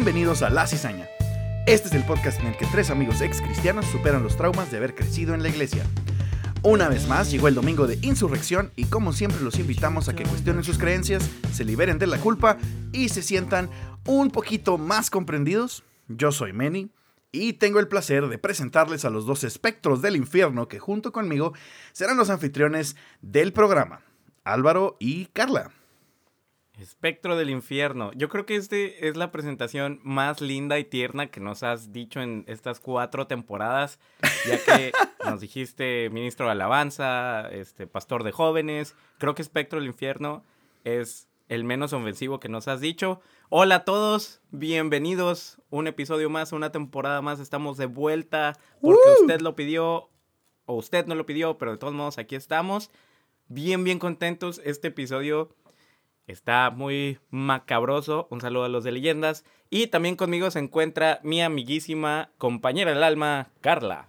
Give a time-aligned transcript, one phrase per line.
[0.00, 1.08] Bienvenidos a La Cizaña.
[1.66, 4.76] Este es el podcast en el que tres amigos ex cristianos superan los traumas de
[4.76, 5.84] haber crecido en la iglesia.
[6.62, 10.22] Una vez más llegó el domingo de insurrección y como siempre los invitamos a que
[10.22, 12.58] cuestionen sus creencias, se liberen de la culpa
[12.92, 13.70] y se sientan
[14.06, 15.82] un poquito más comprendidos.
[16.06, 16.92] Yo soy Manny
[17.32, 21.54] y tengo el placer de presentarles a los dos espectros del infierno que junto conmigo
[21.90, 24.02] serán los anfitriones del programa,
[24.44, 25.72] Álvaro y Carla.
[26.78, 28.12] Espectro del infierno.
[28.14, 32.20] Yo creo que este es la presentación más linda y tierna que nos has dicho
[32.20, 33.98] en estas cuatro temporadas,
[34.46, 34.92] ya que
[35.24, 38.94] nos dijiste ministro de alabanza, este pastor de jóvenes.
[39.18, 40.44] Creo que Espectro del infierno
[40.84, 43.20] es el menos ofensivo que nos has dicho.
[43.48, 45.60] Hola a todos, bienvenidos.
[45.70, 47.40] Un episodio más, una temporada más.
[47.40, 50.10] Estamos de vuelta porque usted lo pidió
[50.66, 52.92] o usted no lo pidió, pero de todos modos aquí estamos.
[53.48, 54.60] Bien, bien contentos.
[54.62, 55.56] Este episodio
[56.28, 58.28] Está muy macabroso.
[58.30, 59.46] Un saludo a los de leyendas.
[59.70, 64.08] Y también conmigo se encuentra mi amiguísima compañera del alma, Carla.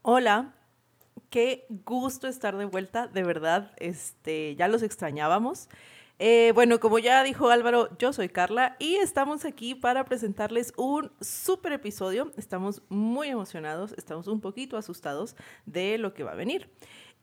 [0.00, 0.54] Hola,
[1.28, 3.72] qué gusto estar de vuelta, de verdad.
[3.76, 5.68] Este, ya los extrañábamos.
[6.18, 11.12] Eh, bueno, como ya dijo Álvaro, yo soy Carla y estamos aquí para presentarles un
[11.20, 12.32] súper episodio.
[12.38, 16.70] Estamos muy emocionados, estamos un poquito asustados de lo que va a venir.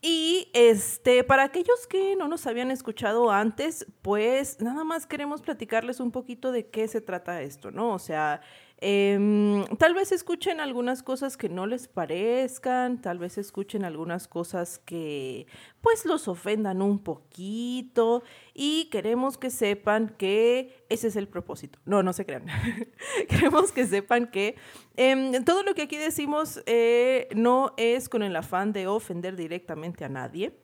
[0.06, 5.98] Y este, para aquellos que no nos habían escuchado antes, pues nada más queremos platicarles
[5.98, 7.94] un poquito de qué se trata esto, ¿no?
[7.94, 8.42] O sea,
[8.78, 14.78] Em, tal vez escuchen algunas cosas que no les parezcan, tal vez escuchen algunas cosas
[14.78, 15.46] que
[15.80, 21.78] pues los ofendan un poquito y queremos que sepan que ese es el propósito.
[21.84, 22.46] No, no se crean.
[23.28, 24.56] queremos que sepan que
[24.96, 30.04] em, todo lo que aquí decimos eh, no es con el afán de ofender directamente
[30.04, 30.63] a nadie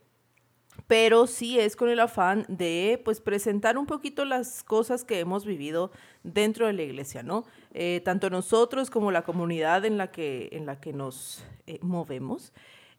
[0.90, 5.46] pero sí es con el afán de pues presentar un poquito las cosas que hemos
[5.46, 5.92] vivido
[6.24, 7.44] dentro de la iglesia, ¿no?
[7.72, 12.52] Eh, tanto nosotros como la comunidad en la que, en la que nos eh, movemos.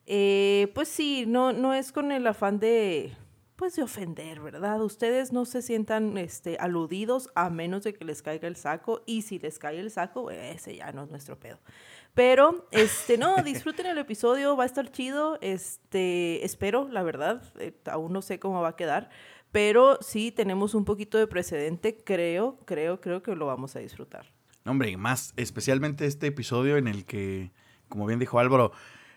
[0.05, 3.11] Eh, pues sí, no, no es con el afán de
[3.57, 4.81] pues de ofender, ¿verdad?
[4.81, 9.23] Ustedes no se sientan este, aludidos a menos de que les caiga el saco y
[9.23, 11.59] si les cae el saco, ese ya no es nuestro pedo.
[12.13, 15.37] Pero, este, no, disfruten el episodio, va a estar chido.
[15.41, 19.09] Este, espero, la verdad, eh, aún no sé cómo va a quedar.
[19.51, 24.25] Pero sí tenemos un poquito de precedente, creo, creo, creo que lo vamos a disfrutar.
[24.65, 27.51] Hombre, más especialmente este episodio en el que,
[27.89, 28.71] como bien dijo Álvaro,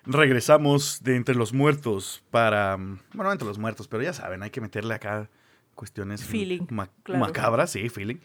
[0.06, 2.76] regresamos de entre los muertos para,
[3.12, 5.30] bueno, entre los muertos, pero ya saben, hay que meterle acá
[5.74, 8.16] cuestiones feeling, macabras, sí, feeling,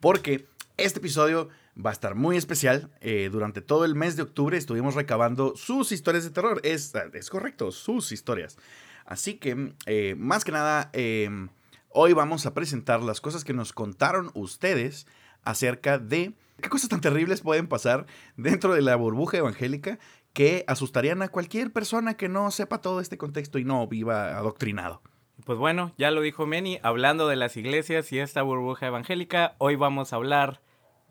[0.00, 0.46] porque
[0.76, 2.90] este episodio va a estar muy especial.
[3.00, 6.60] Eh, durante todo el mes de octubre estuvimos recabando sus historias de terror.
[6.64, 8.58] Es, es correcto, sus historias.
[9.04, 11.48] Así que, eh, más que nada, em,
[11.88, 15.06] hoy vamos a presentar las cosas que nos contaron ustedes
[15.42, 18.06] acerca de qué cosas tan terribles pueden pasar
[18.36, 19.98] dentro de la burbuja evangélica
[20.32, 25.02] que asustarían a cualquier persona que no sepa todo este contexto y no viva adoctrinado.
[25.44, 29.74] Pues bueno, ya lo dijo Meni, hablando de las iglesias y esta burbuja evangélica, hoy
[29.74, 30.60] vamos a hablar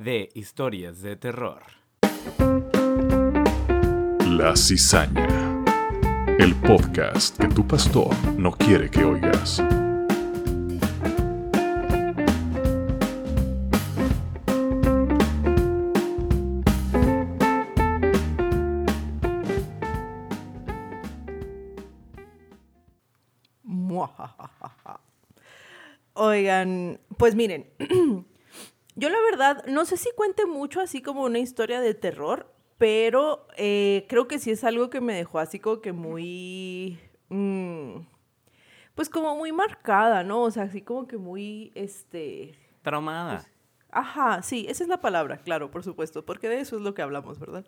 [0.04, 1.62] de historias de terror.
[4.28, 5.28] La cizaña.
[6.40, 9.62] El podcast que tu pastor no quiere que oigas.
[26.14, 27.68] Oigan, pues miren,
[28.96, 33.48] Yo la verdad, no sé si cuente mucho así como una historia de terror, pero
[33.58, 37.00] eh, creo que sí es algo que me dejó así como que muy...
[37.30, 38.02] Mm,
[38.96, 40.42] pues como muy marcada, ¿no?
[40.42, 42.58] O sea, así como que muy, este...
[42.82, 43.38] Traumada.
[43.38, 43.52] Pues,
[43.92, 47.02] ajá, sí, esa es la palabra, claro, por supuesto, porque de eso es lo que
[47.02, 47.66] hablamos, ¿verdad?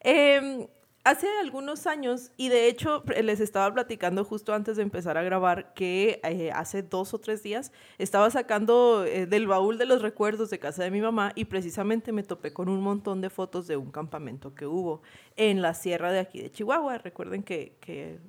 [0.00, 0.68] Eh,
[1.04, 5.74] hace algunos años, y de hecho les estaba platicando justo antes de empezar a grabar,
[5.74, 10.48] que eh, hace dos o tres días estaba sacando eh, del baúl de los recuerdos
[10.50, 13.76] de casa de mi mamá y precisamente me topé con un montón de fotos de
[13.76, 15.02] un campamento que hubo
[15.36, 16.98] en la sierra de aquí de Chihuahua.
[16.98, 18.20] Recuerden que,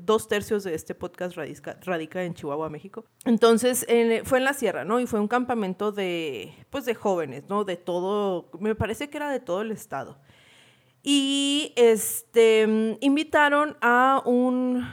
[0.00, 3.04] dos tercios de este podcast radica, en Chihuahua, México.
[3.24, 3.86] Entonces
[4.24, 5.00] fue en la sierra, ¿no?
[5.00, 7.64] Y fue un campamento de, pues, de jóvenes, ¿no?
[7.64, 10.18] De todo, me parece que era de todo el estado.
[11.02, 14.86] Y este, invitaron a un,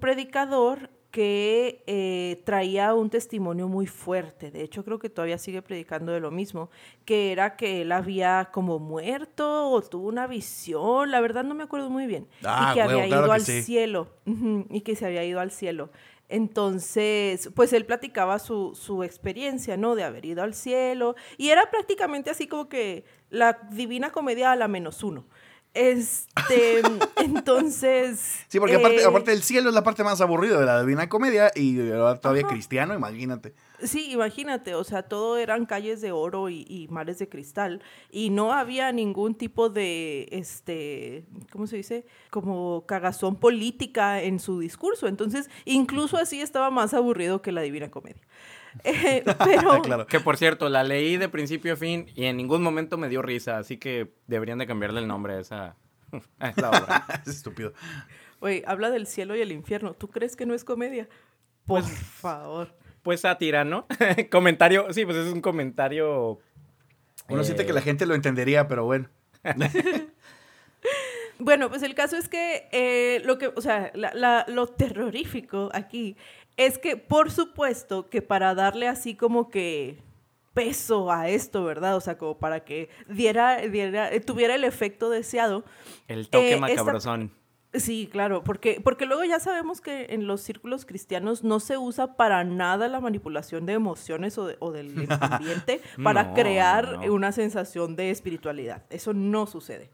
[0.00, 4.50] predicador que eh, traía un testimonio muy fuerte.
[4.50, 6.70] De hecho, creo que todavía sigue predicando de lo mismo,
[7.04, 11.64] que era que él había como muerto o tuvo una visión, la verdad no me
[11.64, 14.08] acuerdo muy bien, y ah, que había ido al cielo,
[14.70, 15.90] y que se había ido al cielo.
[16.30, 19.96] Entonces, pues él platicaba su, su experiencia, ¿no?
[19.96, 21.16] De haber ido al cielo.
[21.36, 25.24] Y era prácticamente así como que la divina comedia a la menos uno.
[25.72, 26.82] Este,
[27.16, 28.44] entonces.
[28.48, 31.08] Sí, porque aparte, eh, aparte del cielo es la parte más aburrida de la Divina
[31.08, 31.76] Comedia y
[32.20, 33.54] todavía cristiano, imagínate.
[33.82, 38.30] Sí, imagínate, o sea, todo eran calles de oro y, y mares de cristal y
[38.30, 42.04] no había ningún tipo de, este, ¿cómo se dice?
[42.30, 45.06] Como cagazón política en su discurso.
[45.06, 48.20] Entonces, incluso así estaba más aburrido que la Divina Comedia.
[48.84, 50.06] Eh, pero, claro.
[50.06, 53.20] Que por cierto, la leí de principio a fin y en ningún momento me dio
[53.22, 55.76] risa, así que deberían de cambiarle el nombre a esa,
[56.38, 57.04] a esa obra.
[57.26, 57.72] es estúpido.
[58.40, 59.94] Güey, habla del cielo y el infierno.
[59.94, 61.08] ¿Tú crees que no es comedia?
[61.66, 62.74] Por favor.
[63.02, 63.86] Pues sátira, ¿no?
[64.30, 66.38] comentario, sí, pues es un comentario.
[67.28, 69.08] Uno eh, siente que la gente lo entendería, pero bueno.
[71.38, 75.70] Bueno, pues el caso es que eh, lo que, o sea, la- la- lo terrorífico
[75.72, 76.16] aquí
[76.56, 79.98] es que, por supuesto, que para darle así como que
[80.54, 81.96] peso a esto, ¿verdad?
[81.96, 85.64] O sea, como para que diera, diera eh, tuviera el efecto deseado.
[86.08, 87.32] El toque eh, esta- macabrosón.
[87.72, 92.16] Sí, claro, porque, porque luego ya sabemos que en los círculos cristianos no se usa
[92.16, 97.14] para nada la manipulación de emociones o, de- o del ambiente para No, crear no.
[97.14, 98.82] una sensación de espiritualidad.
[98.90, 99.88] Eso no sucede.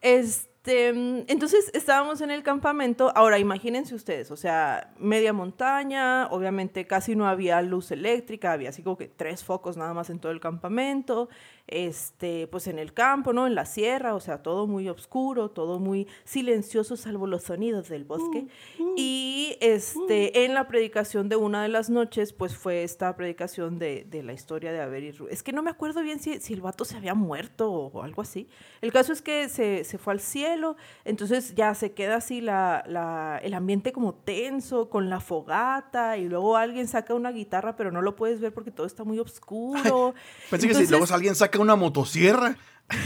[0.00, 3.12] Este, mm, entonces estábamos en el campamento.
[3.16, 8.82] Ahora imagínense ustedes, o sea, media montaña, obviamente casi no había luz eléctrica, había así
[8.82, 11.30] como que tres focos nada más en todo el campamento.
[11.70, 13.46] Este, pues en el campo, ¿no?
[13.46, 18.04] En la sierra, o sea, todo muy oscuro, todo muy silencioso, salvo los sonidos del
[18.04, 18.46] bosque.
[18.96, 24.04] Y este, en la predicación de una de las noches, pues fue esta predicación de,
[24.10, 26.54] de la historia de Aver y Ru- Es que no me acuerdo bien si, si
[26.54, 28.48] el vato se había muerto o, algo así.
[28.80, 32.82] El caso es que se, se fue al cielo, entonces ya se queda así la,
[32.88, 37.92] la- el ambiente como tenso, con la fogata, y luego alguien saca una guitarra, pero
[37.92, 40.14] no lo puedes ver porque todo está muy oscuro.
[40.50, 42.56] Pensé que si Entonces- luego alguien saca una motosierra.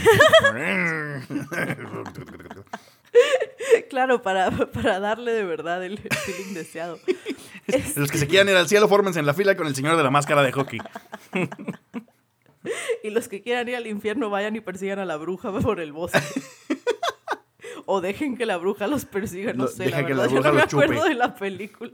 [3.89, 6.99] Claro, para, para darle de verdad el feeling deseado.
[7.67, 9.95] Es- Los que se quieran ir al cielo, fórmense en la fila con el señor
[9.97, 10.79] de la máscara de hockey.
[13.03, 15.93] y los que quieran ir al infierno vayan y persigan a la bruja por el
[15.93, 16.19] bosque.
[17.85, 20.35] o dejen que la bruja los persiga, no Lo- sé, la que la verdad, yo
[20.35, 20.83] bruja no me chupe.
[20.83, 21.93] acuerdo de la película.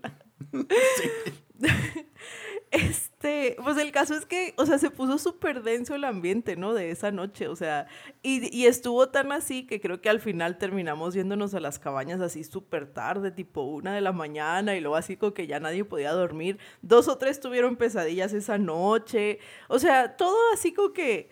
[2.72, 6.74] Este, pues el caso es que, o sea, se puso súper denso el ambiente, ¿no?
[6.74, 7.88] De esa noche, o sea,
[8.24, 12.22] y, y estuvo tan así que creo que al final terminamos yéndonos a las cabañas
[12.22, 16.14] así súper tarde, tipo una de la mañana, y así como que ya nadie podía
[16.14, 16.60] dormir.
[16.82, 21.30] Dos o tres tuvieron pesadillas esa noche, o sea, todo así como que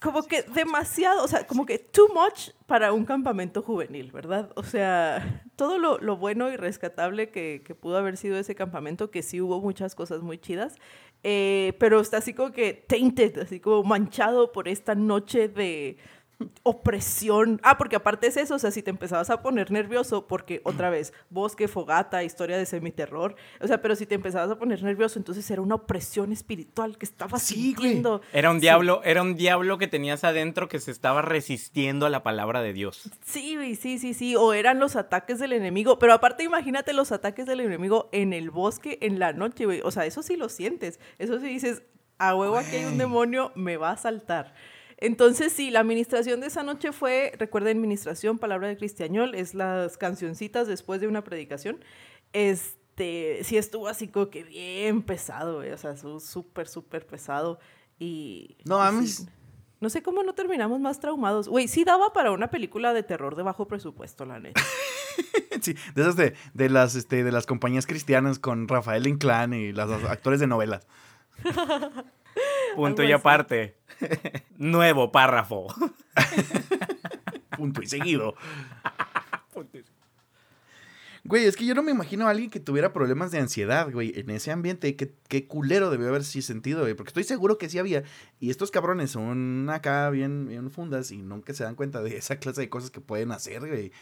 [0.00, 4.50] como que demasiado, o sea, como que too much para un campamento juvenil, ¿verdad?
[4.54, 9.10] O sea, todo lo, lo bueno y rescatable que, que pudo haber sido ese campamento,
[9.10, 10.76] que sí hubo muchas cosas muy chidas,
[11.24, 15.96] eh, pero está así como que tainted, así como manchado por esta noche de
[16.62, 17.60] opresión.
[17.64, 20.90] Ah, porque aparte es eso, o sea, si te empezabas a poner nervioso, porque otra
[20.90, 25.18] vez, bosque, fogata, historia de semiterror, o sea, pero si te empezabas a poner nervioso,
[25.18, 27.88] entonces era una opresión espiritual que estabas Sí, güey.
[27.88, 28.22] sintiendo.
[28.32, 28.62] Era un Sí.
[28.62, 32.72] diablo, era un diablo que tenías adentro que se estaba resistiendo a la palabra de
[32.72, 33.10] Dios.
[33.24, 34.36] Sí, güey, sí, sí, sí.
[34.36, 35.98] O eran los ataques del enemigo.
[35.98, 39.80] Pero aparte, imagínate los ataques del enemigo en el bosque en la noche, güey.
[39.82, 41.00] O sea, eso sí lo sientes.
[41.18, 41.82] Eso sí dices,
[42.18, 44.54] a huevo aquí hay un demonio, me va a saltar.
[45.00, 49.96] Entonces, sí, la administración de esa noche fue, recuerden, administración, palabra de cristiañol, es las
[49.96, 51.84] cancioncitas después de una predicación.
[52.32, 55.70] Este, sí estuvo así como que bien pesado, güey.
[55.70, 57.60] O sea, súper, súper pesado.
[58.00, 58.56] Y.
[58.64, 59.16] No mames.
[59.16, 59.26] sí,
[59.80, 61.48] no sé cómo no terminamos más traumados.
[61.48, 64.60] Güey, sí daba para una película de terror de bajo presupuesto, la neta.
[65.60, 69.72] Sí, de esas de, de las, este, de las compañías cristianas con Rafael Inclán y
[69.72, 70.86] los actores de novelas.
[72.76, 73.76] Punto y aparte.
[74.56, 75.66] Nuevo párrafo.
[77.56, 78.34] Punto y seguido.
[81.24, 84.12] Güey, es que yo no me imagino a alguien que tuviera problemas de ansiedad, güey,
[84.18, 84.96] en ese ambiente.
[84.96, 86.94] Qué, qué culero debió haber sí sentido, güey.
[86.94, 88.04] Porque estoy seguro que sí había.
[88.40, 92.36] Y estos cabrones son acá bien, bien fundas y nunca se dan cuenta de esa
[92.36, 93.92] clase de cosas que pueden hacer, güey.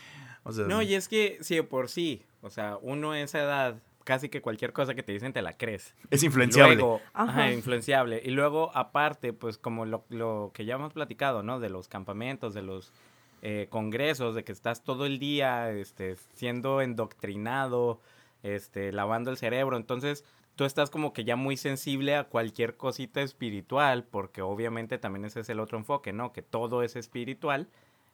[0.44, 3.40] O sea, No, y es que sí, de por sí, o sea, uno a esa
[3.40, 5.94] edad, casi que cualquier cosa que te dicen te la crees.
[6.10, 6.76] es influenciable.
[6.76, 7.32] Luego, Ajá.
[7.32, 8.22] ajá, influenciable.
[8.24, 11.58] Y luego, aparte, pues como lo, lo que ya hemos platicado, ¿no?
[11.58, 12.92] De los campamentos, de los
[13.42, 18.00] eh, congresos, de que estás todo el día este, siendo endoctrinado,
[18.44, 19.76] este, lavando el cerebro.
[19.76, 25.24] Entonces, tú estás como que ya muy sensible a cualquier cosita espiritual, porque obviamente también
[25.24, 26.32] ese es el otro enfoque, ¿no?
[26.32, 27.68] Que todo es espiritual.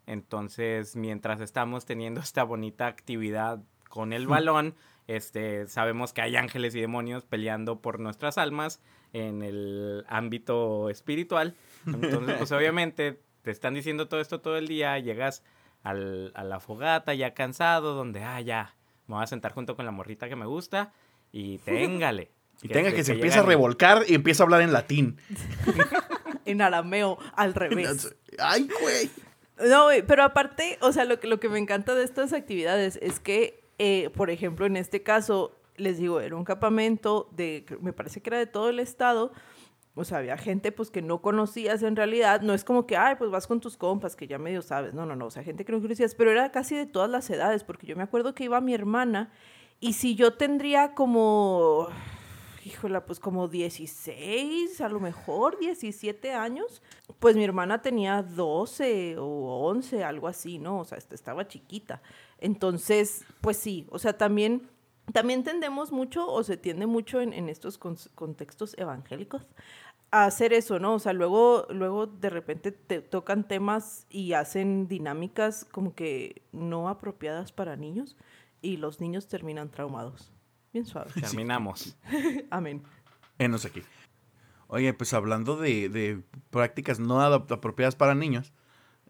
[0.07, 4.75] Entonces, mientras estamos teniendo esta bonita actividad con el balón,
[5.07, 8.81] este, sabemos que hay ángeles y demonios peleando por nuestras almas
[9.13, 11.55] en el ámbito espiritual.
[11.87, 15.43] Entonces, pues obviamente te están diciendo todo esto todo el día, llegas
[15.83, 18.75] al- a la fogata ya cansado, donde, ah, ya,
[19.07, 20.93] me voy a sentar junto con la morrita que me gusta
[21.33, 22.31] y téngale.
[22.63, 25.19] Y tenga que, se empieza a revolcar y empieza a hablar en latín.
[26.45, 28.17] En arameo, al revés.
[28.39, 29.11] Ay, güey.
[29.69, 32.99] No, güey, pero aparte, o sea, lo que, lo que me encanta de estas actividades
[33.01, 37.93] es que, eh, por ejemplo, en este caso, les digo, era un campamento de, me
[37.93, 39.33] parece que era de todo el estado,
[39.95, 43.17] o sea, había gente pues que no conocías en realidad, no es como que, ay,
[43.17, 45.65] pues vas con tus compas, que ya medio sabes, no, no, no, o sea, gente
[45.65, 48.45] que no conocías, pero era casi de todas las edades, porque yo me acuerdo que
[48.45, 49.33] iba mi hermana,
[49.81, 51.89] y si yo tendría como,
[52.65, 56.83] híjola, pues como 16, a lo mejor 17 años,
[57.19, 60.79] pues mi hermana tenía 12 o 11, algo así, ¿no?
[60.81, 62.01] O sea, est- estaba chiquita.
[62.43, 64.69] Entonces, pues sí, o sea, también,
[65.13, 69.47] también tendemos mucho o se tiende mucho en, en estos con- contextos evangélicos
[70.11, 70.95] a hacer eso, ¿no?
[70.95, 76.89] O sea, luego, luego de repente te tocan temas y hacen dinámicas como que no
[76.89, 78.17] apropiadas para niños
[78.61, 80.33] y los niños terminan traumados.
[80.73, 81.11] Bien suave.
[81.21, 81.97] Terminamos.
[82.51, 82.83] Amén.
[83.39, 83.83] Enos aquí.
[84.67, 88.53] Oye, pues hablando de, de prácticas no apropiadas para niños,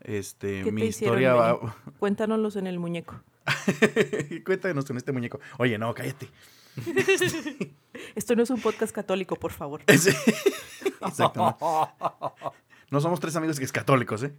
[0.04, 1.76] este, ¿Qué mi te hicieron, historia va...
[1.98, 3.20] Cuéntanoslos en el muñeco.
[4.44, 5.40] Cuéntanos con este muñeco.
[5.58, 6.28] Oye, no, cállate.
[8.14, 9.82] Esto no es un podcast católico, por favor.
[9.88, 10.10] Sí.
[11.06, 11.64] Exactamente.
[12.90, 14.32] No somos tres amigos que es católicos, ¿eh?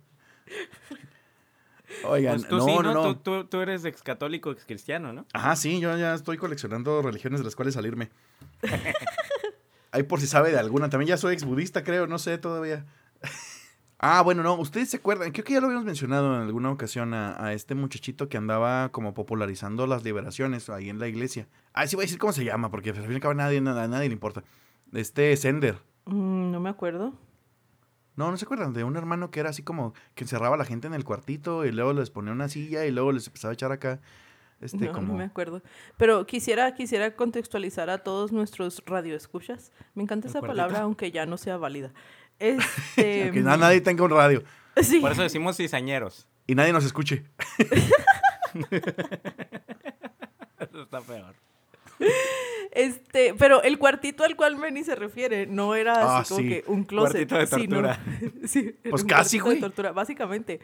[2.05, 2.93] Oigan, Pues tú no, sí, no, ¿no?
[2.93, 3.03] no.
[3.03, 5.25] Tú, tú- tú eres ex católico, ex cristiano, ¿no?
[5.33, 8.09] Ajá, sí, yo ya estoy coleccionando religiones de las cuales salirme.
[9.91, 10.89] Ahí por si sabe de alguna.
[10.89, 12.85] También ya soy ex budista, creo, no sé todavía.
[14.03, 17.13] Ah, bueno, no, ustedes se acuerdan, creo que ya lo habíamos mencionado en alguna ocasión
[17.13, 21.47] a, a este muchachito que andaba como popularizando las liberaciones ahí en la iglesia.
[21.73, 23.57] Ah, sí voy a decir cómo se llama, porque al fin y al cabo nadie,
[23.59, 24.43] a nadie le importa.
[24.91, 25.77] Este Sender.
[26.05, 27.13] Mm, no me acuerdo.
[28.15, 30.65] No, no se acuerdan de un hermano que era así como que encerraba a la
[30.65, 33.53] gente en el cuartito y luego les ponía una silla y luego les empezaba a
[33.53, 34.01] echar acá.
[34.61, 35.07] Este, no, como...
[35.07, 35.61] no me acuerdo.
[35.97, 39.71] Pero quisiera, quisiera contextualizar a todos nuestros radioescuchas.
[39.93, 40.57] Me encanta ¿El esa cuartito?
[40.57, 41.91] palabra, aunque ya no sea válida.
[42.43, 44.43] Este, que na- nadie tenga un radio
[44.81, 44.99] sí.
[44.99, 46.27] Por eso decimos cizañeros.
[46.47, 47.23] y nadie nos escuche.
[50.59, 51.35] Eso está peor.
[52.71, 56.49] Este, pero el cuartito al cual Benny se refiere no era así Ah, como sí.
[56.49, 57.29] que un closet.
[57.29, 57.99] Cuartito de sino- tortura.
[58.47, 59.59] sí, era Pues un casi, güey.
[59.59, 60.59] tortura, básicamente.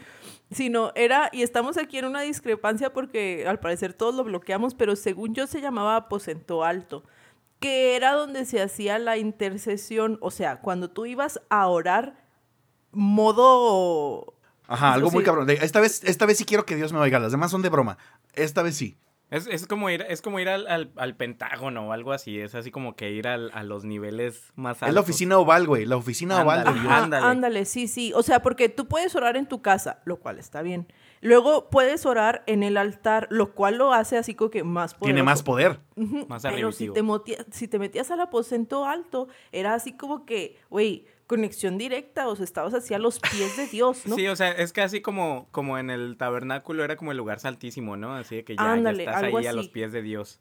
[0.51, 4.95] Sino era, y estamos aquí en una discrepancia porque al parecer todos lo bloqueamos, pero
[4.95, 7.03] según yo se llamaba aposento alto,
[7.59, 12.15] que era donde se hacía la intercesión, o sea, cuando tú ibas a orar,
[12.91, 14.33] modo
[14.67, 15.47] Ajá, algo muy cabrón.
[15.47, 17.19] De- Esta vez, esta vez sí quiero que Dios me oiga.
[17.19, 17.97] Las demás son de broma.
[18.33, 18.97] Esta vez sí.
[19.31, 22.39] Es, es como ir, es como ir al, al- al Pentágono o algo así.
[22.39, 24.89] Es así como que ir al- a los niveles más altos.
[24.89, 25.85] Es la oficina oval, güey.
[25.85, 26.79] La oficina oval Ándale.
[26.79, 27.25] Ajá, Ándale.
[27.25, 27.65] ándale.
[27.65, 28.11] sí, sí.
[28.15, 30.87] O sea, porque tú puedes orar en tu casa, lo cual está bien.
[31.21, 35.05] Luego puedes orar en el altar, lo cual lo hace así como que más poderoso.
[35.05, 35.79] Tiene más poder.
[36.27, 40.57] Más Pero si te, motia- si te metías al aposento alto, era así como que,
[40.69, 44.15] güey, conexión directa, o sea, estabas así a los pies de Dios, ¿no?
[44.15, 47.97] Sí, o sea, es casi como, como en el tabernáculo era como el lugar saltísimo,
[47.97, 48.15] ¿no?
[48.15, 50.39] Así de que ya, ya estás ahí a los pies de Dios.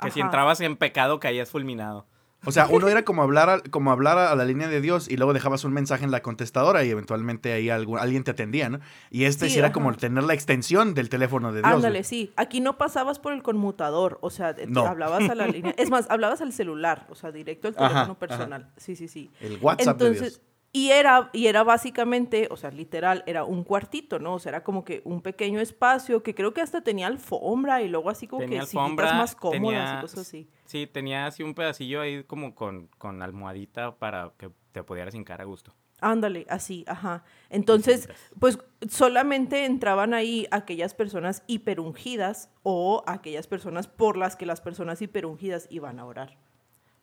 [0.00, 2.06] Que si entrabas en pecado caías fulminado.
[2.46, 5.16] O sea, uno era como hablar, a, como hablar a la línea de Dios y
[5.16, 8.80] luego dejabas un mensaje en la contestadora y eventualmente ahí algún- alguien te atendía, ¿no?
[9.10, 11.72] Y este sí, Sí, era como tener la extensión del teléfono de Dios.
[11.74, 12.32] Ándale, sí.
[12.36, 14.86] Aquí no pasabas por el conmutador, o sea, No.
[14.86, 15.74] hablabas a la línea.
[15.76, 18.14] Es más, hablabas al celular, o sea, directo al teléfono ajá.
[18.18, 18.70] personal.
[18.78, 19.30] Sí, sí, sí.
[19.40, 20.49] El WhatsApp de Entonces, Dios.
[20.72, 24.34] Y era, y era básicamente, o sea, literal, era un cuartito, ¿no?
[24.34, 27.88] O sea, era como que un pequeño espacio que creo que hasta tenía alfombra y
[27.88, 30.48] luego así como Tenía que sillitas más cómodas tenía- y cosas así.
[30.66, 35.40] Sí, tenía así un pedacillo ahí como con, con almohadita para que te pudieras hincar
[35.40, 35.74] a gusto.
[36.02, 37.24] Ándale, así, ajá.
[37.50, 38.08] Entonces,
[38.38, 38.58] pues
[38.88, 45.66] solamente entraban ahí aquellas personas hiperungidas o aquellas personas por las que las personas hiperungidas
[45.70, 46.38] iban a orar.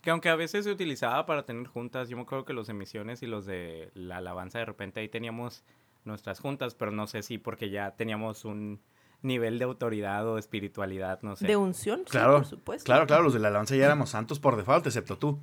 [0.07, 2.73] Que aunque a veces se utilizaba para tener juntas, yo me acuerdo que los de
[2.73, 5.65] misiones y los de la alabanza de repente ahí teníamos
[6.05, 8.79] nuestras juntas, pero no sé si porque ya teníamos un
[9.21, 11.45] nivel de autoridad o espiritualidad, no sé.
[11.45, 12.85] De unción, sí, Claro, por supuesto.
[12.85, 15.39] claro, claro, los de la alabanza ya éramos santos por default, excepto tú.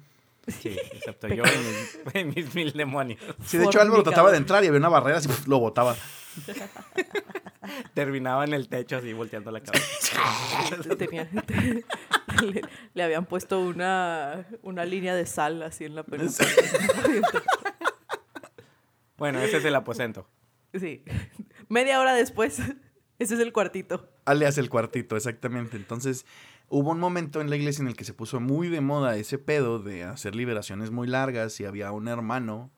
[0.48, 3.20] Sí, excepto yo y mis, y mis mil demonios.
[3.44, 5.94] Sí, de hecho Álvaro trataba de entrar y había una barrera así pf, lo botaba.
[7.92, 10.96] Terminaba en el techo así volteando la cabeza.
[10.96, 11.28] Tenía-
[12.42, 12.62] le,
[12.94, 16.44] le habían puesto una, una línea de sal así en la peluca.
[19.16, 20.26] Bueno, ese es el aposento.
[20.72, 21.04] Sí.
[21.68, 22.58] Media hora después.
[23.18, 24.08] Ese es el cuartito.
[24.24, 25.76] Alias el cuartito, exactamente.
[25.76, 26.26] Entonces,
[26.68, 29.38] hubo un momento en la iglesia en el que se puso muy de moda ese
[29.38, 32.72] pedo de hacer liberaciones muy largas y había un hermano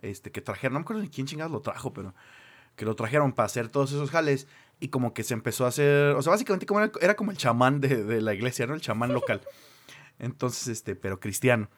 [0.00, 2.14] este, que trajeron, no me acuerdo ni quién chingados lo trajo, pero
[2.76, 4.46] que lo trajeron para hacer todos esos jales
[4.80, 7.36] y como que se empezó a hacer, o sea, básicamente como era, era como el
[7.36, 8.74] chamán de, de la iglesia, ¿no?
[8.74, 9.42] El chamán local.
[10.18, 11.68] Entonces, este, pero cristiano.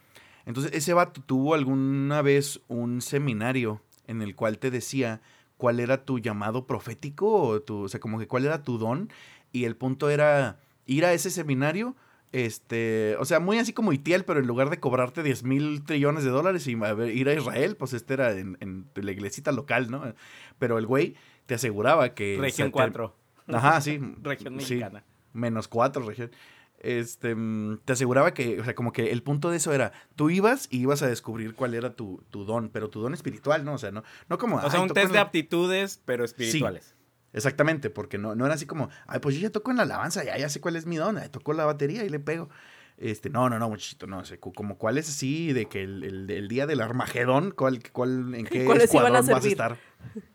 [0.47, 5.21] Entonces, ese vato tuvo alguna vez un seminario en el cual te decía
[5.57, 9.11] cuál era tu llamado profético, o, tu, o sea, como que cuál era tu don,
[9.53, 11.95] y el punto era ir a ese seminario,
[12.33, 16.25] este, o sea, muy así como Itiel, pero en lugar de cobrarte 10 mil trillones
[16.25, 19.53] de dólares y a ver, ir a Israel, pues este era en, en la iglesita
[19.53, 20.15] local, ¿no?
[20.59, 21.15] Pero el güey
[21.47, 22.37] te aseguraba que...
[22.41, 23.17] Región se te- 4.
[23.49, 23.99] Ajá, sí.
[24.23, 25.05] Región sí, mexicana.
[25.33, 26.31] menos 4 región.
[26.79, 30.31] Este, mm, te aseguraba que, o sea, como que el punto de eso era, tú
[30.31, 33.75] ibas y ibas a descubrir cuál era tu, tu don, pero tu don espiritual, ¿no?
[33.75, 34.57] O sea, no, no como...
[34.57, 35.21] O sea, "Ay, un test de la-".
[35.23, 36.97] aptitudes, pero espirituales.
[37.35, 40.23] Exactamente, porque no, no era así como, ay, pues yo ya toco en la alabanza,
[40.25, 42.51] ya, ya sé cuál es mi don, toco la batería y le pego.
[42.99, 45.83] Este, no, no, no, muchachito, no, o sea, cu- como cuál es así, de que
[45.83, 49.45] el, el- el día del Armagedón, cuál, cuál, en qué ¿Cuáles iban a escuadrón vas
[49.45, 49.79] a estar.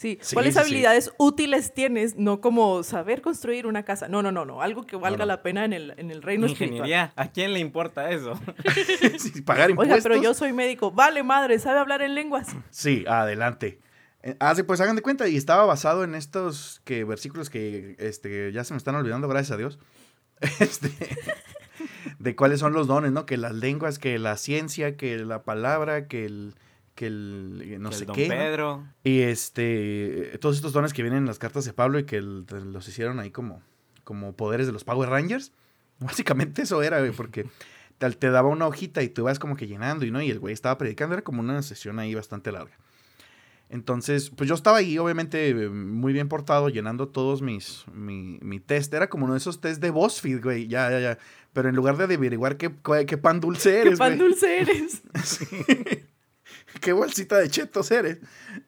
[0.00, 0.18] Sí.
[0.22, 0.66] Sí, ¿Cuáles sí, sí.
[0.66, 2.16] habilidades útiles tienes?
[2.16, 4.08] No como saber construir una casa.
[4.08, 4.62] No, no, no, no.
[4.62, 5.26] Algo que valga no.
[5.26, 6.88] la pena en el, en el reino espiritual.
[6.88, 7.12] Ingeniería.
[7.16, 8.32] ¿A quién le importa eso?
[9.18, 10.02] Sí, pagar Oiga, impuestos.
[10.02, 10.90] pero yo soy médico.
[10.90, 12.48] Vale, madre, ¿sabe hablar en lenguas?
[12.70, 13.78] Sí, adelante.
[14.22, 17.96] Eh, Ah, sí, pues hagan de cuenta, y estaba basado en estos que, versículos que
[17.98, 19.78] este, ya se me están olvidando, gracias a Dios.
[20.60, 20.90] Este,
[22.18, 23.26] de cuáles son los dones, ¿no?
[23.26, 26.54] Que las lenguas, que la ciencia, que la palabra, que el,
[27.00, 28.26] que el no Que el sé don qué.
[28.28, 28.86] Pedro.
[29.04, 32.44] Y este, todos estos dones que vienen en las cartas de Pablo y que el-
[32.72, 33.62] los hicieron ahí como,
[34.04, 35.52] como poderes de los Power Rangers.
[35.98, 37.46] Básicamente eso era, güey, porque
[37.96, 40.38] te, te daba una hojita y tú ibas como que llenando y no, y el
[40.38, 42.76] güey estaba predicando, era como una sesión ahí bastante larga.
[43.70, 48.92] Entonces, pues yo estaba ahí, obviamente, muy bien portado, llenando todos mis, mi, mi test.
[48.92, 51.18] Era como uno de esos test de BuzzFeed, güey, ya, ya, ya.
[51.52, 52.72] Pero en lugar de averiguar qué,
[53.06, 54.28] qué pan dulce ¿Qué eres, pan güey.
[54.28, 55.02] dulce eres?
[56.80, 58.18] qué bolsita de chetos eres.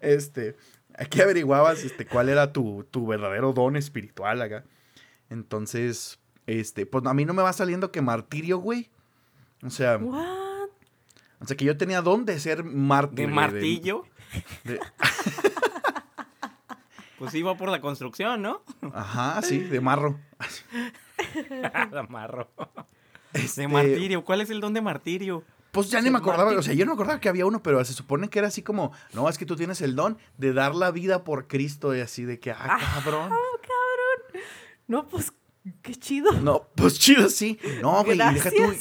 [0.01, 0.57] Este,
[0.97, 4.65] aquí averiguabas este, cuál era tu, tu verdadero don espiritual acá.
[5.31, 8.91] Entonces, este, pues a mí no me va saliendo que martirio, güey.
[9.63, 10.69] O sea, What?
[11.41, 13.27] o sea que yo tenía don de ser mártir.
[13.29, 14.05] De martillo.
[14.65, 14.81] de-
[17.19, 18.63] Pues iba por la construcción, ¿no?
[18.93, 20.19] ajá, sí, de marro.
[21.97, 22.51] Amarro.
[23.33, 24.25] Este, De martirio.
[24.25, 25.45] ¿Cuál es el don de martirio?
[25.73, 27.63] Pues ya ni Ser me acordaba, o sea, yo no me acordaba que había uno,
[27.63, 30.53] pero se supone que era así como, no, es que tú tienes el don de
[30.53, 33.31] dar la vida por Cristo y así de que, ah, cabrón.
[34.87, 35.33] No, pues,
[35.81, 36.33] qué chido.
[36.33, 37.59] No, pues chido, sí.
[37.81, 38.75] No, güey, y deja tú.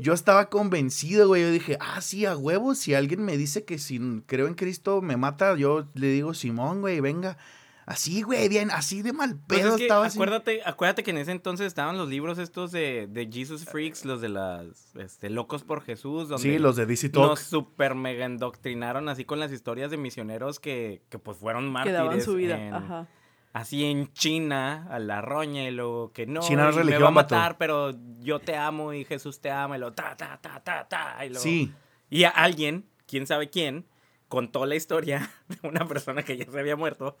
[0.00, 1.42] Yo estaba convencido, güey.
[1.42, 2.74] Yo dije, ah, sí, a huevo.
[2.74, 6.80] Si alguien me dice que si creo en Cristo me mata, yo le digo, Simón,
[6.80, 7.38] güey, venga.
[7.86, 10.18] Así, güey, bien, así de mal Pues pedo es que estaba así.
[10.18, 14.20] acuérdate, acuérdate que en ese entonces estaban los libros estos de, de Jesus Freaks, los
[14.20, 17.24] de las este, locos por Jesús, donde Sí, los de DC Talk.
[17.28, 21.70] nos super mega endoctrinaron así con las historias de misioneros que, que pues fueron Que
[21.70, 21.98] mártires.
[21.98, 22.58] daban su vida.
[22.60, 23.06] en- Ajá.
[23.52, 26.82] Así en China, a la roña, y luego que no, China no es y me
[26.82, 30.14] religión, va a matar, pero yo te amo y Jesús te ama, y lo ta,
[30.14, 31.72] ta, ta, ta, ta, y luego- Sí,
[32.10, 33.86] Y a alguien, quién sabe quién,
[34.28, 37.16] contó la historia de una persona que ya se había muerto,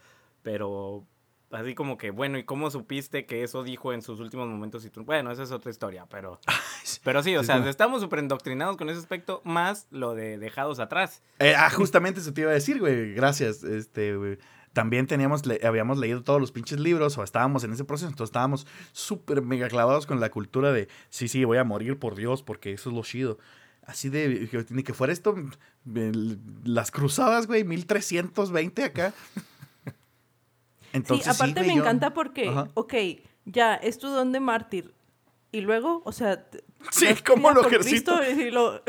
[0.46, 1.04] pero
[1.50, 4.84] así como que, bueno, ¿y cómo supiste que eso dijo en sus últimos momentos?
[4.84, 6.38] Y tú, bueno, esa es otra historia, pero,
[7.02, 10.78] pero sí, o Sí, sea, estamos súper indoctrinados con ese aspecto, más lo de dejados
[10.78, 11.20] atrás.
[11.40, 13.12] Eh, ah, justamente eso te iba a decir, güey.
[13.12, 13.64] Gracias.
[13.64, 14.38] Este, güey.
[14.72, 18.28] También teníamos, le- habíamos leído todos los pinches libros o estábamos en ese proceso, entonces
[18.30, 22.44] estábamos súper mega clavados con la cultura de, sí, sí, voy a morir por Dios
[22.44, 23.38] porque eso es lo chido.
[23.84, 25.34] Así de, que- ni que fuera esto,
[26.64, 29.12] las cruzadas, güey, 1320 acá.
[30.96, 32.68] Entonces, sí, aparte me yo- encanta porque, Ajá.
[32.74, 32.94] ok,
[33.44, 34.94] ya, es tu don de mártir.
[35.52, 36.46] Y luego, o sea...
[36.90, 38.20] Sí, ¿cómo lo ejercito?
[38.28, 38.82] Y lo-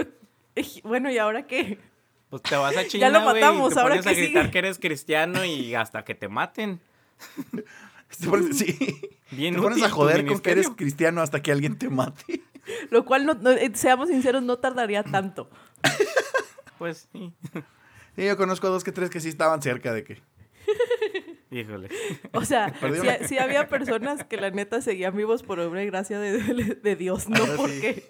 [0.83, 1.79] Bueno, ¿y ahora qué?
[2.29, 4.41] Pues te vas a China, lo güey, y matamos, te ¿ahora pones a qué gritar
[4.43, 4.51] sigue?
[4.51, 6.79] que eres cristiano y hasta que te maten.
[8.19, 8.77] Te pones, sí.
[9.31, 12.41] Bien Te pones útil a joder con que eres cristiano hasta que alguien te mate.
[12.89, 15.49] Lo cual, no, no- eh, seamos sinceros, no tardaría tanto.
[16.77, 17.33] Pues sí,
[18.15, 20.21] Sí, yo conozco a dos que tres que sí estaban cerca de que.
[21.51, 21.89] Híjole.
[22.33, 22.73] O sea,
[23.27, 26.95] sí había personas que la neta seguían vivos por obra y gracia de, de- de
[26.95, 27.57] Dios, no Ahora sí.
[27.57, 28.03] porque...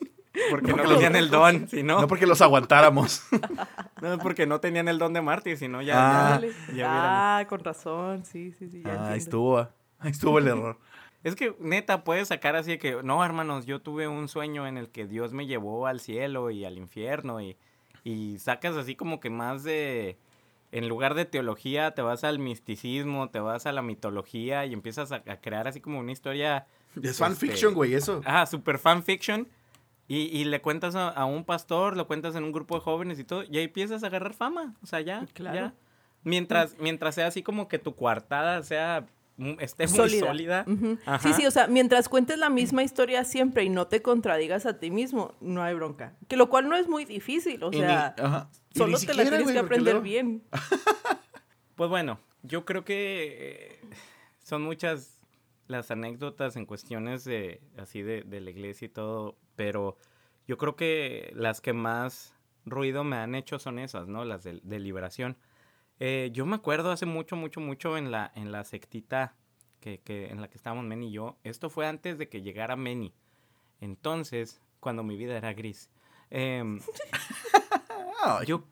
[0.52, 3.23] Porque No tenían el don, si no, No porque los aguantáramos.
[4.04, 6.41] no porque no tenían el don de mártir, sino ya, Ah.
[6.76, 8.84] ya- Ah, con razón, sí, sí, sí.
[8.86, 9.58] ya Ah, ahí estuvo.
[10.00, 10.78] Ahí estuvo el error.
[11.23, 14.78] Es que neta puedes sacar así de que, no, hermanos, yo tuve un sueño en
[14.78, 17.58] el que Dios me llevó al cielo y al infierno y,
[18.04, 20.19] y sacas así como que más de
[20.77, 25.11] en lugar de teología te vas al misticismo, te vas a la mitología y empiezas
[25.11, 26.65] a, a crear así como una historia...
[27.01, 28.21] Es fanfiction, este, güey, eso.
[28.25, 29.47] Ah, super fanfiction.
[30.07, 33.19] Y, y le cuentas a, a un pastor, lo cuentas en un grupo de jóvenes
[33.19, 34.73] y todo, y ahí empiezas a agarrar fama.
[34.81, 35.55] O sea, ya, Claro.
[35.55, 35.73] ya.
[36.23, 39.05] Mientras, mientras sea así como que tu coartada sea,
[39.60, 40.65] esté muy Sólida.
[41.21, 44.80] Sí, sí, o sea, mientras cuentes la misma historia siempre y no te contradigas a
[44.80, 46.15] ti mismo, no hay bronca.
[46.28, 48.50] Que lo cual no es muy difícil, o ni- sea, ajá.
[48.76, 50.43] Solo te la tienes güey, que aprender luego- bien.
[51.76, 53.80] Pues bueno, yo creo que eh,
[54.43, 55.19] son muchas
[55.67, 59.95] las anécdotas en cuestiones de así de, de la iglesia y todo, pero
[60.47, 62.34] yo creo que las que más
[62.65, 64.26] ruido me han hecho son esas, ¿no?
[64.26, 65.38] Las de, de liberación.
[65.99, 69.36] Eh, yo me acuerdo hace mucho, mucho, mucho en la, en la sectita
[69.79, 71.38] que, que- en la que estábamos Meni y yo.
[71.43, 73.13] Esto fue antes de que llegara Meni.
[73.81, 75.89] Entonces, cuando mi vida era gris.
[78.23, 78.63] Ay, yo,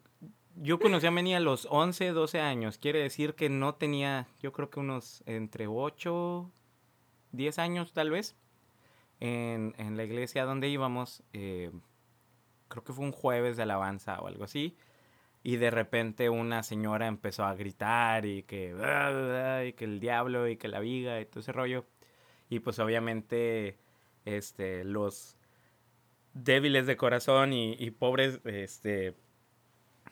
[0.56, 2.78] yo conocí a Meni a los 11, 12 años.
[2.78, 6.52] Quiere decir que no tenía, yo creo que unos entre 8,
[7.32, 8.36] 10 años tal vez.
[9.22, 11.72] En, en la iglesia donde íbamos, eh,
[12.68, 14.76] creo que fue un jueves de alabanza o algo así.
[15.48, 18.72] Y de repente una señora empezó a gritar y que,
[19.68, 21.86] y que el diablo y que la viga y todo ese rollo.
[22.50, 23.78] Y pues obviamente
[24.26, 25.38] este, los
[26.34, 29.14] débiles de corazón y, y pobres, este,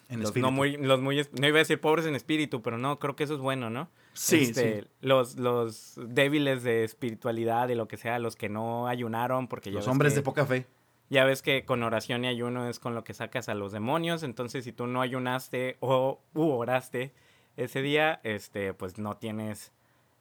[0.09, 0.39] en los espíritu.
[0.41, 3.23] no muy, los muy, no iba a decir pobres en espíritu, pero no, creo que
[3.23, 3.89] eso es bueno, ¿no?
[4.13, 4.87] Sí, Este, sí.
[5.01, 9.87] Los, los débiles de espiritualidad y lo que sea, los que no ayunaron, porque Los
[9.87, 10.67] hombres que- de poca fe.
[11.13, 14.23] Ya ves que con oración y ayuno es con lo que sacas a los demonios,
[14.23, 17.13] entonces si tú no ayunaste o u oraste
[17.55, 19.73] ese día, este, pues no tienes,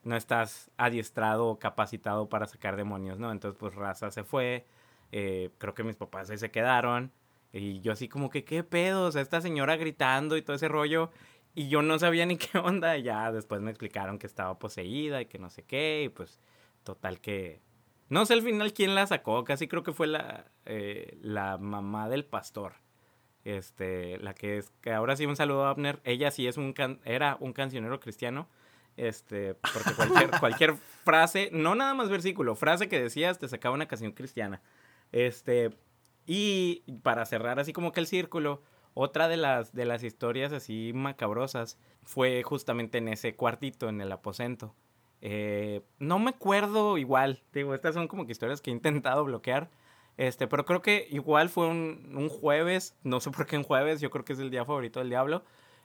[0.03, 3.31] no estás adiestrado o capacitado para sacar demonios, ¿no?
[3.31, 4.65] Entonces pues raza se fue,
[5.11, 7.11] eh, creo que mis papás ahí se quedaron
[7.51, 10.67] y yo así como que qué pedo, o sea, esta señora gritando y todo ese
[10.67, 11.09] rollo
[11.55, 15.25] y yo no sabía ni qué onda, ya después me explicaron que estaba poseída y
[15.25, 16.39] que no sé qué, y pues
[16.83, 17.61] total que
[18.13, 22.09] no sé al final quién la sacó, casi creo que fue la, eh, la mamá
[22.09, 22.73] del pastor.
[23.43, 26.71] Este, la que es, que ahora sí un saludo a Abner, ella sí es un
[26.73, 28.47] can- era un cancionero cristiano.
[28.95, 30.73] Este, porque cualquier, cualquier
[31.03, 34.61] frase, no nada más versículo, frase que decías te sacaba una canción cristiana.
[35.11, 35.71] Este,
[36.25, 38.61] y para cerrar así como que el círculo,
[38.93, 44.11] otra de las, de las historias así macabrosas fue justamente en ese cuartito, en el
[44.11, 44.75] aposento.
[45.25, 49.69] Eh, no me acuerdo igual, digo, estas son como que historias que he intentado bloquear.
[50.17, 54.01] Este, pero creo que igual fue un, un jueves, no sé por qué en jueves,
[54.01, 55.43] yo creo que es el día favorito del diablo,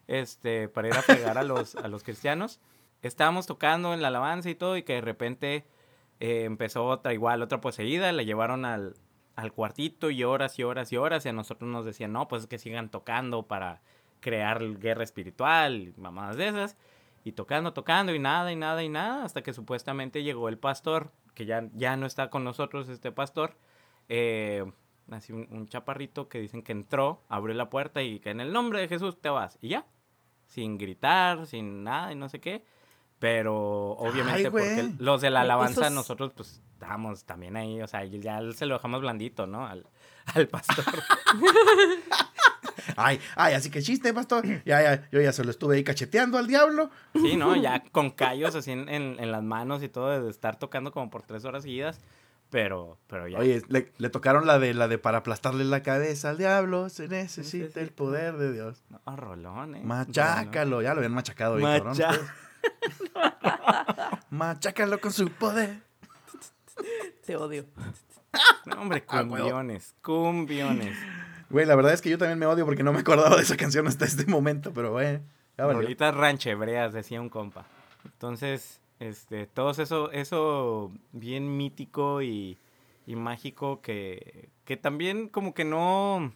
[0.09, 2.61] este, para ir a pegar a los, a los cristianos.
[3.01, 5.64] Estábamos tocando en la alabanza y todo, y que de repente
[6.18, 8.96] eh, empezó otra, igual, otra poseída, la llevaron al,
[9.37, 12.48] al cuartito y horas y horas y horas, y a nosotros nos decían, no, pues
[12.48, 13.83] que sigan tocando para
[14.18, 16.77] crear guerra espiritual, mamadas de esas,
[17.29, 21.12] y tocando, tocando, y nada, y nada, y nada, hasta que supuestamente llegó el pastor,
[21.35, 23.57] que ya, ya no está con nosotros este pastor,
[24.09, 24.64] eh,
[25.11, 28.53] así un, un chaparrito que dicen que entró, abrió la puerta y que en el
[28.53, 29.87] nombre de Jesús te vas, y ya,
[30.47, 32.64] sin gritar, sin nada, y no sé qué.
[33.21, 37.87] Pero obviamente Ay, porque los de la alabanza esos- nosotros pues estábamos también ahí, o
[37.88, 39.67] sea, ya se lo dejamos blandito, ¿no?
[39.67, 39.85] Al,
[40.35, 40.85] al pastor.
[42.99, 44.45] Ay, ay, así que chiste, pastor.
[44.65, 46.91] Ya, ya, yo ya se lo estuve ahí cacheteando al diablo.
[47.15, 47.57] Sí, ¿no?
[47.57, 51.11] Ya con callos así en, en- en las manos y todo, de estar tocando como
[51.11, 52.01] por tres horas seguidas.
[52.51, 53.39] Pero, pero ya.
[53.39, 56.89] Oye, le, le tocaron la de la de para aplastarle la cabeza al diablo.
[56.89, 58.83] Se necesita el poder de Dios.
[58.89, 59.83] No, rolón, ¿eh?
[59.85, 61.89] Machácalo, ya lo habían machacado cabrón.
[61.89, 62.31] Macha- ustedes.
[64.31, 65.81] Machácalo con su poder.
[67.27, 67.67] Te odio.
[68.67, 70.97] No, hombre, Ah, cumbiones, cumbiones.
[71.51, 73.57] Güey, la verdad es que yo también me odio porque no me acordaba de esa
[73.57, 75.21] canción hasta este momento, pero bueno.
[75.57, 77.67] Rolitas ranchebreas, decía un compa.
[78.05, 82.59] Entonces, este, todo eso, eso bien mítico y,
[83.07, 86.33] y mágico que, que también como que no,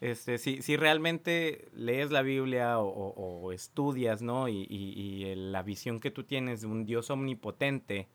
[0.00, 4.48] este, si, si realmente lees la Biblia o, estudias, ¿no?
[4.48, 8.08] Y, y- la visión que tú tienes de un Dios omnipotente,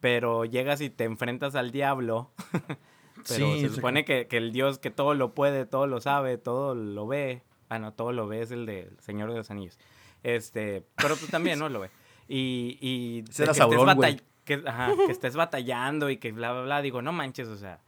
[0.00, 2.30] pero llegas y te enfrentas al diablo,
[3.28, 3.74] pero Sí, se sí.
[3.74, 7.42] supone que, que el Dios que todo lo puede, todo lo sabe, todo lo ve,
[7.68, 9.78] ah, no, todo lo ve es el del Señor de los Anillos,
[10.22, 11.68] este, pero tú también, ¿no?
[11.68, 11.90] Lo ve.
[12.28, 13.98] Y, y de que, estés Sauron,
[14.44, 17.80] que, ajá, que estés batallando y que bla, bla, bla, digo, no manches, o sea,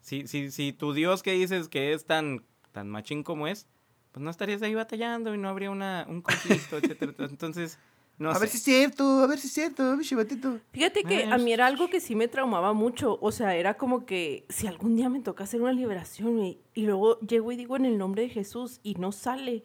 [0.00, 3.66] si, si, si tu Dios que dices que es tan, tan machín como es,
[4.12, 7.12] pues no estarías ahí batallando y no habría una, un conflicto, etcétera.
[7.18, 7.78] Entonces,
[8.18, 8.40] no a sé.
[8.40, 10.58] ver si es cierto, a ver si es cierto, mi chivatito.
[10.72, 13.18] Fíjate que a mí era algo que sí me traumaba mucho.
[13.20, 16.82] O sea, era como que si algún día me toca hacer una liberación y, y
[16.82, 19.64] luego llego y digo en el nombre de Jesús y no sale,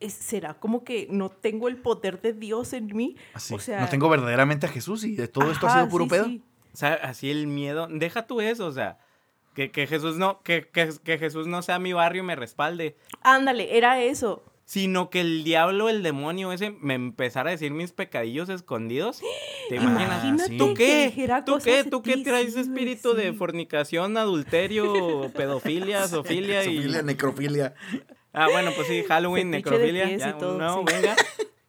[0.00, 3.16] es- ¿será como que no tengo el poder de Dios en mí?
[3.34, 3.54] Así.
[3.54, 6.10] O sea, no tengo verdaderamente a Jesús y de todo esto ha sido puro sí,
[6.10, 6.24] pedo.
[6.26, 6.42] sí.
[6.72, 7.88] O sea, así el miedo.
[7.90, 8.98] Deja tú eso, o sea.
[9.54, 12.96] Que, que Jesús no, que, que, que Jesús no sea mi barrio y me respalde.
[13.22, 14.44] Ándale, era eso.
[14.68, 19.22] Sino que el diablo, el demonio ese, me empezara a decir mis pecadillos escondidos.
[19.70, 20.22] ¿Te imaginas?
[20.22, 20.58] Imagínate.
[20.58, 21.10] ¿Tú qué?
[21.46, 21.84] ¿Tú qué?
[21.84, 26.80] ¿Tú qué traes sí, espíritu de fornicación, adulterio, pedofilia, zoofilia y...
[27.02, 27.72] Necrofilia.
[28.34, 30.04] Ah, bueno, pues sí, Halloween, necrofilia.
[30.04, 30.94] pies y ya, todo, no, sí.
[30.94, 31.16] venga.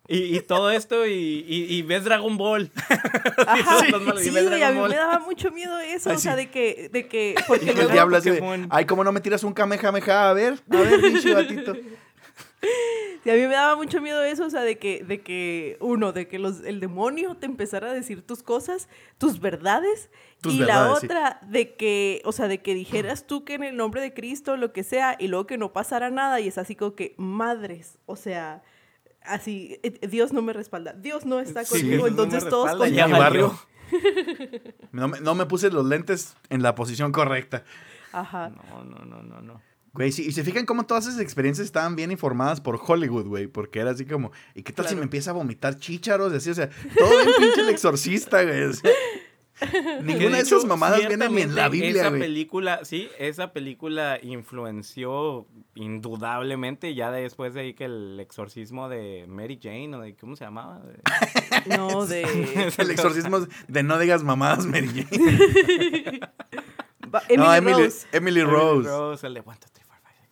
[0.09, 2.69] Y, y todo esto y, y, y ves Dragon Ball.
[3.47, 6.17] Ajá, Sí, los malos, y sí, güey, a mí me daba mucho miedo eso, Ay,
[6.17, 6.39] o sea, sí.
[6.39, 9.45] de que, de que, porque Y el diablo así de, ay, ¿cómo no me tiras
[9.45, 10.29] un kamehameha?
[10.31, 11.77] A ver, a ver, pinche batito.
[13.23, 16.11] sí, a mí me daba mucho miedo eso, o sea, de que, de que, uno,
[16.11, 20.09] de que los, el demonio te empezara a decir tus cosas, tus verdades,
[20.41, 21.05] Tus y verdades, la sí.
[21.05, 24.57] otra, de que, o sea, de que dijeras tú que en el nombre de Cristo,
[24.57, 27.97] lo que sea, y luego que no pasara nada, y es así como que, madres,
[28.05, 28.61] o sea,
[29.21, 33.07] así, eh, Dios no me respalda, Dios no está Sí, conmigo, no entonces todos ya
[33.07, 33.57] mi barrio.
[34.91, 37.63] No me, no me puse los lentes en la posición correcta.
[38.11, 38.49] Ajá.
[38.49, 39.61] No, no, no, no, no.
[39.93, 43.47] Güey, sí, y se fijan cómo todas esas experiencias estaban bien informadas por Hollywood, güey,
[43.47, 46.31] porque era así como, ¿y qué tal si me empieza a vomitar chícharos?
[46.33, 48.63] Y así, o sea, todo bien pinche el exorcista, güey.
[48.63, 48.91] o sea,
[49.59, 52.21] Que ninguna de hecho, esas mamadas viene ni en la Biblia, Esa güey.
[52.21, 59.59] película, sí, esa película influenció indudablemente ya después de ahí que el exorcismo de Mary
[59.61, 60.81] Jane o de cómo se llamaba.
[61.65, 62.23] No, de...
[62.77, 66.21] El exorcismo de no digas mamadas, Mary Jane.
[67.27, 68.07] Emily no, Emily Rose.
[68.13, 68.89] Emily Emily Rose.
[68.89, 69.41] Rose, el de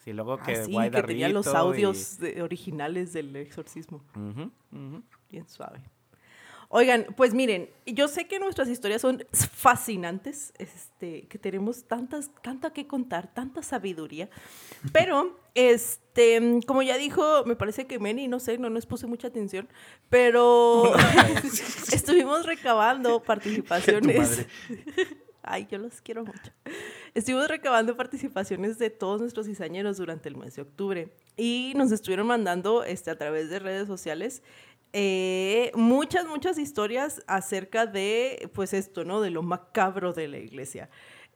[0.08, 0.14] Six.
[0.14, 4.04] Y luego que Así Guay que tenía los audios de- originales del exorcismo.
[4.16, 5.04] y- Ujú, ujú.
[5.30, 5.82] Bien suave.
[6.70, 12.72] Oigan, pues miren, yo sé que nuestras historias son fascinantes, este, que tenemos tantas, tanta
[12.74, 14.30] que contar, tanta sabiduría,
[14.92, 19.30] pero, este, como ya dijo, me parece que Meni, no sé, no nos puse mucha
[19.30, 19.70] atención,
[20.10, 20.94] pero
[21.94, 24.46] estuvimos recabando participaciones.
[25.44, 26.52] Ay, yo los quiero mucho.
[27.14, 32.28] Estuvimos recabando participaciones de todos nuestros cizañeros durante el mes de octubre y nos estuvieron
[32.28, 34.42] mandando este, a través de redes sociales
[34.94, 39.22] eh, muchas, muchas historias acerca de, pues esto, ¿no?
[39.22, 40.90] De lo macabro de la iglesia.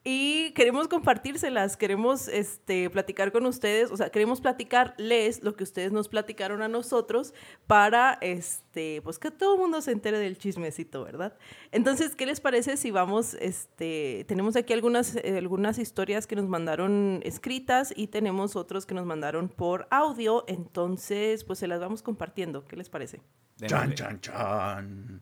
[0.03, 5.91] Y queremos compartírselas, queremos este, platicar con ustedes, o sea, queremos platicarles lo que ustedes
[5.91, 7.35] nos platicaron a nosotros
[7.67, 11.37] para, este, pues que todo el mundo se entere del chismecito, ¿verdad?
[11.71, 16.47] Entonces, ¿qué les parece si vamos, este, tenemos aquí algunas, eh, algunas historias que nos
[16.47, 22.01] mandaron escritas y tenemos otros que nos mandaron por audio, entonces, pues se las vamos
[22.01, 23.21] compartiendo, ¿qué les parece?
[23.67, 25.21] Chan, chan, chan.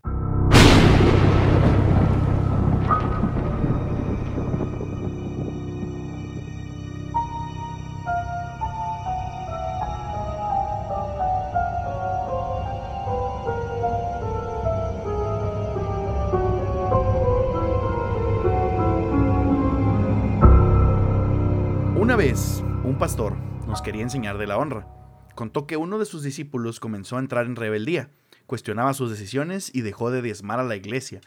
[22.30, 23.36] Un pastor
[23.68, 24.88] nos quería enseñar de la honra.
[25.34, 28.12] Contó que uno de sus discípulos comenzó a entrar en rebeldía,
[28.46, 31.22] cuestionaba sus decisiones y dejó de diezmar a la iglesia.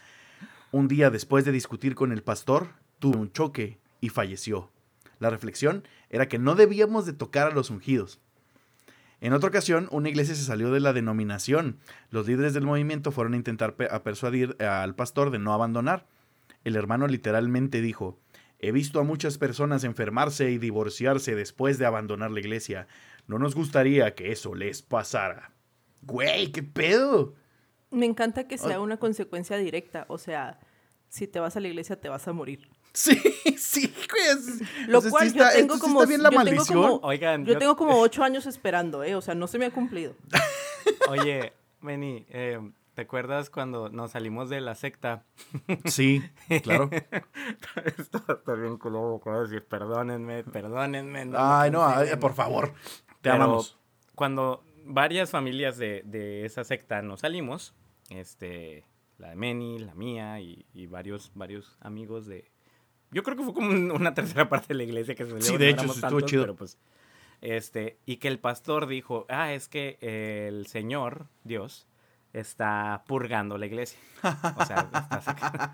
[0.71, 4.71] Un día después de discutir con el pastor, tuvo un choque y falleció.
[5.19, 8.21] La reflexión era que no debíamos de tocar a los ungidos.
[9.19, 11.79] En otra ocasión, una iglesia se salió de la denominación.
[12.11, 16.07] Los líderes del movimiento fueron a intentar persuadir al pastor de no abandonar.
[16.63, 18.22] El hermano literalmente dijo,
[18.67, 22.87] he visto a muchas personas enfermarse y divorciarse después de abandonar la iglesia.
[23.27, 25.51] No nos gustaría que eso les pasara.
[26.01, 27.33] Güey, ¿qué pedo?
[27.91, 30.59] Me encanta que sea una consecuencia directa, o sea,
[31.09, 32.67] si te vas a la iglesia te vas a morir.
[32.93, 33.19] Sí,
[33.57, 34.23] sí, güey.
[34.37, 36.29] es- Lo o sea, cual sí yo está- tengo esto sí como, está bien la
[36.29, 36.81] yo tengo maldición.
[36.81, 39.65] como, Oigan, yo yo- tengo como ocho años esperando, eh, o sea, no se me
[39.65, 40.15] ha cumplido.
[41.09, 42.59] Oye, Meni, eh,
[42.93, 45.25] ¿te acuerdas cuando nos salimos de la secta?
[45.85, 46.21] Sí,
[46.63, 46.89] claro.
[47.85, 48.77] Está bien
[49.23, 51.25] puedo decir, perdónenme, perdónenme.
[51.25, 51.87] me Ay, no,
[52.19, 52.73] por favor.
[52.73, 53.77] Te Pero amamos.
[54.15, 57.73] Cuando varias familias de, de esa secta nos salimos,
[58.09, 58.85] este,
[59.17, 62.51] la de Meni, la mía y, y varios, varios amigos de...
[63.11, 65.41] Yo creo que fue como un- una tercera parte de la iglesia que se.
[65.41, 66.43] Sí, de hecho, estuvo tantos, chido.
[66.43, 66.79] Pero pues,
[67.41, 71.87] este, y que el pastor dijo, ah, es que el Señor, Dios,
[72.33, 73.97] está purgando la iglesia.
[74.57, 75.69] O sea, está sacando-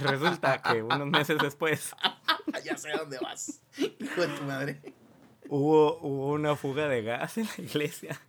[0.10, 1.94] Resulta que unos meses después
[2.64, 3.60] ya sé a dónde vas.
[3.78, 4.80] Hijo de tu madre.
[5.48, 8.20] hubo, hubo una fuga de gas en la iglesia.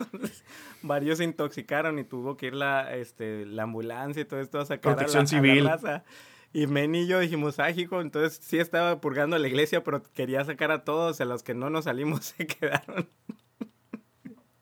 [0.00, 0.44] Entonces,
[0.82, 4.64] varios se intoxicaron y tuvo que ir la, este, la ambulancia y todo esto a
[4.64, 5.64] sacar Protección a la, a la civil.
[5.66, 6.04] raza.
[6.52, 10.42] Y Meni y yo dijimos, ah, hijo, entonces sí estaba purgando la iglesia, pero quería
[10.44, 13.08] sacar a todos, a los que no nos salimos se quedaron.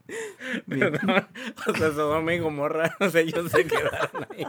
[0.68, 1.26] Perdón.
[1.66, 4.46] O sea, Sodoma y Gomorra, o sea, ellos se quedaron ahí.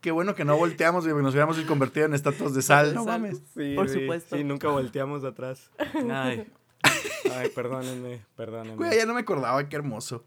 [0.00, 2.94] Qué bueno que no volteamos y nos hubiéramos convertido en estatuas de sal.
[2.94, 3.42] No mames.
[3.54, 4.36] Sí, Por sí, supuesto.
[4.36, 5.70] Sí, nunca volteamos atrás.
[6.10, 6.46] Ay.
[7.34, 8.76] Ay, perdónenme, perdónenme.
[8.76, 10.24] Güey, ya no me acordaba, qué hermoso.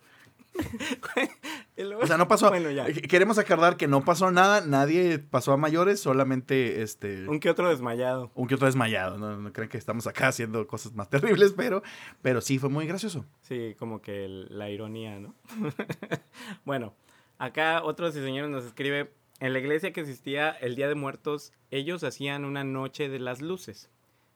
[2.02, 2.50] O sea, no pasó.
[2.50, 2.88] Bueno, ya.
[2.88, 7.28] eh, Queremos acordar que no pasó nada, nadie pasó a mayores, solamente este.
[7.28, 8.32] Un que otro desmayado.
[8.36, 9.18] un que otro desmayado.
[9.18, 11.82] No, no crean que estamos acá haciendo cosas más terribles, pero,
[12.22, 13.26] pero sí fue muy gracioso.
[13.42, 15.36] Sí, como que la ironía, ¿no?
[16.66, 16.94] bueno,
[17.38, 22.04] acá otro señor nos escribe, en la iglesia que existía el Día de Muertos, ellos
[22.04, 23.90] hacían una noche de las luces,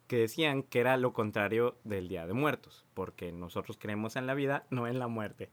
[0.07, 4.33] que decían que era lo contrario del Día de Muertos, porque nosotros creemos en la
[4.33, 5.49] vida, no en la muerte.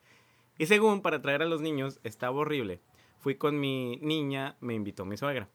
[0.61, 2.83] Y según, para traer a los niños, estaba horrible.
[3.19, 5.49] Fui con mi niña, me invitó mi suegra.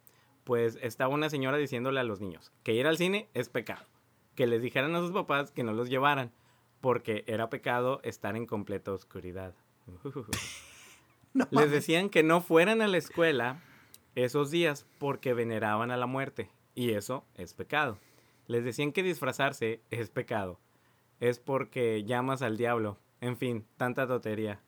[0.43, 3.85] Pues estaba una señora diciéndole a los niños que ir al cine es pecado.
[4.33, 6.31] Que les dijeran a sus papás que no los llevaran,
[6.81, 9.53] porque era pecado estar en completa oscuridad.
[11.35, 13.61] No Les decían que no fueran a la escuela
[14.15, 17.99] esos días porque veneraban a la muerte, y eso es pecado.
[18.47, 20.59] Les decían que disfrazarse es pecado.
[21.19, 22.97] Es porque llamas al diablo.
[23.19, 24.61] En fin, tanta totería.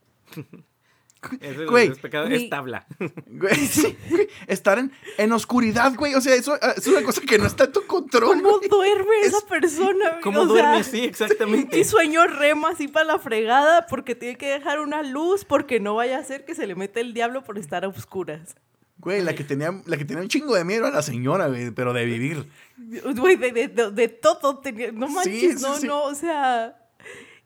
[1.42, 2.44] Eso Güey, es pecado, güey.
[2.44, 2.86] es tabla.
[3.26, 6.14] Güey, sí, güey, estar en, en oscuridad, güey.
[6.14, 8.42] O sea, eso eh, es una cosa que no está en tu control.
[8.42, 8.70] ¿Cómo güey.
[8.70, 10.20] duerme Es- esa persona?
[10.22, 10.88] ¿Cómo O sea, duermes?
[10.88, 11.78] Sí, exactamente.
[11.80, 15.96] Y sueño rema así para la fregada porque tiene que dejar una luz porque no
[15.96, 18.56] vaya a ser que se le mete el diablo por estar a oscuras.
[19.00, 21.72] Güey, la que tenía, la que tenía un chingo de miedo a la señora, güey,
[21.72, 22.46] pero de vivir.
[22.78, 24.60] Güey, de, de- de- de todo.
[24.60, 25.88] tenía- no Sí, manches, sí, no, sí.
[25.88, 26.76] no, o sea...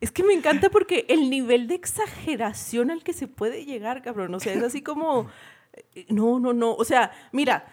[0.02, 4.34] Es que me encanta porque el nivel de exageración al que se puede llegar, cabrón.
[4.34, 5.30] O sea, es así como...
[5.94, 6.74] eh, No, no, no.
[6.74, 7.64] O sea, mira,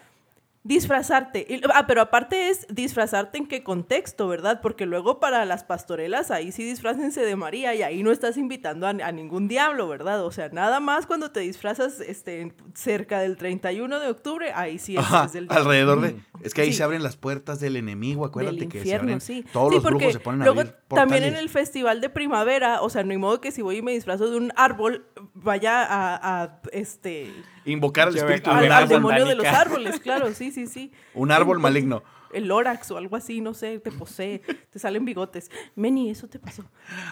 [0.62, 1.60] disfrazarte.
[1.74, 4.60] Ah, pero aparte es disfrazarte en qué contexto, ¿verdad?
[4.60, 8.86] Porque luego para las pastorelas, ahí sí disfrácense de María y ahí no estás invitando
[8.86, 10.24] a, a ningún diablo, ¿verdad?
[10.24, 14.94] O sea, nada más cuando te disfrazas este, cerca del 31 de octubre, ahí sí
[14.96, 16.16] es, Ajá, es del alrededor de.
[16.42, 16.78] Es que ahí Sí.
[16.78, 19.20] se abren las puertas del enemigo, acuérdate del que infierno, se abren.
[19.20, 19.44] sí.
[19.52, 22.08] Todos Sí, los porque brujos se ponen a luego abrir también en el festival de
[22.10, 25.06] primavera, o sea, no hay modo que si voy y me disfrazo de un árbol,
[25.34, 27.32] vaya a, a, este
[27.64, 28.96] Invocar al espíritu al, de un Una al árbol.
[28.96, 30.92] demonio de los árboles, claro, sí, sí, sí.
[31.14, 32.02] Un árbol Entonces, maligno.
[32.32, 35.50] El Lorax o algo así, no sé, te posee, te salen bigotes.
[35.74, 36.64] Meni, eso te pasó.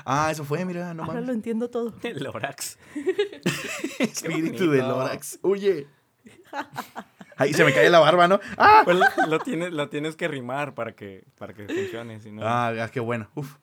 [0.05, 1.27] Ah, eso fue, mira, no Ahora mames.
[1.27, 1.93] lo entiendo todo.
[2.05, 2.79] El Lorax.
[3.99, 4.89] Espíritu de bonito.
[4.89, 5.39] Lorax.
[5.43, 5.89] Huye.
[7.39, 8.41] Ahí se me cae la barba, ¿no?
[8.57, 8.83] ¡Ah!
[8.85, 8.99] Pues
[9.29, 12.21] lo tienes, lo tienes que rimar para que, para que funcione.
[12.21, 13.31] Si no, Ah, ah, qué bueno.
[13.35, 13.57] Uf.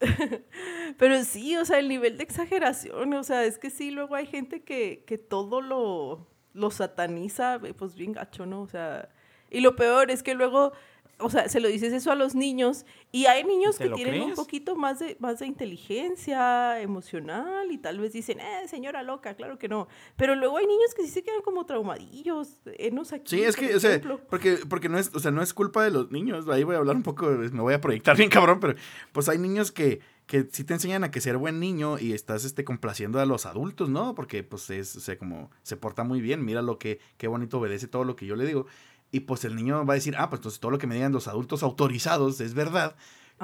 [0.98, 4.26] Pero sí, o sea, el nivel de exageración, o sea, es que sí, luego hay
[4.26, 8.62] gente que, que todo lo, lo sataniza, pues bien gacho, ¿no?
[8.62, 9.08] O sea,
[9.50, 10.72] y lo peor es que luego,
[11.18, 14.22] o sea, se lo dices eso a los niños y hay niños ¿Te que tienen
[14.22, 19.34] un poquito más de, más de inteligencia emocional y tal vez dicen, eh, señora loca,
[19.34, 19.88] claro que no.
[20.16, 23.74] Pero luego hay niños que sí se quedan como traumadillos, enos aquí, Sí, es que,
[23.74, 26.48] o sea, porque, porque no es, o sea, no es culpa de los niños.
[26.48, 28.74] Ahí voy a hablar un poco, me voy a proyectar bien cabrón, pero
[29.12, 32.44] pues hay niños que, que sí te enseñan a que ser buen niño y estás
[32.44, 34.14] este, complaciendo a los adultos, ¿no?
[34.14, 37.58] Porque pues es, o sea, como se porta muy bien, mira lo que, qué bonito
[37.58, 38.66] obedece todo lo que yo le digo.
[39.14, 41.12] Y pues el niño va a decir, ah, pues entonces todo lo que me digan
[41.12, 42.96] los adultos autorizados es verdad.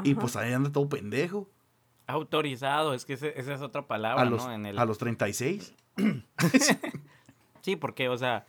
[0.02, 1.48] Y pues ahí anda todo pendejo.
[2.06, 4.52] Autorizado, es que ese- esa es otra palabra, A los, ¿no?
[4.52, 4.78] En el...
[4.78, 5.72] a los 36.
[7.62, 8.46] Sí, porque, o sea,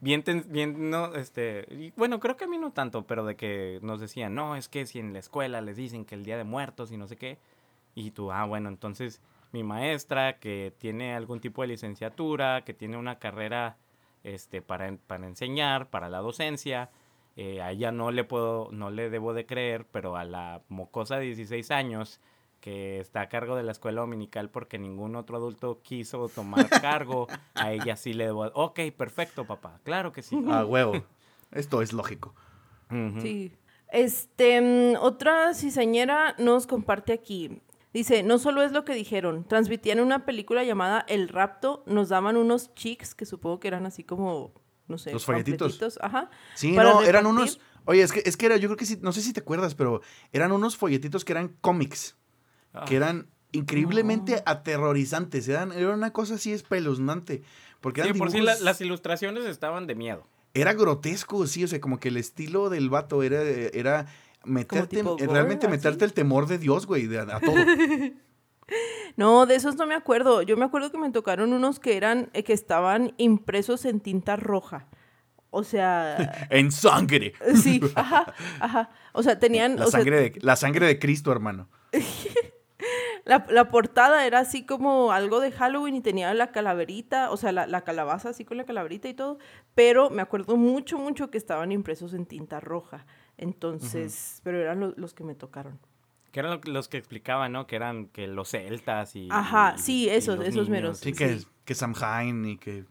[0.00, 3.34] bien, ten- bien, no, este, y bueno, creo que a mí no tanto, pero de
[3.36, 6.36] que nos decían, no, es que si en la escuela les dicen que el Día
[6.36, 7.38] de Muertos y no sé qué,
[7.94, 9.20] y tú, ah, bueno, entonces
[9.52, 13.76] mi maestra que tiene algún tipo de licenciatura, que tiene una carrera,
[14.24, 16.90] este, para, para enseñar, para la docencia,
[17.36, 21.16] eh, a ella no le puedo, no le debo de creer, pero a la mocosa
[21.16, 22.20] de 16 años
[22.60, 27.28] que está a cargo de la escuela dominical porque ningún otro adulto quiso tomar cargo,
[27.54, 28.44] a ella sí le debo.
[28.54, 29.80] Ok, perfecto, papá.
[29.82, 30.38] Claro que sí.
[30.48, 31.02] A huevo.
[31.52, 32.34] Esto es lógico.
[32.90, 33.20] Ujú.
[33.20, 33.52] Sí.
[33.90, 37.60] Este, mm, otra cizañera nos comparte aquí.
[37.92, 42.36] Dice, no solo es lo que dijeron, transmitían una película llamada El Rapto, nos daban
[42.36, 44.52] unos chicks que supongo que eran así como,
[44.86, 45.98] no sé, Los folletitos.
[46.00, 46.30] Ajá.
[46.54, 47.58] Sí, no, eran unos.
[47.86, 49.74] Oye, es que, es que era, yo creo que sí, no sé si te acuerdas,
[49.74, 52.16] pero eran unos folletitos que eran cómics,
[52.72, 55.48] Ah, que eran increíblemente aterrorizantes.
[55.48, 57.42] Eran, era una cosa así espeluznante.
[57.80, 60.26] Porque sí, eran por sí la- las ilustraciones estaban de miedo.
[60.54, 64.06] Era grotesco, sí, o sea, como que el estilo del vato era, era
[64.44, 67.54] meterte, gore, realmente meterte el temor de Dios, güey, de, a, todo.
[69.16, 70.42] No, de esos no me acuerdo.
[70.42, 74.36] Yo me acuerdo que me tocaron unos que eran, eh, que estaban impresos en tinta
[74.36, 74.86] roja.
[75.50, 77.34] O sea, en sangre.
[77.60, 78.90] sí, ajá, ajá.
[79.12, 81.68] O sea, tenían, La o sea, sangre, de, la sangre de Cristo, hermano.
[83.26, 87.52] La, la portada era así como algo de Halloween y tenía la calaverita, o sea,
[87.52, 89.38] la, la calabaza así con la calaverita y todo,
[89.74, 93.04] pero me acuerdo mucho, mucho que estaban impresos en tinta roja.
[93.40, 95.78] Entonces, pero eran lo- los que me tocaron.
[96.32, 97.66] Que eran lo que- los que explicaban, ¿no?
[97.66, 99.28] Que eran que los celtas y.
[99.30, 100.68] Ajá, y- sí, y esos- los esos niños.
[100.68, 100.98] meros.
[100.98, 101.18] Sí, Sí.
[101.18, 102.84] que, que Samhain y que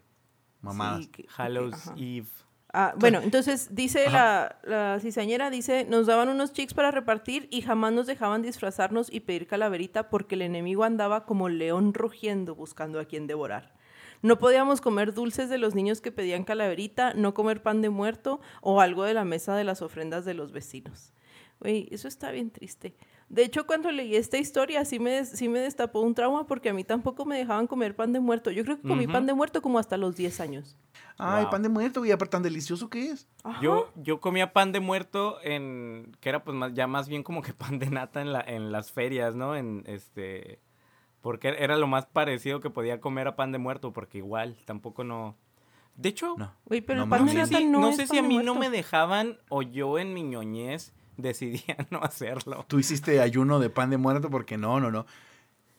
[0.61, 0.99] mamadas.
[1.01, 1.91] Sí, que- que- Hallows.
[1.97, 2.27] Eve.
[2.73, 7.61] Ah, bueno, entonces dice la, la cizañera, dice, nos daban unos chicks para repartir y
[7.61, 12.99] jamás nos dejaban disfrazarnos y pedir calaverita porque el enemigo andaba como león rugiendo buscando
[12.99, 13.73] a quien devorar.
[14.21, 18.39] No podíamos comer dulces de los niños que pedían calaverita, no comer pan de muerto
[18.61, 21.13] o algo de la mesa de las ofrendas de los vecinos.
[21.61, 22.95] Güey, eso está bien triste.
[23.27, 26.69] De hecho, cuando leí esta historia, sí me, des- sí me destapó un trauma porque
[26.69, 28.49] a mí tampoco me dejaban comer pan de muerto.
[28.49, 30.77] Yo creo que comí pan de muerto como hasta los 10 años.
[31.17, 31.51] Ay, Wow.
[31.51, 33.27] pan de muerto, güey, aparte tan delicioso que es.
[33.43, 33.61] Ajá.
[33.61, 36.15] Yo, yo comía pan de muerto en.
[36.21, 38.71] que era pues más, ya más bien como que pan de nata en, la, en
[38.71, 39.55] las ferias, ¿no?
[39.55, 40.59] En este.
[41.21, 45.03] Porque era lo más parecido que podía comer a pan de muerto, porque igual, tampoco
[45.03, 45.35] no.
[45.95, 46.53] De hecho, No.
[46.69, 48.55] Pero No el pan de no sé si, no, no sé si a mí no
[48.55, 52.65] me dejaban o yo en mi ñoñez decidía no hacerlo.
[52.67, 55.05] Tú hiciste ayuno de pan de muerto porque no, no, no.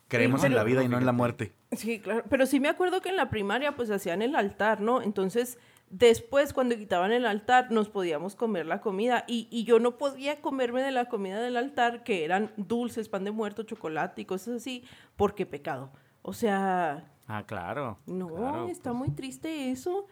[0.08, 1.52] Creemos Sí, en la vida y no en la muerte.
[1.72, 2.24] Sí, claro.
[2.28, 5.02] Pero sí me acuerdo que en la primaria pues hacían el altar, ¿no?
[5.02, 5.56] Entonces,
[5.90, 10.40] después cuando quitaban el altar nos podíamos comer la comida y, y yo no podía
[10.40, 14.56] comerme de la comida del altar que eran dulces, pan de muerto, chocolate y cosas
[14.56, 14.84] así,
[15.16, 15.90] porque pecado.
[16.22, 17.98] O sea, Ah, claro.
[18.06, 18.98] no, claro, está pues.
[18.98, 20.06] muy triste eso.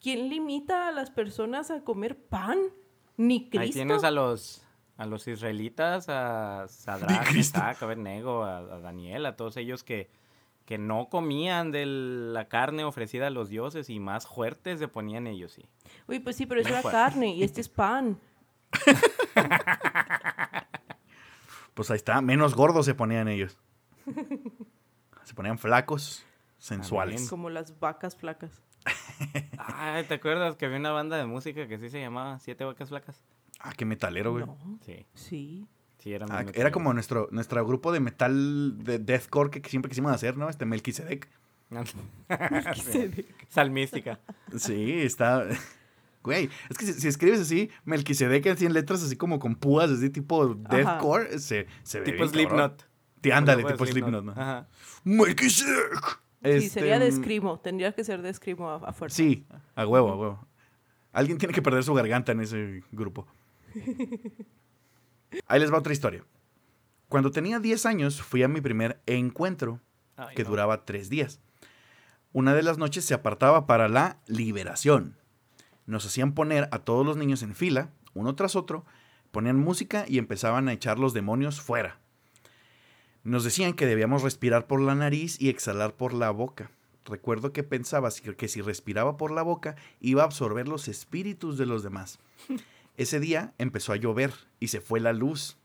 [0.00, 2.58] ¿Quién limita a las personas a comer pan?
[3.16, 3.60] Ni Cristo.
[3.60, 4.60] Ahí tienes a los
[4.96, 7.32] a los israelitas, a Sadrach.
[7.34, 10.10] Mesach, Abednego, a, a Daniel, a todos ellos que,
[10.64, 15.26] que no comían de la carne ofrecida a los dioses y más fuertes se ponían
[15.26, 15.68] ellos, sí.
[16.08, 18.18] Uy, pues sí, pero eso era carne y este es pan.
[21.74, 23.58] Pues ahí está, menos gordos se ponían ellos.
[25.24, 26.24] Se ponían flacos,
[26.56, 27.16] sensuales.
[27.16, 27.28] Amén.
[27.28, 28.62] Como las vacas flacas.
[29.58, 32.90] Ay, ¿te acuerdas que había una banda de música que sí se llamaba Siete Vacas
[32.90, 33.24] Flacas?
[33.58, 34.46] Ah, qué metalero, güey.
[34.46, 35.66] No, Sí, sí.
[36.04, 40.12] Sí, era Ah, era como nuestro, nuestro grupo de metal de deathcore que siempre quisimos
[40.12, 40.50] hacer, ¿no?
[40.50, 41.28] Este Melquisedec.
[43.48, 44.20] Salmística.
[44.56, 45.46] Sí, está.
[46.22, 49.90] Güey, es que si, si escribes así, Melquisedec así en letras así como con púas,
[49.90, 52.28] así tipo deathcore, se, se ve Tipo.
[52.28, 52.86] Slipknot.
[53.22, 54.32] Sí, ándale, tipo Slipknot, ¿no?
[54.32, 54.68] Ajá.
[55.04, 56.20] Melquisedec.
[56.42, 57.60] Sí, Este, sería de mm, escrimo.
[57.60, 59.16] Tendría que ser de escrimo a, a fuerza.
[59.16, 60.46] Sí, a huevo, a huevo.
[61.12, 63.26] Alguien tiene que perder su garganta en ese grupo.
[65.46, 66.24] Ahí les va otra historia.
[67.08, 69.80] Cuando tenía 10 años fui a mi primer encuentro,
[70.16, 70.50] Ay, que no.
[70.50, 71.40] duraba tres días.
[72.32, 75.16] Una de las noches se apartaba para la liberación.
[75.86, 78.84] Nos hacían poner a todos los niños en fila, uno tras otro,
[79.30, 82.00] ponían música y empezaban a echar los demonios fuera.
[83.22, 86.70] Nos decían que debíamos respirar por la nariz y exhalar por la boca.
[87.04, 91.66] Recuerdo que pensaba que si respiraba por la boca iba a absorber los espíritus de
[91.66, 92.18] los demás.
[92.96, 95.58] Ese día empezó a llover y se fue la luz.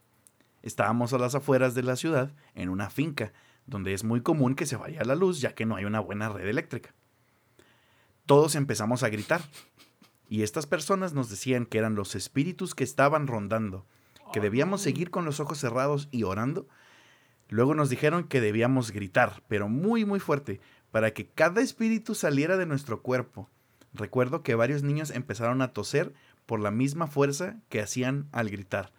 [0.62, 3.32] Estábamos a las afueras de la ciudad, en una finca,
[3.66, 6.28] donde es muy común que se vaya la luz ya que no hay una buena
[6.28, 6.92] red eléctrica.
[8.26, 9.42] Todos empezamos a gritar
[10.28, 13.86] y estas personas nos decían que eran los espíritus que estaban rondando,
[14.32, 16.68] que debíamos seguir con los ojos cerrados y orando.
[17.48, 20.60] Luego nos dijeron que debíamos gritar, pero muy muy fuerte,
[20.90, 23.48] para que cada espíritu saliera de nuestro cuerpo.
[23.92, 26.14] Recuerdo que varios niños empezaron a toser
[26.50, 28.90] por la misma fuerza que hacían al gritar.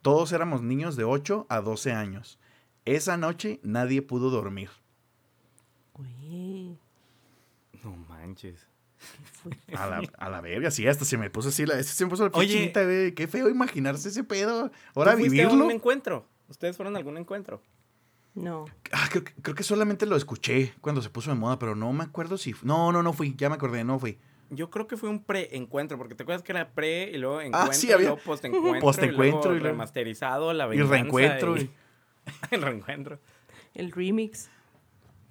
[0.00, 2.38] Todos éramos niños de 8 a 12 años.
[2.84, 4.70] Esa noche nadie pudo dormir.
[5.94, 6.78] Güey,
[7.82, 8.68] No manches.
[9.66, 9.74] qué.
[9.76, 12.22] A la, a la verga, sí, hasta se me puso así, la, se me puso
[12.26, 12.54] la piel Oye.
[12.60, 13.12] chinita, güey.
[13.12, 14.70] Qué feo imaginarse ese pedo.
[14.94, 16.28] Ahora ¿Tú fuiste a un encuentro?
[16.48, 17.60] ¿Ustedes fueron a algún encuentro?
[18.36, 18.66] No.
[18.92, 22.38] Ah, creo que solamente lo escuché cuando se puso de moda, pero no me acuerdo
[22.38, 22.54] si...
[22.62, 24.16] No, no, no fui, ya me acordé, no fui.
[24.56, 27.72] Yo creo que fue un pre-encuentro, porque te acuerdas que era pre y luego encuentro,
[27.72, 30.92] sí, y había- luego post-encuentro, Post-encuentro y y luego remasterizado, la Y venganza.
[30.92, 31.56] reencuentro.
[31.56, 31.70] y- y-
[32.52, 33.20] el reencuentro.
[33.74, 34.50] El remix.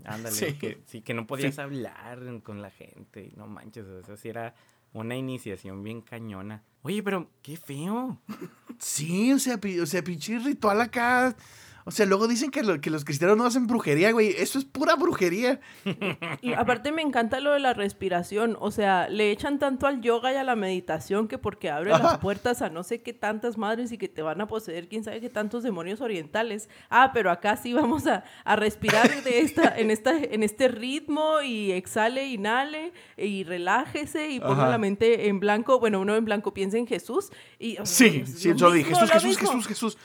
[0.05, 0.53] Ándale, Sí.
[0.57, 3.31] que, sí, que no podías hablar con la gente.
[3.37, 4.53] No manches, o sea, sí era
[4.91, 6.61] una iniciación bien cañona.
[6.81, 8.19] Oye, pero qué feo.
[8.79, 11.35] Sí, o sea, o sea, pinche ritual acá.
[11.85, 14.29] O sea, luego dicen que, lo- que los cristianos no hacen brujería, güey.
[14.37, 15.59] Eso es pura brujería.
[16.41, 18.55] Y aparte me encanta lo de la respiración.
[18.59, 22.17] O sea, le echan tanto al yoga y a la meditación que porque abre las
[22.19, 25.19] puertas a no sé qué tantas madres y que te van a poseer quién sabe
[25.21, 26.69] qué tantos demonios orientales.
[26.89, 31.41] Ah, pero acá sí vamos a, a respirar de esta, en, esta, en este ritmo
[31.41, 34.69] y exhale, inhale y relájese y ponga Ajá.
[34.69, 35.79] la mente en blanco.
[35.79, 37.29] Bueno, uno en blanco piensa en Jesús.
[37.59, 39.47] Y, Sí, sí, yo dije, Jesús, Jesús, mismo.
[39.51, 39.97] Jesús, Jesús.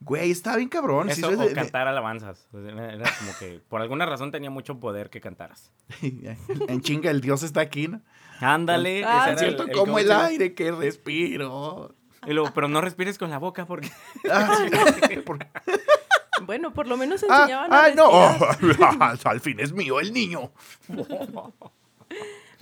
[0.00, 1.08] Güey, estaba bien cabrón.
[1.10, 2.46] Eso o es de- cantar alabanzas.
[2.52, 5.72] Era como que por alguna razón tenía mucho poder que cantaras.
[6.02, 8.00] en chinga, el Dios está aquí, ¿no?
[8.40, 9.04] Ándale.
[9.04, 11.94] Ah, el- el como el aire que respiro.
[12.26, 13.90] Y luego, pero no respires con la boca porque...
[14.30, 15.18] Ah, sí,
[16.42, 18.08] Bueno, por lo menos Ah, enseñaban a ay, no.
[19.30, 20.52] Al fin es mío el niño.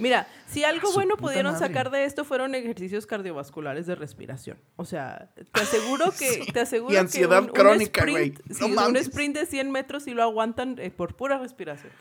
[0.03, 1.67] Mira, si algo bueno pudieron madre.
[1.69, 4.59] sacar de esto fueron ejercicios cardiovasculares de respiración.
[4.77, 6.45] O sea, te aseguro que...
[6.53, 8.33] Te aseguro Y ansiedad que un, un crónica, güey.
[8.33, 11.93] sprint, No sí, un sprint de 100 metros y lo aguantan eh, por pura respiración.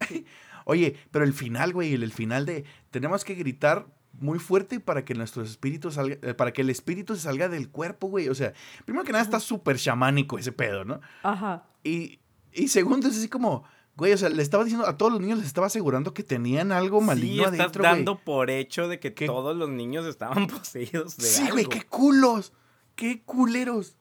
[0.66, 5.04] Oye, pero el final, güey, el, el final de tenemos que gritar muy fuerte para
[5.04, 8.28] que nuestros espíritus salga, eh, para que el espíritu se salga del cuerpo, güey.
[8.28, 8.52] O sea,
[8.84, 11.00] primero que nada está súper chamánico ese pedo, ¿no?
[11.22, 11.64] Ajá.
[11.82, 12.20] Y,
[12.52, 13.64] y segundo es así como,
[13.96, 16.72] güey, o sea, le estaba diciendo a todos los niños, les estaba asegurando que tenían
[16.72, 17.92] algo Sí, maligno estás adentro, güey.
[17.94, 19.26] dando por hecho de que ¿Qué?
[19.26, 21.52] todos los niños estaban poseídos de Sí, algo.
[21.54, 22.52] güey, qué culos,
[22.96, 23.96] qué culeros.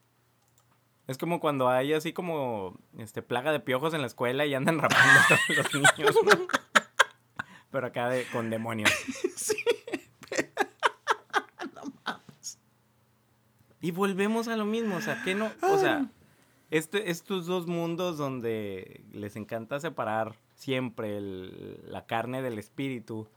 [1.08, 4.78] Es como cuando hay así como este plaga de piojos en la escuela y andan
[4.80, 6.16] rapando a todos los niños.
[6.24, 6.48] ¿no?
[7.72, 8.92] Pero acá de- con demonios.
[9.36, 9.56] Sí.
[13.82, 16.10] Y volvemos a lo mismo, o sea, que no, o sea,
[16.72, 23.28] este, estos dos mundos donde les encanta separar siempre el- la carne del espíritu,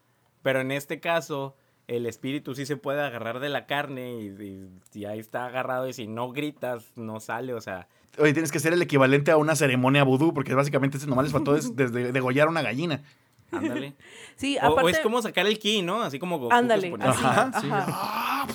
[0.42, 1.54] pero en este caso
[1.88, 4.68] el espíritu sí se puede agarrar de la carne y, y-
[5.00, 8.60] y ahí está agarrado y si no gritas no sale, o sea, Oye, tienes que
[8.60, 12.12] ser el equivalente a una ceremonia vudú, porque básicamente ese nomás les faltó des- desde
[12.12, 13.02] degollar una gallina.
[13.50, 13.94] ándale.
[14.36, 14.90] Sí, O, o aparte...
[14.92, 16.02] es como sacar el ki, ¿no?
[16.02, 17.68] Así como Ándale, así, Ajá, sí.
[17.70, 18.46] ajá.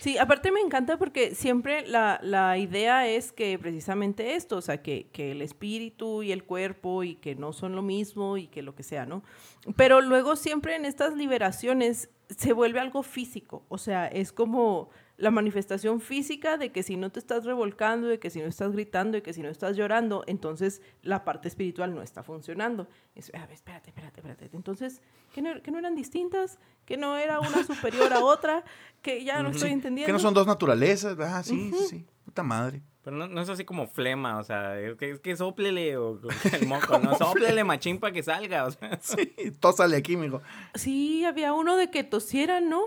[0.00, 4.80] Sí, aparte me encanta porque siempre la, la idea es que precisamente esto, o sea,
[4.80, 8.62] que, que el espíritu y el cuerpo y que no son lo mismo y que
[8.62, 9.24] lo que sea, ¿no?
[9.76, 15.32] Pero luego siempre en estas liberaciones se vuelve algo físico, o sea, es como la
[15.32, 19.16] manifestación física de que si no te estás revolcando, de que si no estás gritando,
[19.16, 22.86] de que si no estás llorando, entonces la parte espiritual no está funcionando.
[23.16, 24.48] Es, a ver, espérate, espérate, espérate.
[24.56, 25.02] Entonces,
[25.34, 26.60] ¿que no, que no eran distintas?
[26.86, 28.64] ¿Que no era una superior a otra?
[29.02, 30.06] Que ya no estoy entendiendo.
[30.06, 31.18] Que no son dos naturalezas.
[31.18, 32.06] Ah, sí, sí, sí.
[32.28, 32.82] Puta madre.
[33.02, 36.20] Pero no, no es así como flema, o sea, es que, es que sóplele o
[36.52, 37.16] el moco, ¿no?
[37.16, 38.98] Sóplele machín para que salga, o sea.
[39.00, 40.42] Sí, todo sale aquí, mijo.
[40.74, 42.82] Sí, había uno de que tosieran, ¿no?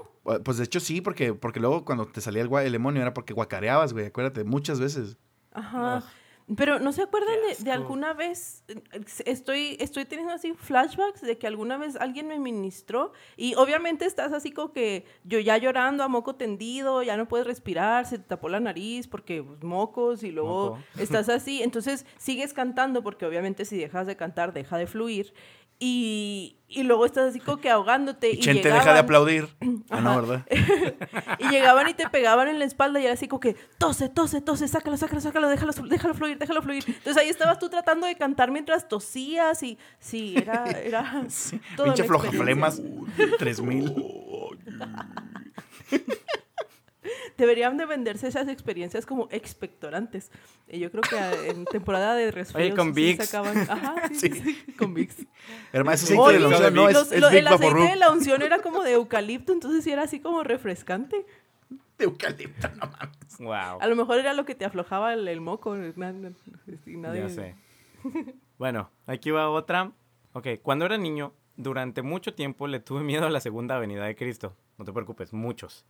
[0.45, 3.15] Pues de hecho sí, porque, porque luego cuando te salía el, gua- el demonio era
[3.15, 4.05] porque guacareabas, güey.
[4.05, 5.17] Acuérdate, muchas veces.
[5.53, 6.03] Ajá.
[6.55, 8.63] Pero ¿no se acuerdan de, alguna vez?
[9.25, 14.33] Estoy, estoy teniendo así flashbacks de que alguna vez alguien me ministró y obviamente estás
[14.33, 18.25] así como que yo ya llorando a moco tendido, ya no puedes respirar, se te
[18.25, 20.83] tapó la nariz porque pues, mocos y luego Moco.
[20.97, 21.63] estás así.
[21.63, 25.33] Entonces sigues cantando porque obviamente si dejas de cantar deja de fluir
[25.83, 28.29] y, y luego estás así como que ahogándote.
[28.29, 29.47] Y y Chente deja de llegaban- aplaudir.
[29.89, 30.21] Ah, no.
[30.21, 30.45] ¿verdad?
[31.39, 34.39] y llegaban y te pegaban en la espalda y era así como que tose, tose,
[34.39, 36.83] tose, sácalo, sácalo, sácalo, déjalo, déjalo fluir, déjalo fluir.
[36.87, 41.03] Entonces ahí estabas tú tratando de cantar mientras tosías y sí, era, era
[41.75, 42.05] toda Pinche experiencia.
[42.05, 42.81] flojaflemas.
[43.37, 43.93] 3000.
[47.41, 50.31] Deberían de venderse esas experiencias como expectorantes.
[50.67, 53.25] Y yo creo que ah, en temporada de resfriados con sí Vicks.
[53.29, 54.29] sacaban- Ajá, sí, sí,
[54.65, 55.25] sí, con Vicks.
[55.73, 57.79] Hermano, ese aceite Oye, de la unción no es, los- es lo- Big el aceite
[57.89, 61.25] de la unción era como de eucalipto, entonces sí era así como refrescante.
[61.97, 63.37] De eucalipto, no mames.
[63.39, 63.81] Wow.
[63.81, 65.75] A lo mejor era lo que te aflojaba el, el moco.
[65.75, 67.55] y nadie- Ya sé.
[68.57, 69.91] Bueno, aquí va otra.
[70.33, 74.15] Ok, cuando era niño, durante mucho tiempo le tuve miedo a la segunda venida de
[74.15, 74.55] Cristo.
[74.77, 75.85] No te preocupes, muchos.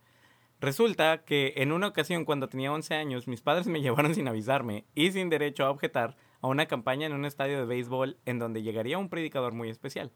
[0.62, 4.84] Resulta que en una ocasión cuando tenía 11 años, mis padres me llevaron sin avisarme
[4.94, 8.62] y sin derecho a objetar a una campaña en un estadio de béisbol en donde
[8.62, 10.12] llegaría un predicador muy especial.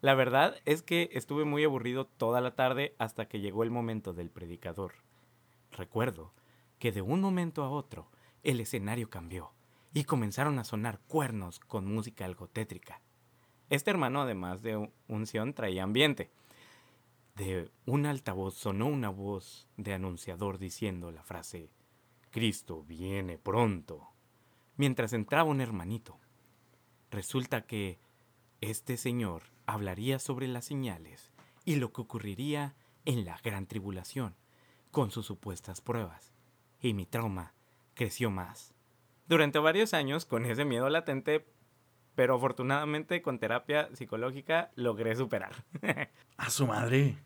[0.00, 4.14] La verdad es que estuve muy aburrido toda la tarde hasta que llegó el momento
[4.14, 4.94] del predicador.
[5.72, 6.32] Recuerdo
[6.78, 8.10] que de un momento a otro
[8.42, 9.52] el escenario cambió
[9.92, 13.02] y comenzaron a sonar cuernos con música algo tétrica.
[13.68, 16.30] Este hermano, además de un- unción, traía ambiente.
[17.34, 21.70] De un altavoz sonó una voz de anunciador diciendo la frase
[22.30, 24.08] Cristo viene pronto.
[24.76, 26.18] Mientras entraba un hermanito.
[27.10, 28.00] Resulta que
[28.60, 31.30] este señor hablaría sobre las señales
[31.64, 32.74] y lo que ocurriría
[33.04, 34.34] en la gran tribulación
[34.90, 36.32] con sus supuestas pruebas.
[36.80, 37.54] Y mi trauma
[37.94, 38.74] creció más.
[39.26, 41.46] Durante varios años, con ese miedo latente,
[42.14, 45.52] pero afortunadamente con terapia psicológica logré superar.
[46.36, 47.16] A su madre.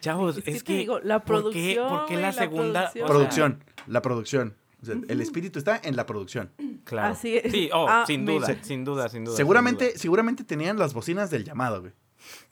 [0.00, 2.90] Chavos, Es que es te digo, la ¿por qué, producción, por qué la la segunda?
[2.92, 3.04] producción.
[3.04, 3.64] o sea, Producción.
[3.86, 4.56] La producción.
[4.82, 6.52] O sea, El espíritu está en la producción.
[6.84, 7.12] claro.
[7.14, 7.50] Así es.
[7.50, 9.32] Sí, oh, Ah, sin duda, sin duda, sin duda.
[9.32, 9.98] sin Seguramente, duda.
[9.98, 11.92] seguramente tenían las bocinas del llamado, güey.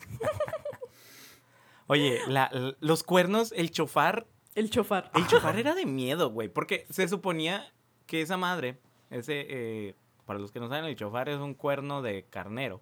[1.87, 5.11] Oye, la- los cuernos, el chofar, El chofar.
[5.15, 7.71] el chofar era de miedo, güey, porque se suponía
[8.07, 8.79] que esa madre,
[9.11, 12.81] ese, eh, para los que no saben, el chofar es un cuerno de carnero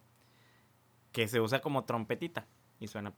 [1.13, 2.47] que se usa como trompetita
[2.81, 3.13] y suena.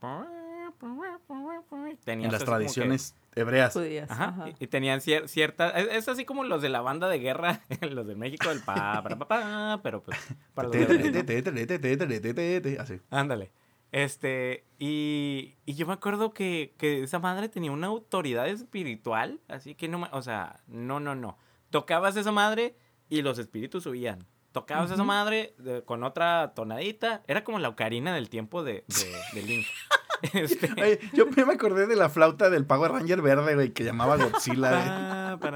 [2.05, 3.73] Tenía En las como que- tradiciones hebreas.
[3.73, 4.11] Judías.
[4.11, 4.49] Ajá, ajá.
[4.51, 5.71] Y, y tenían cier- cierta.
[5.71, 7.61] Es, es así como los de la banda de guerra,
[7.91, 10.19] los de México, el pa, para, pa, pa, pero pues.
[10.55, 11.25] Para los hebreos, ¿no?
[12.79, 13.01] Así.
[13.11, 13.53] Ándale.
[13.93, 19.77] Este, y, y yo me acuerdo que, que esa madre tenía una autoridad espiritual, así
[19.77, 21.39] que no, me- o sea, no, no, no.
[21.71, 22.77] Tocabas esa madre
[23.19, 24.27] y los espíritus huían.
[24.53, 29.41] Tocabas esa madre de- con otra tonadita, era como la ocarina del tiempo de, de,
[29.41, 29.67] de Link.
[30.33, 34.17] Este, Oye, yo me acordé de la flauta del Power Ranger verde, güey, que llamaba
[34.17, 35.37] Godzilla.
[35.37, 35.55] güey.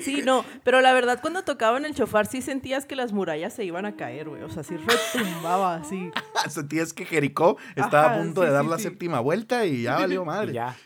[0.00, 3.64] Sí, no, pero la verdad cuando tocaban el chofar sí sentías que las murallas se
[3.64, 4.42] iban a caer, güey.
[4.42, 6.10] O sea, sí retumbaba así.
[6.48, 8.82] Sentías que Jericó estaba Ajá, a punto sí, de dar sí, la sí.
[8.84, 10.52] séptima vuelta y ya valió Y madre.
[10.52, 10.76] ya.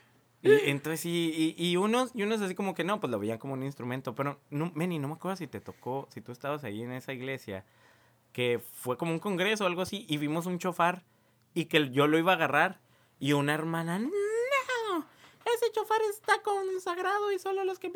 [0.45, 3.55] Y entonces y, y unos, y unos así como que no, pues lo veían como
[3.55, 4.15] un instrumento.
[4.15, 7.15] Pero, no, Meni, no me acuerdo si te tocó, si tú estabas ahí en esa
[7.15, 7.65] iglesia,
[8.33, 11.03] que fue como un congreso o algo así, y vimos un chofar
[11.55, 12.81] y que yo lo iba a agarrar,
[13.19, 13.99] y una hermana,
[15.57, 17.93] ese chofar está consagrado y solo los que...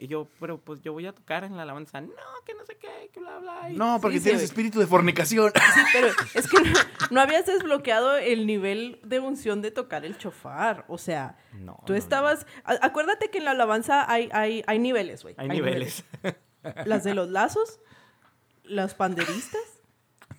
[0.00, 2.08] Y yo, pero pues yo voy a tocar en la alabanza, no,
[2.44, 3.70] que no sé qué, que bla, bla.
[3.70, 5.52] y- No, porque Sí, tienes espíritu de fornicación.
[5.74, 6.72] Sí, pero es que no,
[7.10, 10.84] no habías desbloqueado el nivel de unción de tocar el chofar.
[10.88, 12.46] O sea, No, tú no, estabas...
[12.64, 15.34] Acuérdate que en la alabanza hay, hay, hay niveles, güey.
[15.38, 16.04] Hay niveles.
[16.84, 17.80] Las de los lazos,
[18.64, 19.62] los panderistas,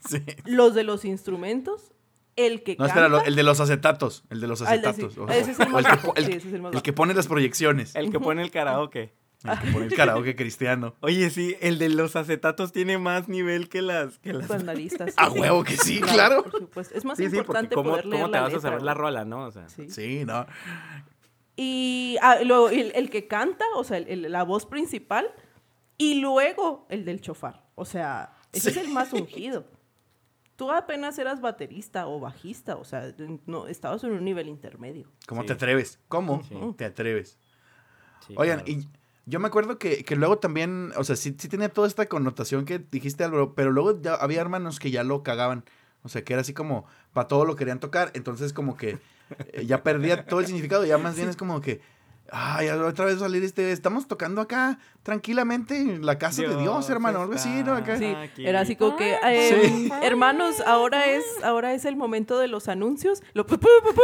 [0.10, 0.24] Sí.
[0.46, 1.92] los de los instrumentos,
[2.36, 3.06] el que No, canta...
[3.06, 4.24] espera, el de los acetatos.
[4.30, 4.66] El de los sí.
[4.66, 5.18] acetatos.
[5.30, 6.08] Ese es el que bajo.
[6.08, 6.84] po- el- Sí, ese es el más el bajo.
[6.84, 7.96] que pone las proyecciones.
[7.96, 9.14] El que pone el karaoke.
[9.44, 10.94] El que pone el karaoke cristiano.
[11.00, 14.20] Oye, sí, el de los acetatos tiene más nivel que las...
[14.20, 14.48] Que las...
[14.48, 15.14] Panderistas.
[15.18, 16.44] A huevo que sí, claro.
[16.44, 16.96] Por supuesto.
[16.96, 18.94] Es más Sí, sí, importante ¿cómo, poder leer cómo te la vas a saber la
[18.94, 19.46] rola, no?
[19.48, 19.90] O sea, Sí.
[19.90, 20.46] Sí, no.
[21.56, 25.28] Y ah, luego el, el que canta, o sea, el- el- la voz principal,
[25.98, 27.64] y luego el del chofar.
[27.76, 28.80] O sea, ese Sí.
[28.80, 29.66] es el más ungido.
[30.62, 33.12] Tú apenas eras baterista o bajista, o sea,
[33.48, 35.08] no, estabas en un nivel intermedio.
[35.28, 35.48] ¿Cómo Sí.
[35.48, 35.98] te atreves?
[36.08, 36.56] ¿Cómo Sí.
[36.78, 37.40] te atreves?
[38.28, 38.72] sí, Oigan, claro.
[38.80, 38.88] y
[39.26, 42.66] yo me acuerdo que, que luego también, o sea, sí, sí tenía toda esta connotación
[42.66, 45.64] que dijiste, Álvaro, pero luego ya había hermanos que ya lo cagaban.
[46.04, 48.12] O sea, que era así como, para todo lo querían tocar.
[48.14, 49.00] Entonces, como que
[49.54, 50.86] eh, ya perdía todo el significado.
[50.86, 51.82] Ya más bien es como que,
[52.32, 57.22] ay, otra vez salir este, estamos tocando acá tranquilamente en la casa de Dios, hermano.
[57.22, 57.74] Algo así, ¿no?
[57.76, 57.98] Acá.
[57.98, 59.90] Sí, era así como que, eh, Sí.
[60.02, 63.22] hermanos, ahora es, ahora es el momento de los anuncios.
[63.34, 64.02] Lo pu- pu- pu- pu.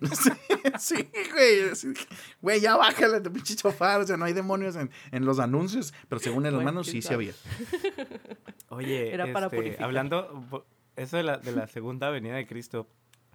[0.10, 0.30] Sí,
[0.78, 1.96] sí, güey.
[2.40, 4.00] Güey, ya bájale de pinche chofar.
[4.00, 5.92] O sea, no hay demonios en, en los anuncios.
[6.08, 7.14] Pero según el Bueno, hermano, sí, sí sabe.
[7.16, 7.32] había.
[8.68, 9.84] Oye, Era para este, purificar.
[9.84, 10.64] hablando,
[10.96, 12.88] eso de la, de la segunda venida de Cristo,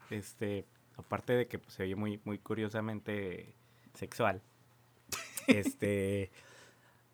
[0.09, 0.65] este,
[0.97, 3.55] aparte de que pues, se oye muy, muy curiosamente
[3.95, 4.41] sexual,
[5.47, 6.31] este,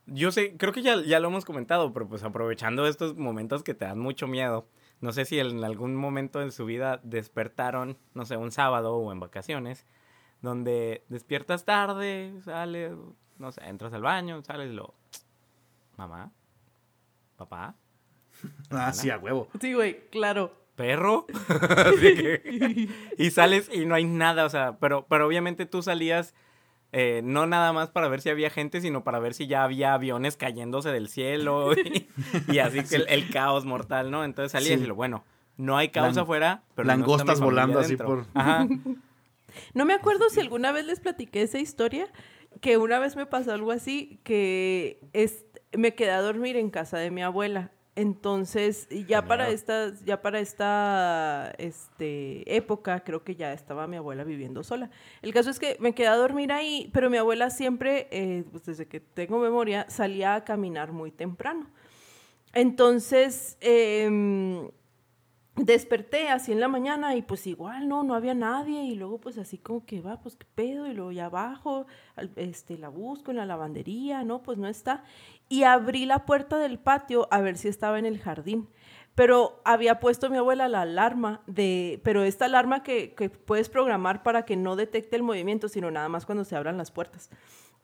[0.05, 3.73] yo sé, creo que ya, ya lo hemos comentado, pero pues aprovechando estos momentos que
[3.73, 4.67] te dan mucho miedo,
[4.99, 9.11] no sé si en algún momento de su vida despertaron, no sé, un sábado o
[9.11, 9.85] en vacaciones,
[10.41, 12.93] donde despiertas tarde, sales,
[13.37, 14.93] no sé, entras al baño, sales y lo,
[15.97, 16.31] mamá,
[17.37, 17.75] papá,
[18.71, 19.47] Ah, sí, a huevo.
[19.59, 20.55] Sí, güey, claro.
[20.75, 21.27] perro.
[21.77, 26.33] Así que- y sales y no hay nada, o sea, pero, pero obviamente tú salías
[26.93, 29.93] eh, no nada más para ver si había gente, sino para ver si ya había
[29.93, 32.07] aviones cayéndose del cielo y,
[32.51, 34.23] y así que el, el caos mortal, ¿no?
[34.25, 34.83] Entonces salías Sí.
[34.85, 35.23] y lo bueno,
[35.57, 38.67] no hay caos Lang- afuera, pero langostas volando así por- Ajá.
[39.73, 42.07] No me acuerdo si alguna vez les platiqué esa historia,
[42.61, 45.43] que una vez me pasó algo así, que es,
[45.77, 47.69] me quedé a dormir en casa de mi abuela.
[47.95, 54.23] Entonces, ya para esta, ya para esta este, época, creo que ya estaba mi abuela
[54.23, 54.89] viviendo sola.
[55.21, 58.65] El caso es que me quedé a dormir ahí, pero mi abuela siempre, eh, pues
[58.65, 61.67] desde que tengo memoria, salía a caminar muy temprano.
[62.53, 64.69] Entonces, em,
[65.55, 69.37] desperté así en la mañana y pues igual no, no había nadie y luego pues
[69.37, 71.85] así como que va, pues qué pedo y luego ya abajo,
[72.15, 75.03] al- este, la busco en la lavandería, no, pues no está.
[75.49, 78.69] Y abrí la puerta del patio a ver si estaba en el jardín.
[79.13, 84.23] Pero había puesto mi abuela la alarma de, pero esta alarma que, que puedes programar
[84.23, 87.29] para que no detecte el movimiento, sino nada más cuando se abran las puertas.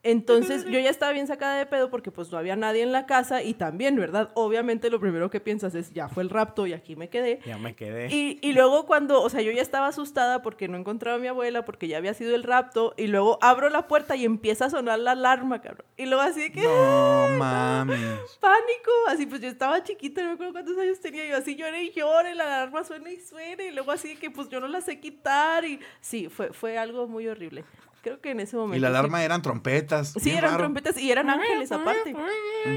[0.03, 3.05] Entonces yo ya estaba bien sacada de pedo porque pues no había nadie en la
[3.05, 4.29] casa y también, ¿verdad?
[4.35, 7.39] Obviamente lo primero que piensas es, ya fue el rapto y aquí me quedé.
[7.45, 8.07] Ya me quedé.
[8.13, 11.27] Y, y luego cuando, o sea, yo ya estaba asustada porque no encontraba a mi
[11.27, 14.69] abuela, porque ya había sido el rapto, y luego abro la puerta y empieza a
[14.69, 15.85] sonar la alarma, cabrón.
[15.97, 17.99] Y luego así de que, No mames.
[18.39, 21.83] pánico, así pues yo estaba chiquita, no me acuerdo cuántos años tenía, yo así lloré
[21.83, 24.67] y lloré, la alarma suena y suena, y luego así de que pues yo no
[24.67, 27.63] la sé quitar, y sí, fue, fue algo muy horrible.
[28.01, 28.77] Creo que en ese momento.
[28.77, 28.95] Y la sí.
[28.95, 30.13] alarma eran trompetas.
[30.19, 30.63] Sí, eran raro.
[30.63, 32.15] trompetas y eran ángeles aparte.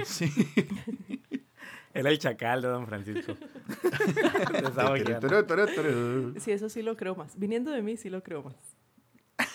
[0.04, 0.30] Sí.
[1.92, 3.36] Era el chacal de Don Francisco.
[6.38, 7.38] Sí, eso sí lo creo más.
[7.38, 8.56] Viniendo de mí, sí lo creo más.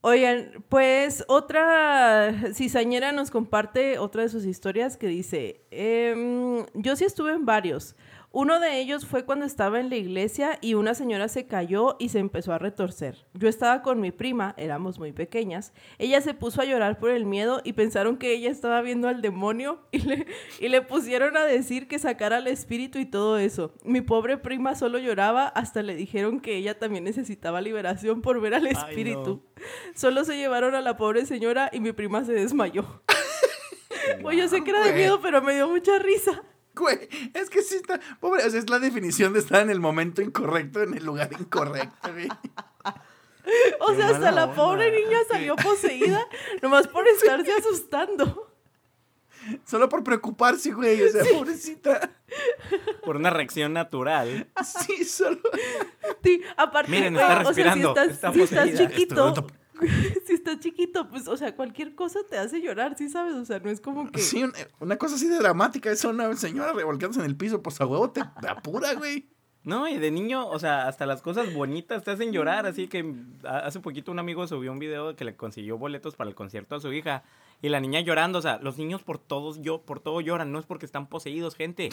[0.00, 7.04] Oigan, pues otra cizañera nos comparte otra de sus historias que dice, em, yo sí
[7.04, 7.96] estuve en varios.
[8.36, 12.08] Uno de ellos fue cuando estaba en la iglesia y una señora se cayó y
[12.08, 13.26] se empezó a retorcer.
[13.32, 15.72] Yo estaba con mi prima, éramos muy pequeñas.
[15.98, 19.22] Ella se puso a llorar por el miedo y pensaron que ella estaba viendo al
[19.22, 20.26] demonio y le,
[20.58, 23.72] y le pusieron a decir que sacara al espíritu y todo eso.
[23.84, 28.54] Mi pobre prima solo lloraba hasta le dijeron que ella también necesitaba liberación por ver
[28.54, 29.44] al espíritu.
[29.94, 33.00] Solo se llevaron a la pobre señora y mi prima se desmayó.
[34.20, 36.42] Pues yo sé que era de miedo, pero me dio mucha risa.
[36.74, 38.00] Güey, es que sí está.
[38.20, 41.30] Pobre, o sea, es la definición de estar en el momento incorrecto, en el lugar
[41.38, 42.28] incorrecto, güey.
[43.80, 44.56] O Qué sea, hasta la onda.
[44.56, 46.26] pobre niña salió poseída
[46.62, 48.50] nomás por estarse asustando.
[49.66, 51.02] Solo por preocuparse, güey.
[51.02, 52.10] O sea, pobrecita.
[53.04, 54.48] Por una reacción natural.
[54.86, 55.38] Sí, solo.
[56.22, 58.88] Sí, aparte, Miren, eh, está o sea, respirando, si estás, está si estás poseída.
[58.90, 59.46] chiquito, Esto-
[60.26, 63.34] si estás chiquito, pues, o sea, cualquier cosa te hace llorar, ¿sí sabes?
[63.34, 64.20] O sea, no es como que...
[64.20, 65.90] Sí, un- una cosa así de dramática.
[65.90, 69.28] Es una señora revolcándose en el piso, pues a huevo te te apura, güey.
[69.64, 72.66] No, y de niño, o sea, hasta las cosas bonitas te hacen llorar.
[72.66, 73.14] Así que
[73.44, 76.36] a- hace poquito un amigo subió un video de que le consiguió boletos para el
[76.36, 77.22] concierto a su hija.
[77.62, 80.58] Y la niña llorando, o sea, los niños por todos, yo, por todo lloran, no
[80.58, 81.88] es porque están poseídos, gente.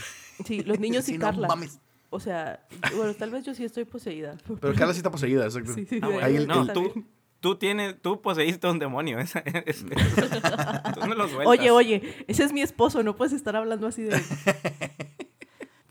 [0.46, 1.48] Sí, los niños y Sí, no Carla.
[1.48, 1.80] mames.
[2.10, 2.68] O sea,
[2.98, 4.36] bueno, tal vez yo sí estoy poseída.
[4.60, 5.74] Pero Carla sí está poseída, exacto.
[5.74, 7.06] Sí, sí, Ah, bueno, Ahí el- no, el- tú,
[7.42, 9.20] tú tienes, tú poseíste a un demonio.
[9.20, 11.48] esa- es- tú no lo sueltas.
[11.48, 14.24] Oye, oye, ese es mi esposo, no puedes estar hablando así de él.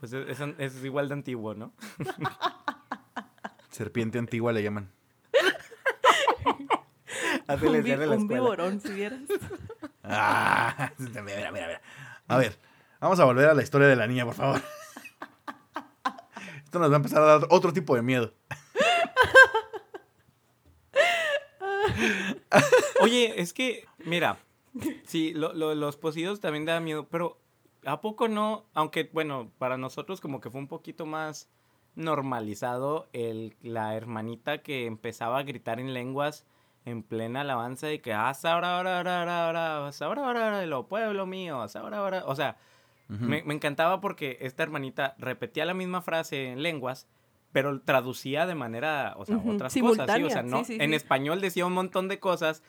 [0.00, 1.74] Pues es, es- es igual de antiguo, ¿no?
[3.70, 4.90] Serpiente antigua le llaman.
[7.46, 9.20] Así un le vi- la un viborón, si vieras.
[10.02, 11.82] Ah, mira, mira, mira.
[12.28, 12.58] A ver,
[13.00, 14.62] vamos a volver a la historia de la niña, por favor.
[16.64, 18.32] Esto nos va a empezar a dar otro tipo de miedo.
[23.00, 24.38] Oye, es que, mira,
[25.04, 27.38] sí, los poseídos también da miedo, pero
[27.84, 28.64] ¿a poco no?
[28.74, 31.48] Aunque, bueno, para nosotros como que fue un poquito más
[31.94, 36.46] normalizado el, la hermanita que empezaba a gritar en lenguas
[36.84, 40.88] en plena alabanza de que hasta ahora, ahora, ahora, ahora, ahora, hasta ahora, ahora, lo
[40.88, 42.24] pueblo mío, hasta ahora.
[42.26, 42.56] O sea,
[43.08, 47.06] me, me encantaba porque esta hermanita repetía la misma frase en lenguas
[47.52, 49.80] pero traducía de manera, o sea, otras cosas, ¿sí?
[49.80, 52.62] O simultánea, sea, no, sí, sí, en español decía un montón de cosas,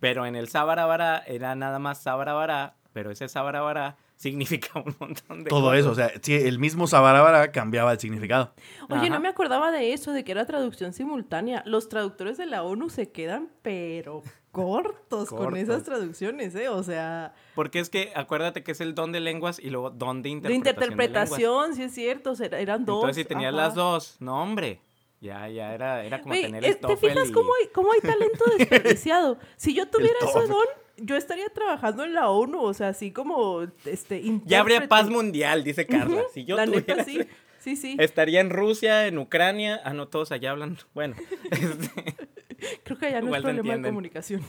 [0.00, 5.48] pero en el sábarabara era nada más sábarabara, pero ese sábarabara significa un montón de
[5.48, 5.78] Todo cosas.
[5.78, 8.52] eso, o sea, sí, el mismo Sabarabara cambiaba el significado.
[8.90, 9.08] Oye, Ajá.
[9.10, 11.62] no me acordaba de eso, de que era traducción simultánea.
[11.64, 16.68] Los traductores de la ONU se quedan, pero cortos, con esas traducciones, ¿eh?
[16.68, 20.20] O sea, Porque es que acuérdate que es el don de lenguas y luego don
[20.22, 20.64] de de interpretación.
[20.64, 22.96] de interpretación, sí es cierto, o sea, eran dos.
[22.96, 23.62] Entonces, si tenías ajá.
[23.62, 24.80] las dos, no, hombre.
[25.20, 27.32] Ya, ya era, era como Güey, tener el ¿te fijas y...
[27.32, 29.38] cómo hay, cómo hay talento desperdiciado?
[29.56, 30.66] si yo tuviera ese don,
[31.00, 34.88] yo estaría trabajando en la ONU, o sea, así como, este, Ya habría intérprete.
[34.88, 36.22] paz mundial, dice Carla.
[36.34, 37.28] Si yo La tuviera neta, sí, ese-
[37.60, 37.96] sí, sí.
[37.98, 39.80] Estaría en Rusia, en Ucrania.
[39.84, 40.78] Ah, no, todos allá hablan.
[40.94, 41.14] Bueno,
[41.50, 42.16] este,
[42.84, 44.42] Creo que allá no es problema de comunicación.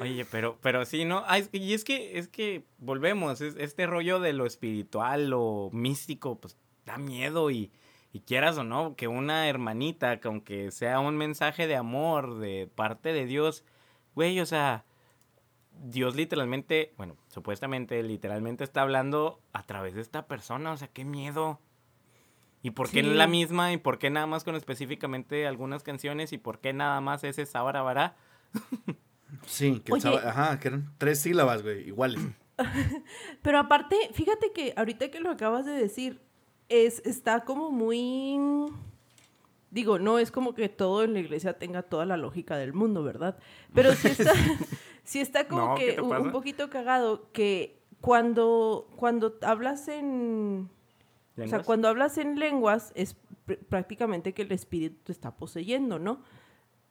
[0.00, 1.22] Oye, pero, pero sí, ¿no?
[1.28, 5.70] Ah, es- y es que, es que volvemos, es- este rollo de lo espiritual, lo
[5.72, 7.70] místico, pues da miedo y,
[8.12, 12.68] y quieras o no, que una hermanita, que aunque sea un mensaje de amor de
[12.74, 13.64] parte de Dios,
[14.14, 14.84] güey, o sea,
[15.84, 21.04] Dios literalmente, bueno, supuestamente, literalmente está hablando a través de esta persona, o sea, qué
[21.04, 21.60] miedo.
[22.62, 23.10] ¿Y por qué Sí.
[23.14, 23.72] la misma?
[23.72, 26.32] ¿Y por qué nada más con específicamente algunas canciones?
[26.32, 28.16] ¿Y por qué nada más ese Sabarabara?
[29.46, 32.20] Sí, que, ajá, que eran tres sílabas, güey, iguales.
[33.42, 36.20] Pero aparte, fíjate que ahorita que lo acabas de decir,
[36.68, 38.36] es, está como muy...
[39.72, 43.02] Digo, no es como que todo en la iglesia tenga toda la lógica del mundo,
[43.02, 43.38] ¿verdad?
[43.72, 44.32] Pero sí está,
[45.02, 50.68] sí está como No, ¿qué que un, poquito cagado que cuando, cuando hablas en...
[50.68, 51.66] O sea, ¿Lenguas?
[51.66, 53.16] cuando hablas en lenguas es
[53.46, 56.20] pr- prácticamente que el espíritu te está poseyendo, ¿no?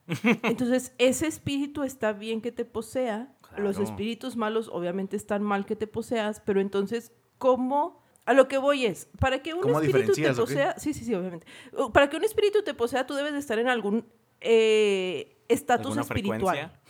[0.41, 3.31] Entonces, ese espíritu está bien que te posea.
[3.57, 8.00] Los espíritus malos obviamente están mal que te poseas, pero entonces, ¿cómo?
[8.25, 11.13] A lo que voy es, para que un ¿Cómo espíritu te posea, sí, sí, sí,
[11.15, 11.47] obviamente.
[11.91, 14.05] Para que un espíritu te posea, tú debes de estar en algún
[14.41, 16.39] eh, estatus ¿Alguna espiritual.
[16.39, 16.81] frecuencia?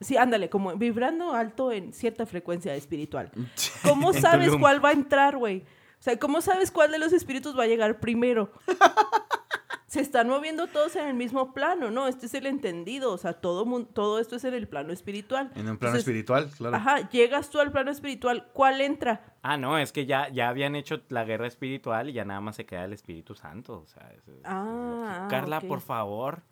[0.00, 3.30] Sí, ándale, como vibrando alto en cierta frecuencia espiritual.
[3.84, 5.64] ¿Cómo sabes cuál va a entrar, güey?
[6.00, 8.50] O sea, ¿cómo sabes cuál de los espíritus va a llegar primero?
[9.86, 12.06] se están moviendo todos en el mismo plano, ¿no?
[12.06, 15.46] Este es el entendido, o sea, todo, todo esto es en el plano espiritual.
[15.56, 16.76] En un plano Entonces, espiritual, claro.
[16.76, 19.34] Ajá, llegas tú al plano espiritual, ¿cuál entra?
[19.42, 22.54] Ah, no, es que ya, ya habían hecho la guerra espiritual y ya nada más
[22.56, 23.80] se queda el Espíritu Santo.
[23.80, 26.42] O sea, eso es- es Ah, ah, Carla, por favor.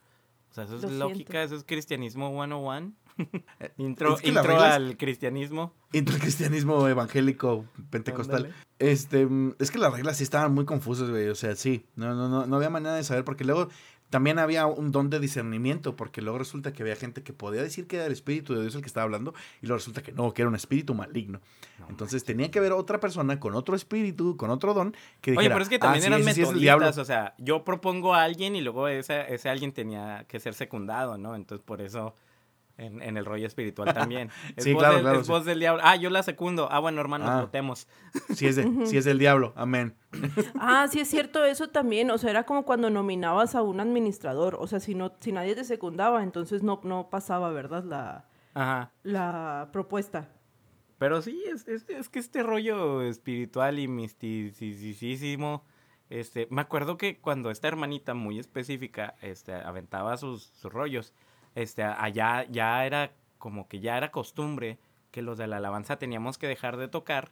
[0.51, 1.39] O sea, eso es Lo lógica, siento.
[1.47, 2.93] eso es cristianismo 101.
[3.79, 5.75] intro es que las intro al cristianismo.
[5.91, 8.47] Cristianismo evangélico pentecostal.
[8.47, 8.55] Ándale.
[8.79, 11.29] Este, mm, es que las reglas sí estaban muy confusas, güey.
[11.29, 11.87] O sea, sí.
[11.97, 13.25] No, no, no, no había manera de saber.
[13.25, 13.69] Porque luego
[14.11, 15.97] también había un don de discernimiento.
[15.97, 18.75] Porque luego resulta que había gente que podía decir que era el espíritu de Dios
[18.75, 19.35] el que estaba hablando.
[19.63, 21.41] Y luego resulta que no, que era un espíritu maligno.
[21.79, 25.41] No Entonces tenía que haber otra persona con otro espíritu, con otro don, que dijera.
[25.41, 26.87] Oye, pero es que "Ah, también sí, eran sí es el diablo".
[26.87, 30.55] metodistas, o sea, yo propongo a alguien y luego ese, ese alguien tenía que ser
[30.55, 31.35] secundado, ¿no?
[31.35, 32.15] Entonces, por eso,
[32.79, 34.31] en, en el rollo espiritual también.
[34.57, 35.33] Es Sí, voz claro, del- claro, Es sí.
[35.33, 35.83] voz del diablo.
[35.85, 36.69] Ah, yo la secundo.
[36.71, 37.41] Ah, bueno, hermanos, Ah.
[37.43, 37.87] votemos.
[38.35, 39.53] Sí es, de- sí es el diablo.
[39.57, 39.95] Amén.
[40.59, 44.57] Ah, sí es cierto eso también, o sea, era como cuando nominabas a un administrador,
[44.59, 47.85] o sea, si no si nadie te secundaba, entonces no no pasaba, ¿verdad?
[47.85, 48.25] La
[48.55, 48.93] Ajá.
[49.03, 50.29] la propuesta.
[50.99, 55.65] Pero sí, es, es, es que este rollo espiritual y misticisísimo,
[56.11, 61.13] este, me acuerdo que cuando esta hermanita muy específica, este, aventaba sus, sus rollos,
[61.55, 64.79] este, allá ya era como que ya era costumbre
[65.11, 67.31] que los de la alabanza teníamos que dejar de tocar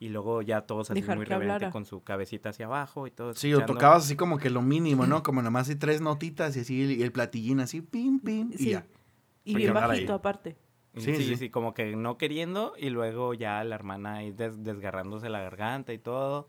[0.00, 1.70] y luego ya todos así Dejar muy que reverente hablara.
[1.72, 3.34] con su cabecita hacia abajo y todo.
[3.34, 3.74] Sí, o escuchando.
[3.74, 5.22] tocabas así como que lo mínimo, ¿no?
[5.24, 8.58] Como nada más así tres notitas y así el, el platillín así, pim, pim, y
[8.58, 8.70] Sí.
[8.70, 8.86] ya.
[9.44, 10.16] Y bien bajito ahí.
[10.18, 10.56] aparte.
[10.94, 11.36] Sí, Sí, sí.
[11.36, 15.92] sí, como que no queriendo y luego ya la hermana ahí des- desgarrándose la garganta
[15.92, 16.48] y todo,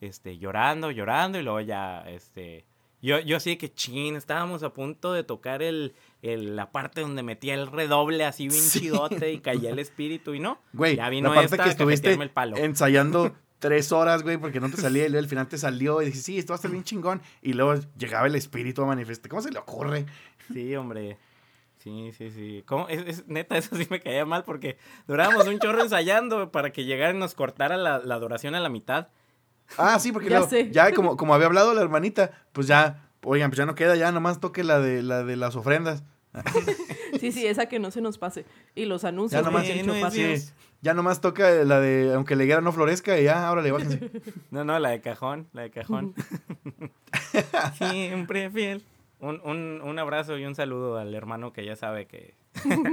[0.00, 2.64] este, llorando, llorando y luego ya, este,
[3.02, 7.00] yo, yo así de que chin, estábamos a punto de tocar el, el- la parte
[7.00, 8.80] donde metía el redoble así bien Sí.
[8.80, 12.12] chidote y caía el espíritu y no, Güey, ya vino la parte esta que estuviste
[12.12, 12.56] el palo.
[12.56, 16.06] ensayando tres horas, güey, porque no te salía y luego al final te salió y
[16.06, 17.20] dijiste, sí, esto va a estar bien chingón.
[17.42, 19.28] Y luego llegaba el espíritu a manifestar.
[19.28, 20.06] ¿Cómo se le ocurre?
[20.52, 21.18] Sí, hombre.
[21.78, 22.62] Sí, sí, sí.
[22.66, 22.88] ¿Cómo?
[22.88, 26.84] Es, es- neta, eso sí me caía mal porque durábamos un chorro ensayando para que
[26.84, 29.08] llegara y nos cortara la, la adoración a la mitad.
[29.76, 30.70] Ah, sí, porque Ya luego, sé.
[30.70, 34.10] ya como, como había hablado la hermanita, pues ya, oigan, pues ya no queda, ya
[34.12, 36.02] nomás toque la de, la de las ofrendas.
[37.18, 38.44] Sí, sí, esa que no se nos pase.
[38.76, 39.42] Y los anuncios.
[39.42, 40.12] Ya nomás.
[40.12, 40.52] Sí,
[40.82, 44.10] ya nomás toca la de, aunque la higuera no florezca, y ya, ahora le bájense.
[44.52, 46.14] No, no, la de cajón, la de cajón.
[47.78, 48.84] Siempre fiel.
[49.20, 52.34] Un, un, un abrazo y un saludo al hermano que ya sabe que...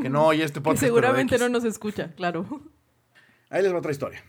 [0.02, 0.82] que no oye este Que podcast.
[0.82, 2.46] pero seguramente no nos escucha, claro.
[3.52, 4.24] Ahí les va otra historia.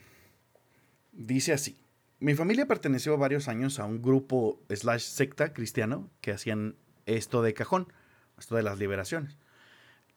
[1.12, 1.78] Dice así.
[2.18, 7.52] Mi familia perteneció varios años a un grupo slash secta cristiano que hacían esto de
[7.52, 7.92] cajón,
[8.38, 9.36] esto de las liberaciones.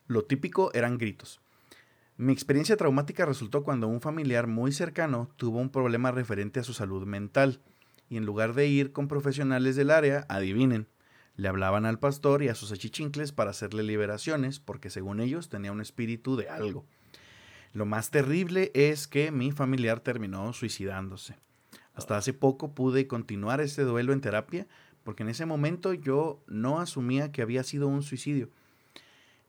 [0.07, 1.41] Lo típico eran gritos.
[2.15, 6.73] Mi experiencia traumática resultó cuando un familiar muy cercano tuvo un problema referente a su
[6.73, 7.59] salud mental
[8.09, 10.87] y en lugar de ir con profesionales del área, adivinen,
[11.35, 15.73] le hablaban al pastor y a sus achichincles para hacerle liberaciones porque según ellos tenía
[15.73, 16.85] un espíritu de algo.
[17.73, 21.35] Lo más terrible es que mi familiar terminó suicidándose.
[21.99, 24.67] Hasta hace poco pude continuar ese duelo en terapia
[25.03, 28.49] porque en ese momento yo no asumía que había sido un suicidio.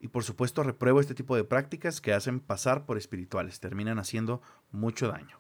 [0.00, 4.42] Y por supuesto repruebo este tipo de prácticas que hacen pasar por espirituales, terminan haciendo
[4.72, 5.38] mucho daño.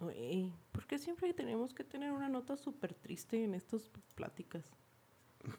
[0.00, 4.64] Uy, ¿Por qué siempre tenemos que tener una nota súper triste en estas pláticas?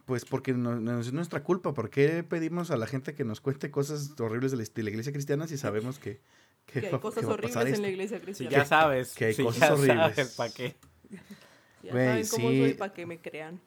[0.05, 1.73] Pues porque no, no es nuestra culpa.
[1.73, 4.89] ¿Por qué pedimos a la gente que nos cuente cosas horribles de la, de la
[4.91, 6.21] iglesia cristiana si sabemos que,
[6.65, 8.51] que Que hay cosas que horribles en la iglesia Si cristiana.
[8.57, 9.13] ya sabes.
[9.15, 10.15] que hay si cosas ya horribles.
[10.15, 10.75] sabes para qué.
[11.83, 12.59] Ya saben cómo sí.
[12.59, 13.61] soy para que me crean.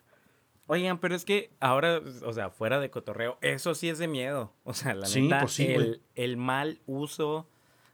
[0.66, 4.53] Oigan, pero es que ahora, o sea, fuera de cotorreo, eso sí es de miedo.
[4.64, 7.49] O sea, la Sí, neta, pues sí, el, el mal uso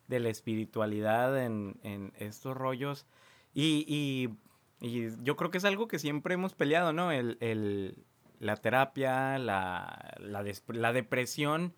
[0.09, 3.07] de la espiritualidad en, en estos rollos.
[3.55, 4.31] Y, y-
[4.81, 7.13] y yo creo que es algo que siempre hemos peleado, ¿no?
[7.13, 7.97] El, el-
[8.41, 11.75] la terapia, la, la depresión.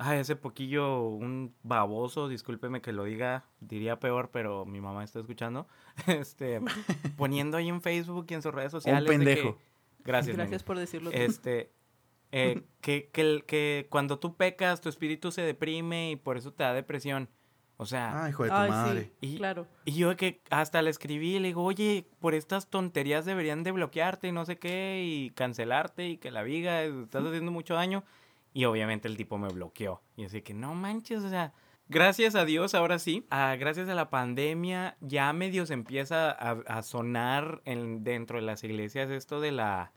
[0.00, 5.18] Ay, hace poquillo un baboso, discúlpeme que lo diga, diría peor, pero mi mamá está
[5.20, 5.66] escuchando.
[6.06, 6.60] Este,
[7.16, 9.02] poniendo ahí en Facebook y en sus redes sociales.
[9.04, 9.58] de que- pendejo.
[10.04, 10.36] gracias.
[10.36, 11.10] Gracias por decirlo.
[11.10, 11.16] tú.
[11.16, 11.72] Este,
[12.30, 16.62] eh, que, que, que cuando tú pecas, tu espíritu se deprime y por eso te
[16.62, 17.28] da depresión.
[17.80, 19.02] O sea, Ah, hijo de tu Ay, madre.
[19.20, 19.66] sí, Y- claro.
[19.84, 23.70] y yo que hasta le escribí y le digo, oye, por estas tonterías deberían de
[23.72, 28.02] bloquearte y no sé qué, y cancelarte y que la viga, estás haciendo mucho daño.
[28.54, 30.00] Y obviamente el tipo me bloqueó.
[30.16, 31.52] Y así que no manches, o sea,
[31.88, 36.52] gracias a Dios, ahora sí, ah, gracias a la pandemia, ya medio se empieza a,
[36.66, 39.92] a sonar en, dentro de las iglesias esto de la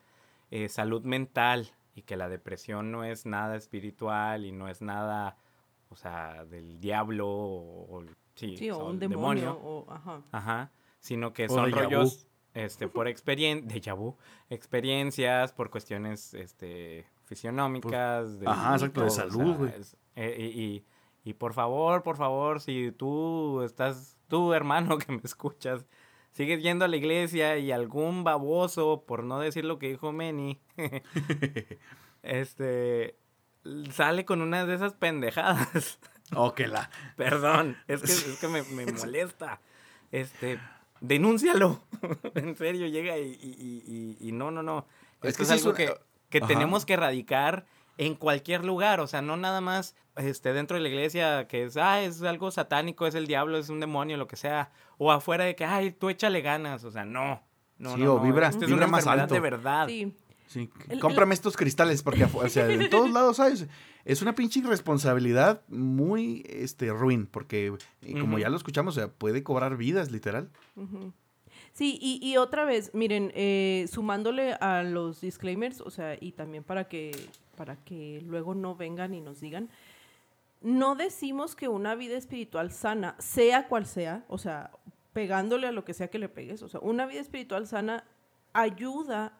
[0.52, 5.38] eh, salud mental y que la depresión no es nada espiritual y no es nada,
[5.90, 9.54] o sea, del diablo o, o- sí, Sí, o o un demonio.
[9.62, 10.22] o- ajá.
[10.32, 10.72] Ajá.
[11.00, 12.28] Sino que O son rollos.
[12.54, 14.18] este, por experiencia, de vu,
[14.50, 17.06] experiencias, por cuestiones, este,
[17.36, 18.40] fisionómicas.
[18.40, 19.72] de, ajá, exacto, de salud, güey.
[20.16, 20.86] eh, y, y-
[21.24, 25.86] y por favor, por favor, si tú estás, tú hermano que me escuchas,
[26.32, 30.60] sigues yendo a la iglesia y algún baboso, por no decir lo que dijo Manny,
[32.24, 33.16] este,
[33.92, 36.00] sale con una de esas pendejadas.
[36.34, 36.90] Oh, que la.
[37.18, 39.60] Perdón, es que, es que me, me molesta.
[40.14, 40.62] Este,
[41.02, 41.82] denúncialo.
[42.36, 44.86] en serio, llega y, y- y- no, no, no.
[45.22, 45.94] Es Esto que es algo una- que,
[46.32, 46.48] que Ajá.
[46.48, 47.66] tenemos que erradicar
[48.00, 49.00] en cualquier lugar.
[49.02, 52.50] O sea, no nada más este, dentro de la iglesia que es, ah, es algo
[52.50, 54.72] satánico, es el diablo, es un demonio, lo que sea.
[54.98, 56.84] O afuera de que, ay, tú échale ganas.
[56.84, 57.44] O sea, no.
[57.78, 59.34] No, Sí, no, o no, vibra- es vibra una más alto.
[59.34, 59.88] de verdad.
[59.88, 60.16] Sí.
[60.48, 63.68] Sí, El- cómprame estos cristales porque o sea, en todos lados, ¿sabes?
[64.04, 67.72] Es una pinche irresponsabilidad muy este ruin porque
[68.02, 70.50] y como ya lo escuchamos, o sea, puede cobrar vidas, literal.
[70.76, 71.14] Ujú.
[71.74, 76.64] Sí, y, y otra vez, miren, eh, sumándole a los disclaimers, o sea, y también
[76.64, 77.12] para que,
[77.56, 79.70] para que luego no vengan y nos digan,
[80.62, 84.72] no decimos que una vida espiritual sana, sea cual sea, o sea,
[85.14, 88.04] pegándole a lo que sea que le pegues, o sea, una vida espiritual sana
[88.54, 89.38] ayuda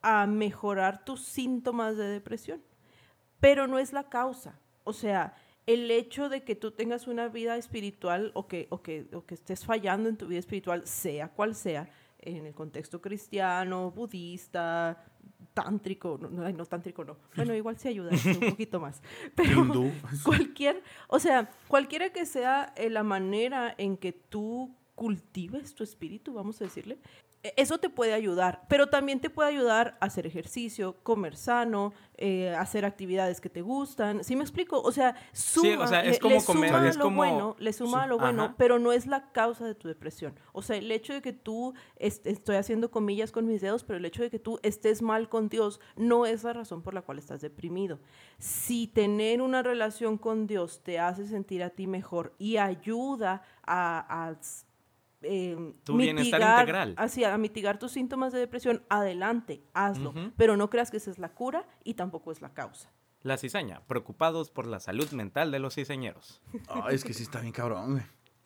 [0.00, 2.62] a mejorar tus síntomas de depresión,
[3.40, 4.58] pero no es la causa.
[4.84, 5.34] O sea,
[5.66, 9.34] el hecho de que tú tengas una vida espiritual o que, o que, o que
[9.34, 11.88] estés fallando en tu vida espiritual, sea cual sea,
[12.20, 15.04] en el contexto cristiano, budista,
[15.52, 17.16] tántrico, no, no, tántrico no.
[17.36, 19.02] Bueno, igual sí ayuda un poquito más.
[19.34, 19.90] Pero Hindú.
[20.24, 26.34] cualquier, o sea, cualquiera que sea eh, la manera en que tú cultives tu espíritu,
[26.34, 26.98] vamos a decirle,
[27.56, 32.50] eso te puede ayudar, pero también te puede ayudar a hacer ejercicio, comer sano, eh,
[32.54, 34.24] hacer actividades que te gustan.
[34.24, 34.80] ¿Sí me explico?
[34.80, 37.56] O sea, suma, o sea, es le- como le comer, suma es lo como- bueno,
[37.58, 38.54] le suma sí, lo bueno, ajá.
[38.56, 40.38] pero no es la causa de tu depresión.
[40.52, 43.98] O sea, el hecho de que tú, est- estoy haciendo comillas con mis dedos, pero
[43.98, 47.02] el hecho de que tú estés mal con Dios no es la razón por la
[47.02, 47.98] cual estás deprimido.
[48.38, 54.28] Si tener una relación con Dios te hace sentir a ti mejor y ayuda a,
[54.28, 54.34] a,
[55.24, 56.94] eh, Tu bienestar mitigar- integral.
[56.96, 60.12] así, a mitigar tus síntomas de depresión, adelante, hazlo.
[60.36, 62.92] Pero no creas que esa es la cura y tampoco es la causa.
[63.22, 66.42] La cizaña, preocupados por la salud mental de los cizañeros.
[66.68, 68.02] Ay, es que sí está bien cabrón, güey.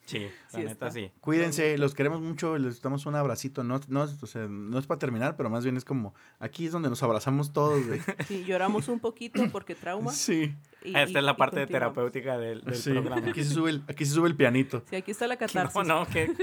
[0.09, 0.91] Sí, la Sí neta está.
[0.91, 1.11] sí.
[1.21, 3.63] Cuídense, los queremos mucho, les damos un abracito.
[3.63, 6.65] No, no, es- o sea, no es para terminar, pero más bien es como, aquí
[6.65, 7.99] es donde nos abrazamos todos, güey.
[8.27, 10.11] Sí, lloramos un poquito porque trauma.
[10.11, 12.91] Sí, y- Esta y- es la parte terapéutica del, del sí.
[12.91, 13.27] programa.
[13.29, 14.83] Aquí se sube el, aquí se sube el pianito.
[14.89, 15.75] Sí, aquí está la catarsis.
[15.75, 16.35] No, no, que...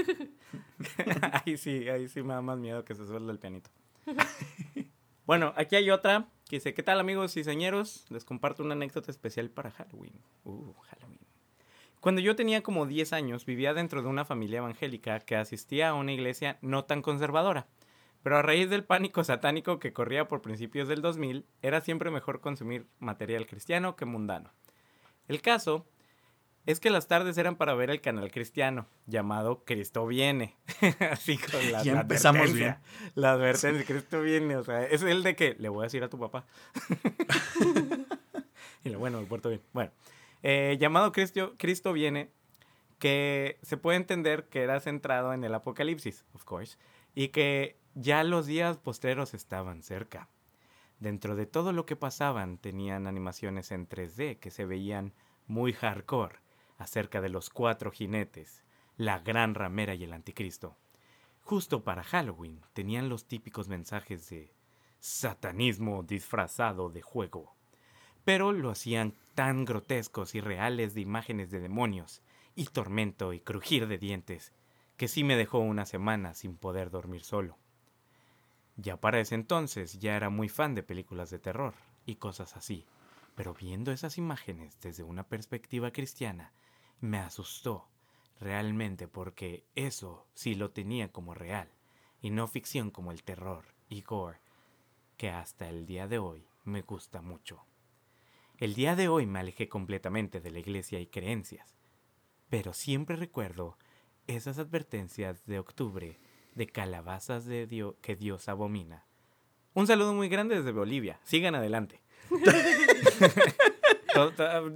[1.45, 3.69] ahí sí, ahí sí me da más miedo que se suelde el pianito.
[5.25, 8.05] bueno, aquí hay otra que dice, ¿qué tal amigos y señeros?
[8.09, 10.13] Les comparto una anécdota especial para Halloween.
[10.45, 11.19] Uh, Halloween.
[11.99, 15.93] Cuando yo tenía como 10 años, vivía dentro de una familia evangélica que asistía a
[15.93, 17.67] una iglesia no tan conservadora.
[18.23, 22.41] Pero a raíz del pánico satánico que corría por principios del 2000, era siempre mejor
[22.41, 24.51] consumir material cristiano que mundano.
[25.27, 25.87] El caso
[26.67, 30.57] es que las tardes eran para ver el canal cristiano llamado Cristo Viene.
[31.11, 32.81] Así con la, Ya la empezamos advertencia.
[33.15, 34.57] La advertencia, Cristo Viene.
[34.57, 36.45] O sea, es el de que le voy a decir a tu papá.
[38.83, 39.61] y lo bueno, me porto bien.
[39.71, 39.91] Bueno,
[40.49, 42.31] eh, llamado Cristo, Cristo Viene,
[42.99, 46.77] que se puede entender que era centrado en el Apocalipsis, of course,
[47.13, 50.29] y que ya los días postreros estaban cerca.
[50.99, 55.13] Dentro de todo lo que pasaban tenían animaciones en 3D que se veían
[55.47, 56.39] muy hardcore
[56.77, 58.63] acerca de los cuatro jinetes,
[58.95, 60.77] la gran ramera y el anticristo.
[61.41, 64.53] Justo para Halloween tenían los típicos mensajes de
[64.99, 67.56] satanismo disfrazado de juego,
[68.27, 72.21] pero lo hacían tan grotescos y reales de imágenes de demonios
[72.55, 74.51] y tormento y crujir de dientes
[74.97, 77.55] que sí me dejó una semana sin poder dormir solo.
[78.75, 81.73] Ya para ese entonces ya era muy fan de películas de terror
[82.05, 82.85] y cosas así,
[83.33, 86.51] pero viendo esas imágenes desde una perspectiva cristiana
[86.99, 87.87] me asustó
[88.41, 91.69] realmente porque eso sí lo tenía como real
[92.21, 94.41] y no ficción como el terror y gore
[95.15, 97.63] que hasta el día de hoy me gusta mucho.
[98.57, 101.75] El día de hoy me alejé completamente de la iglesia y creencias,
[102.49, 103.77] pero siempre recuerdo
[104.25, 106.19] esas advertencias de octubre
[106.55, 109.05] de calabazas de Dios que Dios abomina.
[109.73, 111.19] Un saludo muy grande desde Bolivia.
[111.23, 112.01] Sigan adelante.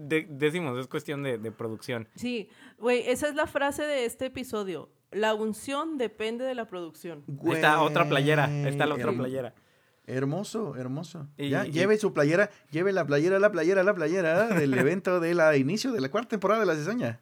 [0.08, 2.08] De- decimos, es cuestión de, de producción.
[2.16, 4.92] Sí, güey, esa es la frase de este episodio.
[5.10, 7.24] La unción depende de la producción.
[7.28, 8.46] Ahí está otra playera.
[8.68, 9.56] Está la otra Güey, playera.
[10.08, 11.28] Hermoso, hermoso.
[11.38, 15.20] Y- ya, y- lleve su playera, lleve la playera, la playera, la playera del evento
[15.20, 17.20] de la inicio de la cuarta temporada de la cizaña.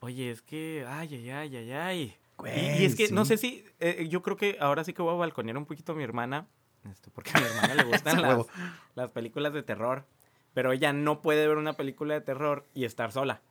[0.00, 2.16] Oye, es que, ay, ay, ay, ay, ay.
[2.46, 5.12] Y, y es que no sé si, eh, yo creo que ahora sí que voy
[5.12, 6.46] a balconear un poquito a mi hermana,
[6.90, 8.46] esto, porque a mi hermana le gustan las,
[8.94, 10.06] las películas de terror,
[10.54, 13.42] pero ella no puede ver una película de terror y estar sola.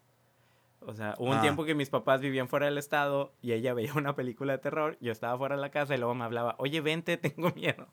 [0.79, 1.41] O sea, hubo un Ah.
[1.41, 4.97] tiempo que mis papás vivían fuera del estado y ella veía una película de terror,
[5.01, 7.87] yo estaba fuera de la casa y luego me hablaba, oye, vente, tengo miedo.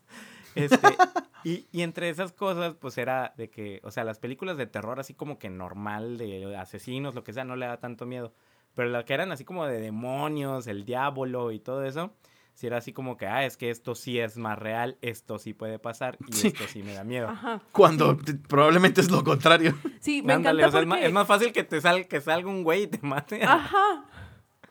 [0.56, 0.78] Este,
[1.44, 4.98] y, y entre esas cosas, pues era de que, o sea, las películas de terror
[4.98, 8.32] así como que normal, de asesinos, lo que sea, no le da tanto miedo.
[8.74, 12.12] Pero las que eran así como de demonios, el diablo y todo eso,
[12.52, 15.52] si era así como que, ah, es que esto sí es más real, esto sí
[15.54, 16.48] puede pasar y Sí.
[16.48, 17.28] esto sí me da miedo.
[17.28, 17.60] Ajá.
[17.72, 19.74] Cuando t- probablemente es lo contrario.
[20.00, 21.06] Sí, me Ándale, encanta o sea, es, ma- porque...
[21.06, 23.42] es más fácil que te sal, que salga un güey y te mate.
[23.44, 24.04] Ajá.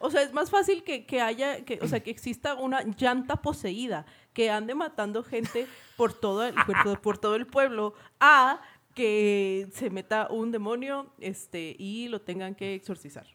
[0.05, 3.37] O sea, es más fácil que, que haya, que, o sea, que exista una llanta
[3.41, 6.53] poseída, que ande matando gente por todo el,
[6.83, 8.61] por, por todo el pueblo, a
[8.93, 13.27] que se meta un demonio este, y lo tengan que exorcizar.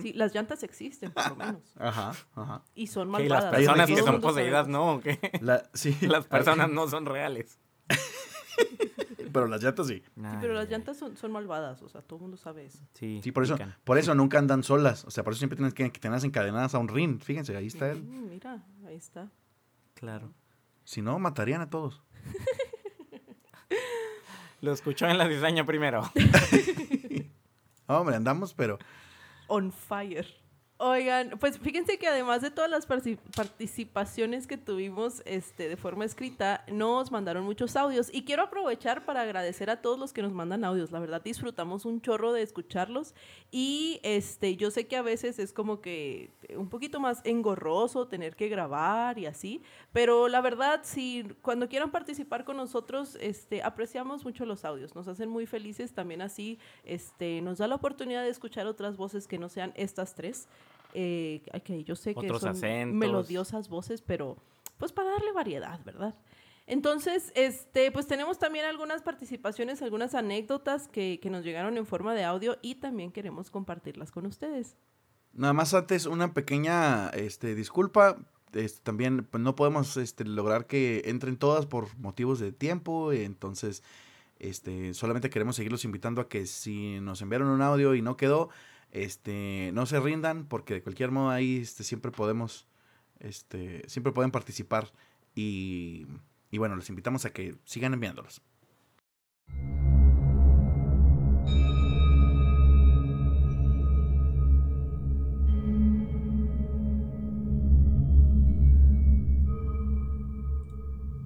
[0.00, 1.62] Sí, las llantas existen, por lo menos.
[1.78, 2.62] Ajá, ajá.
[2.76, 3.44] Y son Que malvadas.
[3.44, 5.18] las personas que son poseídas, no, ¿o qué?
[5.40, 5.96] La- sí.
[6.02, 7.58] Las personas no son reales.
[9.32, 10.00] Pero las llantas sí.
[10.14, 12.78] Sí, pero las llantas son, son malvadas, o sea, todo el mundo sabe eso.
[12.94, 13.74] Sí, Sí, por eso, pican.
[13.82, 15.04] por eso nunca andan solas.
[15.06, 17.20] O sea, por eso siempre tienes que, que tenerlas encadenadas a un ring.
[17.20, 18.00] Fíjense, ahí está él.
[18.04, 19.28] Mira, ahí está.
[19.94, 20.32] Claro.
[20.84, 22.00] Si no, matarían a todos.
[24.60, 26.02] Lo escuchó en la cizaña primero.
[27.86, 28.78] Hombre, andamos, pero
[29.48, 30.26] on fire.
[30.76, 36.64] Oigan, pues fíjense que además de todas las participaciones que tuvimos este, de forma escrita,
[36.66, 40.64] nos mandaron muchos audios y quiero aprovechar para agradecer a todos los que nos mandan
[40.64, 40.90] audios.
[40.90, 43.14] La verdad disfrutamos un chorro de escucharlos
[43.52, 48.34] y este, yo sé que a veces es como que un poquito más engorroso tener
[48.34, 49.62] que grabar y así,
[49.92, 55.06] pero la verdad, si cuando quieran participar con nosotros, este, apreciamos mucho los audios, nos
[55.06, 59.38] hacen muy felices también así, este, nos da la oportunidad de escuchar otras voces que
[59.38, 60.48] no sean estas tres.
[60.94, 62.96] Eh, que yo sé que Otros son acentos.
[62.96, 64.36] melodiosas voces, pero
[64.78, 66.14] pues para darle variedad, ¿verdad?
[66.66, 72.14] Entonces, este, pues tenemos también algunas participaciones, algunas anécdotas que, que nos llegaron en forma
[72.14, 74.76] de audio y también queremos compartirlas con ustedes.
[75.34, 78.16] nada más antes una pequeña este, disculpa.
[78.52, 83.12] Este, también pues, no podemos este, lograr que entren todas por motivos de tiempo.
[83.12, 83.82] Entonces,
[84.38, 88.48] este, solamente queremos seguirlos invitando a que si nos enviaron un audio y no quedó,
[88.94, 92.66] este, no se rindan, porque de cualquier modo ahí este, siempre podemos,
[93.18, 94.92] este, siempre pueden participar.
[95.34, 96.06] Y,
[96.50, 98.40] y bueno, les invitamos a que sigan enviándolos.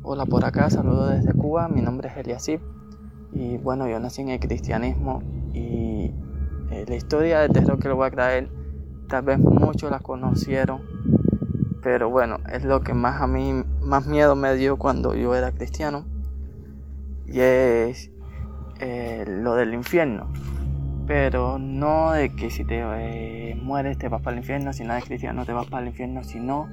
[0.03, 2.61] Hola por acá, saludo desde Cuba, mi nombre es Eliasib
[3.31, 6.11] y bueno, yo nací en el cristianismo y
[6.71, 8.49] eh, la historia del terror que le voy a traer,
[9.09, 10.83] tal vez muchos la conocieron,
[11.83, 15.53] pero bueno, es lo que más a mí, más miedo me dio cuando yo era
[15.53, 16.05] cristiano
[17.27, 18.11] y es
[18.81, 20.29] eh, lo del infierno,
[21.07, 24.93] pero no de que si te eh, mueres te vas para el infierno, si no
[24.93, 26.69] eres cristiano te vas para el infierno, sino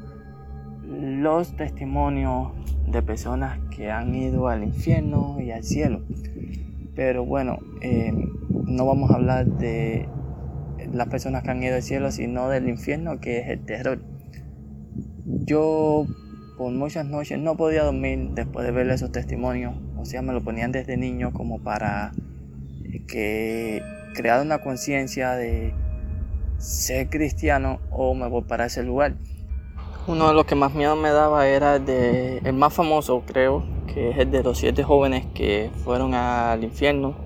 [0.84, 2.52] los testimonios
[2.88, 6.02] de personas que han ido al infierno y al cielo.
[6.96, 8.14] Pero bueno, eh,
[8.66, 10.08] no vamos a hablar de
[10.92, 14.02] las personas que han ido al cielo, sino del infierno, que es el terror.
[15.26, 16.06] Yo
[16.58, 20.42] por muchas noches no podía dormir después de ver esos testimonios, o sea, me lo
[20.44, 22.14] ponían desde niño como para
[23.08, 23.82] que
[24.14, 25.74] creara una conciencia de
[26.58, 29.16] ser cristiano o me voy para ese lugar.
[30.08, 34.12] Uno de los que más miedo me daba era de el más famoso, creo, que
[34.12, 37.25] es el de los siete jóvenes que fueron al infierno.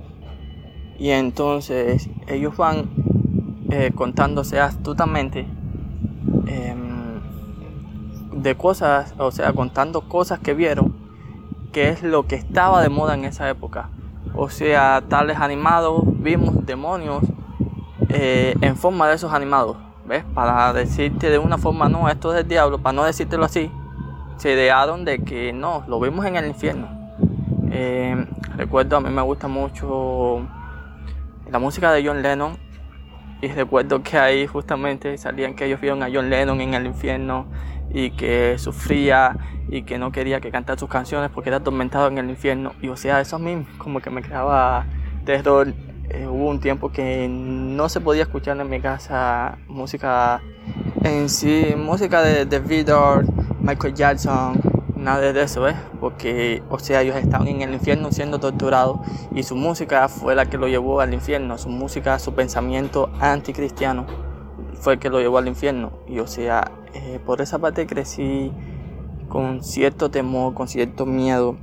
[1.00, 2.90] Y entonces ellos van
[3.72, 5.48] eh, contándose astutamente
[6.46, 7.22] em,
[8.34, 10.94] de cosas, o sea, contando cosas que vieron,
[11.72, 13.90] que es lo que estaba de moda en esa época.
[14.36, 17.24] O sea, tales animados, vimos demonios
[18.10, 19.78] eh, en forma de esos animados.
[20.06, 20.26] ¿Ves?
[20.34, 23.72] Para decirte de una forma, no, esto es del diablo, para no decírtelo así,
[24.38, 26.88] se idearon de que no, lo vimos en el infierno.
[27.72, 28.26] Eh,
[28.58, 30.48] recuerdo, a mí me gusta mucho
[31.52, 32.58] la música de John Lennon
[33.42, 37.48] y recuerdo que ahí justamente salían que ellos vieron a John Lennon en el infierno
[37.92, 39.38] y que sufría
[39.70, 42.74] y que no quería que cantara sus canciones porque era atormentado en el infierno.
[42.82, 44.86] Y o sea, eso a mí como que me creaba
[45.26, 45.74] terror
[46.10, 50.42] eh, hubo un tiempo que no se podía escuchar en mi casa música
[51.04, 53.26] en sí, música de, de Vidor,
[53.62, 54.60] Michael Jackson,
[55.00, 55.76] nada de eso, ¿ves?
[56.00, 59.00] Porque, o sea, ellos estaban en el infierno siendo torturados
[59.34, 64.06] y su música fue la que lo llevó al infierno, su música, su pensamiento anticristiano
[64.80, 65.92] fue el que lo llevó al infierno.
[66.08, 68.52] Y o sea, eh, por esa parte crecí
[69.28, 71.58] con cierto temor, con cierto miedo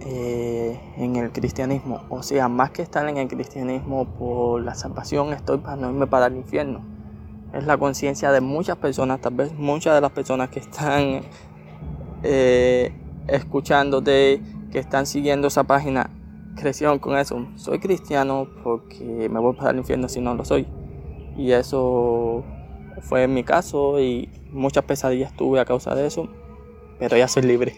[0.00, 2.02] eh, en el cristianismo.
[2.08, 6.06] O sea, más que estar en el cristianismo por la salvación, estoy para no irme
[6.06, 6.80] para el infierno.
[7.52, 11.22] Es la conciencia de muchas personas, tal vez muchas de las personas que están
[12.22, 12.92] eh,
[13.26, 16.10] escuchándote, que están siguiendo esa página,
[16.56, 17.46] crecieron con eso.
[17.56, 20.66] Soy cristiano porque me voy para el infierno si no lo soy.
[21.36, 22.44] Y eso
[23.02, 26.28] fue mi caso y muchas pesadillas tuve a causa de eso,
[26.98, 27.76] pero ya soy libre.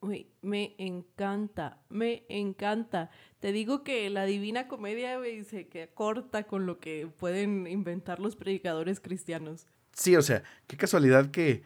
[0.00, 3.10] Uy, me encanta, me encanta.
[3.40, 8.36] Te digo que la divina comedia se queda corta con lo que pueden inventar los
[8.36, 9.66] predicadores cristianos.
[9.94, 11.62] Sí, o sea, qué casualidad que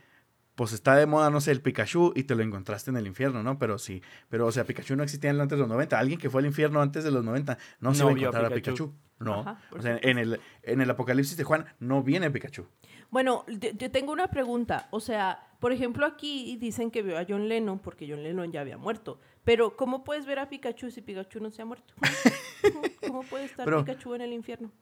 [0.55, 3.45] pues está de moda, no sé, el Pikachu y te lo encontraste en el infierno,
[3.45, 3.61] ¿no?
[3.61, 5.97] Pero sí, pero o sea, Pikachu no existía antes de los 90.
[5.97, 8.51] Alguien que fue al infierno antes de los 90 no, se va a encontrar a
[8.51, 8.93] Pikachu.
[9.21, 9.35] No.
[9.35, 12.67] Ajá, o sea, en el, en el Apocalipsis de Juan no viene Pikachu.
[13.11, 14.89] Bueno, yo, yo tengo una pregunta.
[14.91, 18.61] O sea, por ejemplo, aquí dicen que vio a John Lennon porque John Lennon ya
[18.61, 19.21] había muerto.
[19.45, 21.95] Pero, ¿cómo puedes ver a Pikachu si Pikachu no se ha muerto?
[23.07, 24.73] ¿Cómo puede estar Pero- Pikachu en el infierno?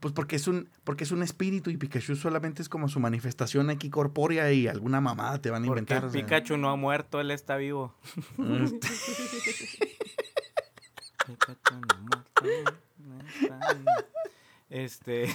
[0.00, 3.70] Pues porque es un porque es un espíritu y Pikachu solamente es como su manifestación
[3.70, 6.10] aquí corpórea y alguna mamada te van a Porque inventar.
[6.10, 6.20] sea.
[6.22, 7.94] Pikachu no ha muerto, él está vivo.
[8.38, 8.70] No no.
[14.70, 15.28] Este.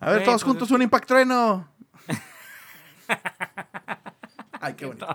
[0.00, 1.68] A ver, todos pues juntos es- un impact trueno.
[4.60, 5.06] Ay, qué bonito.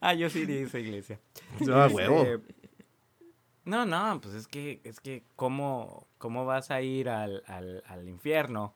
[0.00, 1.18] ah, yo sí a esa iglesia.
[1.70, 2.26] Ah, Este, huevo.
[3.64, 8.08] No, no, pues es que, es que, ¿cómo, cómo vas a ir al, al, al
[8.08, 8.74] infierno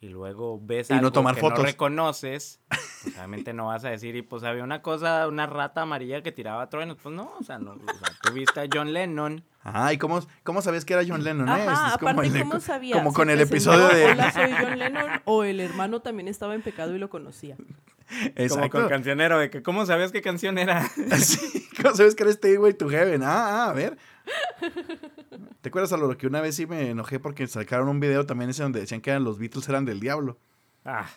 [0.00, 1.58] y luego ves Y no algo tomar que fotos.
[1.60, 2.60] no reconoces?
[3.02, 6.30] Pues obviamente no vas a decir, y pues había una cosa, una rata amarilla que
[6.32, 6.96] tiraba truenos.
[7.02, 9.44] Pues no, o sea, no, o sea, tú viste a John Lennon.
[9.64, 11.48] Ah, ¿y cómo, cómo sabías que era John Lennon?
[11.48, 11.52] eh?
[11.68, 12.94] Ajá, Es como aparte, el de- ¿cómo sabía?
[12.96, 14.06] Como ¿Se con el episodio de...
[14.12, 17.56] Hola, soy John Lennon o el hermano también estaba en pecado y lo conocía.
[17.56, 18.70] Como Exacto.
[18.70, 20.88] con cancionero, de que ¿cómo sabías qué canción era?
[21.18, 23.22] Sí, ¿Cómo sabes que eres Stairway to Heaven?
[23.22, 23.96] Ah, ah, a ver.
[25.60, 28.50] ¿Te acuerdas a lo que una vez sí me enojé porque sacaron un video también
[28.50, 30.38] ese donde decían que eran los Beatles eran del diablo?
[30.84, 31.08] ah,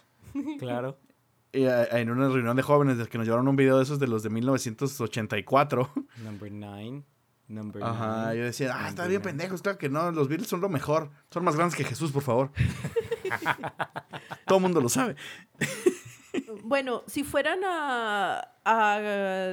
[0.58, 0.98] claro.
[1.52, 3.98] Y, eh, en una reunión de jóvenes de que nos llevaron un video de esos
[3.98, 5.92] de los de 1984.
[6.24, 7.04] Number nine.
[7.48, 8.38] Number Ajá, nine.
[8.38, 9.32] yo decía, ah, está bien nine".
[9.32, 11.10] pendejos, claro que no, los Beatles son lo mejor.
[11.32, 12.52] Son más grandes que Jesús, por favor.
[14.46, 15.16] Todo el mundo lo sabe.
[16.70, 19.00] Bueno, si fueran a, a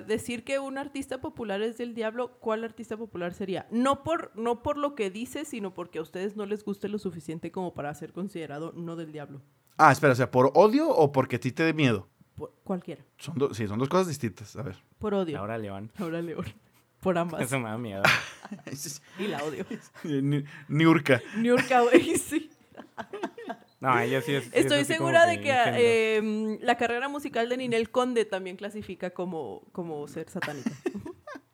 [0.06, 3.66] decir que un artista popular es del diablo, ¿cuál artista popular sería?
[3.70, 6.98] No por, no por lo que dice, sino porque a ustedes no les guste lo
[6.98, 9.40] suficiente como para ser considerado no del diablo.
[9.78, 12.06] Ah, espera, o sea, ¿por odio o porque a ti te dé miedo?
[12.34, 13.02] Por- cualquiera.
[13.16, 14.54] Son do- sí, son dos cosas distintas.
[14.56, 14.76] A ver.
[14.98, 15.38] Por odio.
[15.38, 15.90] Laura León.
[15.98, 16.44] Ahora León.
[17.00, 17.40] Por ambas.
[17.40, 18.02] Eso me da miedo.
[19.18, 19.64] Y la odio.
[20.04, 21.22] Ni- Niurka.
[21.42, 22.50] York, güey, sí.
[23.86, 24.44] No, ella sí es.
[24.44, 29.10] sí es Estoy segura de que eh, la carrera musical de Ninel Conde también clasifica
[29.10, 30.72] como, como ser satánica.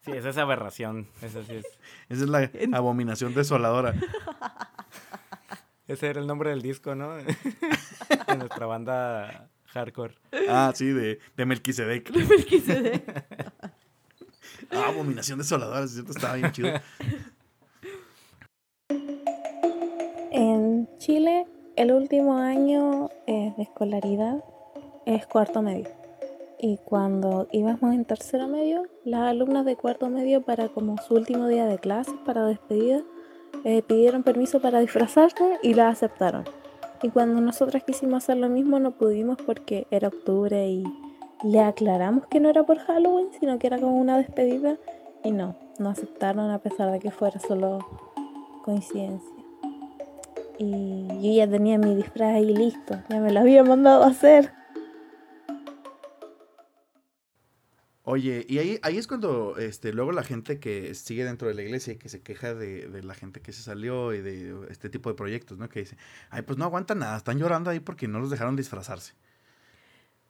[0.05, 1.09] Sí, esa es aberración.
[1.21, 1.67] Esa sí es.
[2.09, 3.95] Esa es la abominación desoladora.
[5.87, 7.15] Ese era el nombre del disco, ¿no?
[7.17, 10.15] de nuestra banda hardcore.
[10.49, 12.11] Ah, sí, de, de Melquisedec.
[12.11, 13.25] Melquisedec.
[14.71, 16.71] Ah, abominación desoladora, es cierto, estaba bien chido.
[20.31, 21.47] En Chile,
[21.77, 24.45] el último año eh, de escolaridad
[25.07, 25.89] es cuarto medio.
[26.59, 31.49] Y cuando íbamos en tercero medio, las alumnas de cuarto medio para como su último
[31.49, 33.03] día de clase, para despedida,
[33.65, 36.45] eh, pidieron permiso para disfrazarse y la aceptaron.
[37.03, 40.85] Y cuando nosotras quisimos hacer lo mismo no pudimos porque era octubre y
[41.43, 44.77] le aclaramos que no era por Halloween, sino que era como una despedida.
[45.25, 47.79] Y no, no aceptaron a pesar de que fuera solo
[48.65, 49.32] coincidencia.
[50.65, 54.53] Y yo ya tenía mi disfraz ahí listo, ya me lo había mandado a hacer.
[58.05, 61.63] Oye, y ahí, ahí es cuando este, luego la gente que sigue dentro de la
[61.63, 64.89] iglesia y que se queja de, de la gente que se salió y de este
[64.89, 65.69] tipo de proyectos, ¿no?
[65.69, 65.97] Que dice,
[66.31, 69.15] ay, pues no aguantan nada, están llorando ahí porque no los dejaron disfrazarse.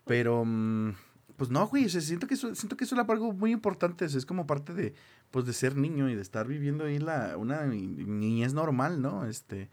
[0.07, 0.95] Pero, mm,
[1.37, 4.05] pues no, güey, o sea, siento que eso, siento que eso es algo muy importante,
[4.07, 4.95] es como parte de,
[5.31, 9.27] pues, de ser niño y de estar viviendo ahí la, una ni- niñez normal, ¿no?
[9.27, 9.69] Este,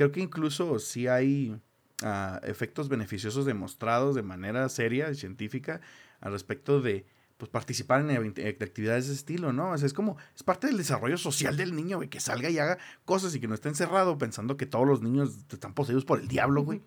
[0.00, 1.60] creo que incluso sí hay
[2.02, 5.82] ah, efectos beneficiosos demostrados de manera seria y científica
[6.22, 7.04] al respecto de
[7.36, 9.72] pues participar en actividades de ese estilo, ¿no?
[9.72, 12.58] O sea, es como, es parte del desarrollo social del niño, güey, que salga y
[12.58, 16.18] haga cosas y que no esté encerrado pensando que todos los niños están poseídos por
[16.18, 16.80] el diablo, güey.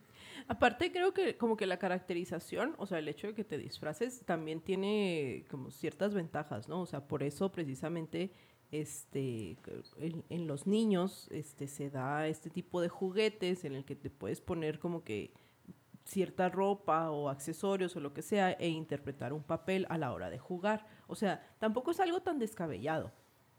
[0.48, 4.24] Aparte creo que como que la caracterización, o sea, el hecho de que te disfraces
[4.26, 6.82] también tiene como ciertas ventajas, ¿no?
[6.82, 8.32] O sea, por eso precisamente
[8.74, 9.58] este,
[9.98, 14.10] en, en los niños este, se da este tipo de juguetes en el que te
[14.10, 15.32] puedes poner como que
[16.06, 20.32] cierta ropa o accesorios o lo que sea e interpretar un papel a la hora
[20.32, 20.88] de jugar.
[21.06, 23.12] O sea, tampoco es algo tan descabellado.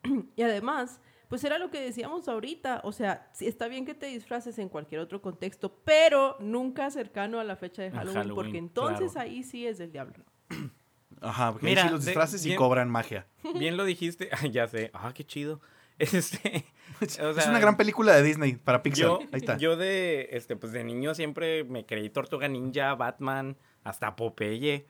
[0.37, 4.59] y además, pues era lo que decíamos ahorita, o sea, está bien que te disfraces
[4.59, 9.13] en cualquier otro contexto, pero nunca cercano a la fecha de Halloween, Halloween, porque entonces
[9.13, 9.31] claro.
[9.31, 10.25] ahí sí es del diablo.
[11.25, 13.27] Ajá, porque Mira, ahí sí los de- disfraces y bien- cobran magia.
[13.55, 14.29] Bien lo dijiste.
[14.33, 14.91] Ay, ya sé.
[14.95, 15.61] Ah, qué chido.
[15.97, 16.65] Este,
[17.01, 19.05] o es sea, una gran película de Disney para Pixar.
[19.07, 19.57] Yo, ahí está.
[19.59, 24.87] yo de, este, pues de niño siempre me creí Tortuga Ninja, Batman, hasta Popeye.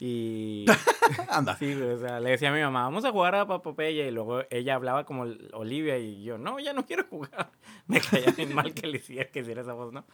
[0.00, 0.66] Y
[1.28, 1.56] Anda.
[1.56, 4.08] sí, o sea, le decía a mi mamá, vamos a jugar a Popeye.
[4.08, 7.50] Y luego ella hablaba como Olivia y yo, no, ya no quiero jugar.
[7.86, 10.04] Me caía bien mal que le decía que hiciera esa voz, ¿no?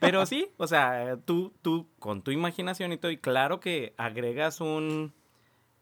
[0.00, 4.60] Pero sí, o sea, tú, tú con tu imaginación y todo, y claro que agregas
[4.60, 5.12] un,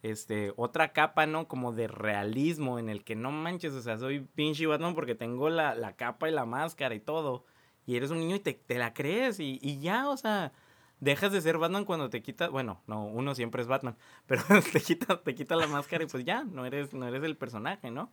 [0.02, 1.48] este, otra capa, ¿no?
[1.48, 5.48] Como de realismo en el que no manches, o sea, soy pinche Batman porque tengo
[5.48, 7.44] la, la capa y la máscara y todo.
[7.86, 10.52] Y eres un niño y te, te la crees y, y ya, o sea,
[11.00, 13.96] dejas de ser Batman cuando te quitas, bueno, no, uno siempre es Batman,
[14.26, 14.42] pero
[14.72, 17.90] te quita, te quita la máscara y pues ya, no eres, no eres el personaje,
[17.90, 18.12] ¿no?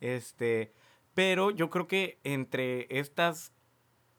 [0.00, 0.72] Este,
[1.14, 3.52] pero yo creo que entre estas,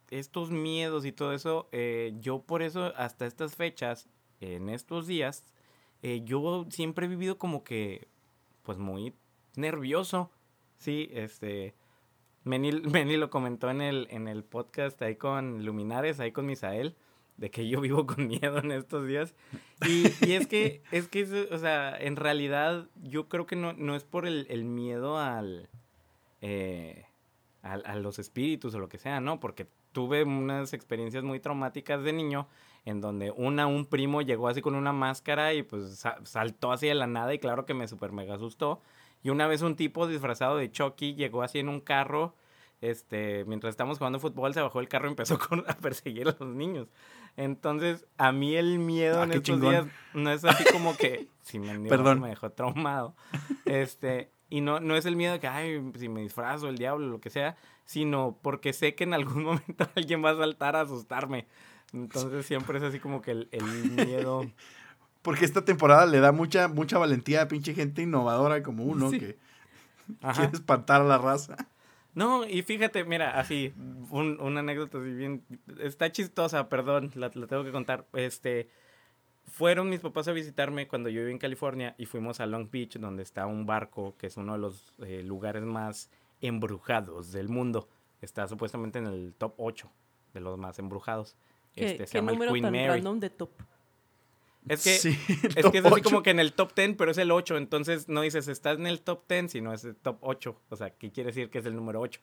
[0.09, 4.07] estos miedos y todo eso, eh, yo por eso hasta estas fechas,
[4.41, 5.45] en estos días,
[6.01, 8.07] eh, yo siempre he vivido como que,
[8.63, 9.13] pues muy
[9.55, 10.31] nervioso,
[10.77, 11.75] sí, este,
[12.43, 16.95] Meni, Meni lo comentó en el, en el podcast ahí con Luminares, ahí con Misael,
[17.37, 19.33] de que yo vivo con miedo en estos días.
[19.87, 23.95] Y, y es que, es que, o sea, en realidad yo creo que no, no
[23.95, 25.69] es por el, el miedo al,
[26.41, 27.05] eh,
[27.61, 29.39] al- a, los espíritus o lo que sea, ¿no?
[29.39, 32.47] Porque tuve unas experiencias muy traumáticas de niño
[32.85, 36.87] en donde una, un primo llegó así con una máscara y pues sa- saltó así
[36.87, 38.81] de la nada y claro que me super mega asustó.
[39.23, 42.35] Y una vez un tipo disfrazado de Chucky llegó así en un carro,
[42.81, 46.35] este, mientras estábamos jugando fútbol, se bajó del carro y empezó con- a perseguir a
[46.37, 46.89] los niños.
[47.37, 49.71] Entonces, a mí el miedo Ah, en estos chingón.
[49.71, 52.19] días no es así como que, si me, Perdón.
[52.19, 53.15] me dejó traumado.
[53.65, 57.07] Este, y no, no es el miedo de que, ay, si me disfrazo, el diablo,
[57.07, 60.81] lo que sea, sino porque sé que en algún momento alguien va a saltar a
[60.81, 61.47] asustarme.
[61.93, 64.45] Entonces siempre es así como que el, el miedo.
[65.21, 69.19] Porque esta temporada le da mucha, mucha valentía a pinche gente innovadora como uno Sí.
[69.19, 69.37] que
[70.21, 70.41] Ajá.
[70.41, 71.55] quiere espantar a la raza.
[72.13, 73.73] No, y fíjate, mira, así,
[74.09, 75.45] un- una anécdota así bien,
[75.79, 78.05] está chistosa, perdón, la, la tengo que contar.
[78.11, 78.67] Este,
[79.47, 82.97] fueron mis papás a visitarme cuando yo vivía en California y fuimos a Long Beach,
[82.99, 86.09] donde está un barco que es uno de los eh, lugares más
[86.47, 87.89] embrujados del mundo.
[88.21, 89.91] Está supuestamente en el top 8
[90.33, 91.35] de los más embrujados.
[91.73, 92.87] ¿Qué, Este, se qué llama el número Queen tan Mary.
[92.87, 93.49] random de top?
[94.67, 95.09] Es que, Sí,
[95.55, 96.23] es, que es así top como ocho.
[96.23, 97.57] que en el top 10, pero es el 8.
[97.57, 100.55] Entonces no dices estás en el top 10, sino es el top 8.
[100.69, 102.21] O sea, ¿qué quiere decir que es el número 8?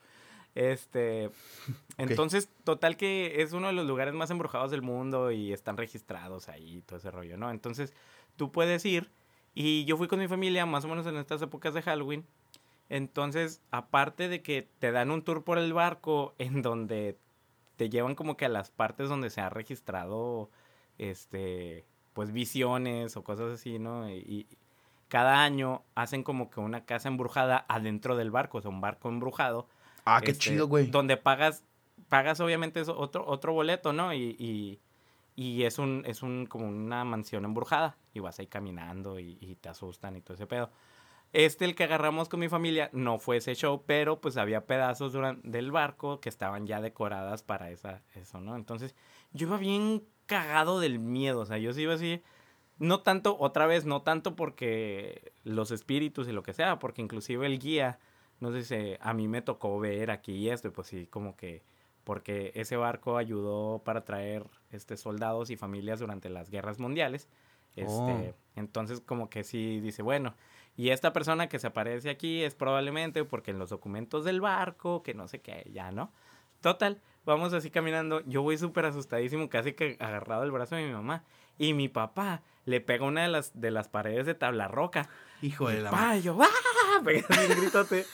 [0.55, 1.29] Este.
[1.97, 6.49] Entonces, total que es uno de los lugares más embrujados del mundo y están registrados
[6.49, 7.51] ahí y todo ese rollo, ¿no?
[7.51, 7.93] Entonces,
[8.37, 9.11] tú puedes ir.
[9.53, 12.25] Y yo fui con mi familia más o menos en estas épocas de Halloween.
[12.91, 17.17] Entonces, aparte de que te dan un tour por el barco en donde
[17.77, 20.49] te llevan como que a las partes donde se ha registrado
[20.97, 24.09] este pues visiones o cosas así, ¿no?
[24.09, 24.57] Y, y
[25.07, 29.07] cada año hacen como que una casa embrujada adentro del barco, o sea, un barco
[29.07, 29.69] embrujado.
[30.03, 30.87] Ah, qué este, chido, güey.
[30.87, 31.63] Donde pagas,
[32.09, 34.13] pagas obviamente eso, otro, otro boleto, ¿no?
[34.13, 34.81] Y, y,
[35.37, 37.95] y es un, es un como una mansión embrujada.
[38.13, 40.69] Y vas ahí caminando y, y te asustan y todo ese pedo.
[41.33, 45.13] Este, el que agarramos con mi familia, no fue ese show, pero pues había pedazos
[45.13, 48.55] duran- del barco que estaban ya decoradas para esa, eso, ¿no?
[48.57, 48.95] Entonces,
[49.31, 52.21] yo iba bien cagado del miedo, o sea, yo sí iba así,
[52.79, 57.45] no tanto, otra vez, no tanto porque los espíritus y lo que sea, porque inclusive
[57.45, 57.99] el guía,
[58.41, 61.63] no sé si a mí me tocó ver aquí esto, y pues sí, como que,
[62.03, 67.29] porque ese barco ayudó para traer este, soldados y familias durante las guerras mundiales.
[67.75, 68.33] Este, Oh.
[68.57, 70.33] Entonces, como que sí dice, bueno,
[70.75, 75.03] y esta persona que se aparece aquí es probablemente porque en los documentos del barco,
[75.03, 76.11] que no sé qué, ya, ¿no?
[76.61, 78.21] Total, vamos así caminando.
[78.25, 81.23] Yo voy súper asustadísimo, casi que agarrado del brazo de mi mamá.
[81.57, 85.09] Y mi papá le pega una de las, de las paredes de tabla roca.
[85.41, 87.01] Hijo de la y yo, ¡ah!
[87.03, 88.05] Pegué un gritote.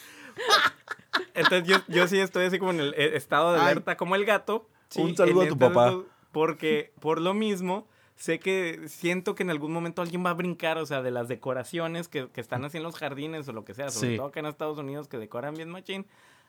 [1.34, 3.65] Entonces yo, yo sí estoy así como en el eh, estado de Ay.
[3.71, 4.69] alerta, como el gato.
[4.89, 5.93] Sí, Un saludo a tu papá.
[6.31, 7.88] Porque por lo mismo,
[8.18, 11.27] sé que siento que en algún momento alguien va a brincar, o sea, de las
[11.30, 14.18] decoraciones que, que están así en los jardines o lo que sea, sobre Sí.
[14.18, 16.06] todo acá en Estados Unidos que decoran bien machín.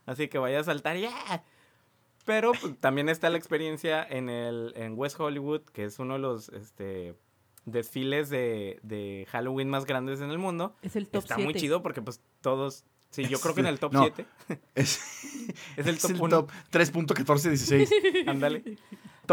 [0.07, 1.43] Así que vaya a saltar y ¡ah!
[2.25, 6.21] Pero pues, también está la experiencia en, el, en West Hollywood, que es uno de
[6.21, 7.15] los este,
[7.65, 10.75] desfiles de, de Halloween más grandes en el mundo.
[10.83, 11.45] Es el top Está 7.
[11.45, 12.85] muy chido porque pues todos...
[13.11, 14.03] Sí, yo creo que en el top No.
[14.03, 14.27] 7.
[14.75, 14.99] Es,
[15.79, 16.29] Es el es top el uno.
[16.45, 18.29] top 3.1416.
[18.29, 18.77] Ándale.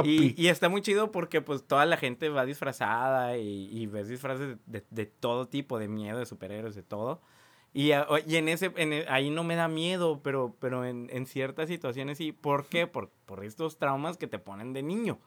[0.03, 4.07] Y, y está muy chido porque pues toda la gente va disfrazada y, y ves
[4.07, 7.21] disfraces de, de- de todo tipo, de miedo, de superhéroes, de todo.
[7.73, 11.25] Y, y en ese, en e- ahí no me da miedo, pero, pero en, en
[11.25, 12.31] ciertas situaciones sí.
[12.31, 12.87] ¿Por qué?
[12.87, 15.19] Por, por estos traumas que te ponen de niño.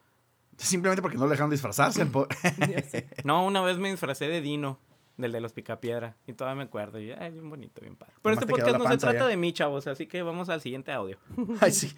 [0.56, 2.06] Simplemente porque no lo dejaron disfrazarse.
[3.24, 4.78] No, una vez me disfracé de Dino,
[5.16, 6.98] del de los Picapiedra, y todavía me acuerdo.
[7.00, 8.14] Y, ay, bien bonito, bien padre.
[8.22, 9.26] Pero Nomás este podcast no se trata ya.
[9.26, 11.18] de mí, chavos, así que vamos al siguiente audio.
[11.60, 11.92] Ay, sí.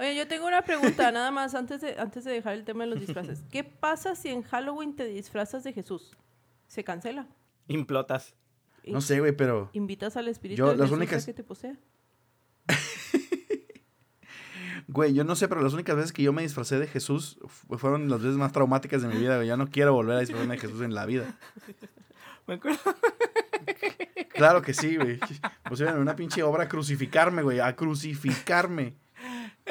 [0.00, 2.90] Oye, yo tengo una pregunta, nada más, antes de, antes de dejar el tema de
[2.90, 3.42] los disfraces.
[3.50, 6.16] ¿Qué pasa si en Halloween te disfrazas de Jesús?
[6.66, 7.26] ¿Se cancela?
[7.68, 8.34] Implotas.
[8.86, 9.68] No sé, güey, pero.
[9.74, 11.76] ¿Invitas al espíritu Yo, de las Jesús únicas- a que te posea?
[14.88, 17.78] Güey, yo no sé, pero las únicas veces que yo me disfracé de Jesús fu-
[17.78, 19.46] fueron las veces más traumáticas de mi vida, güey.
[19.46, 21.38] Ya no quiero volver a disfrazarme de Jesús en la vida.
[22.48, 22.80] Me acuerdo.
[24.30, 25.20] Claro que sí, güey.
[25.68, 27.60] Pusieron en una pinche obra a crucificarme, güey.
[27.60, 28.96] A crucificarme.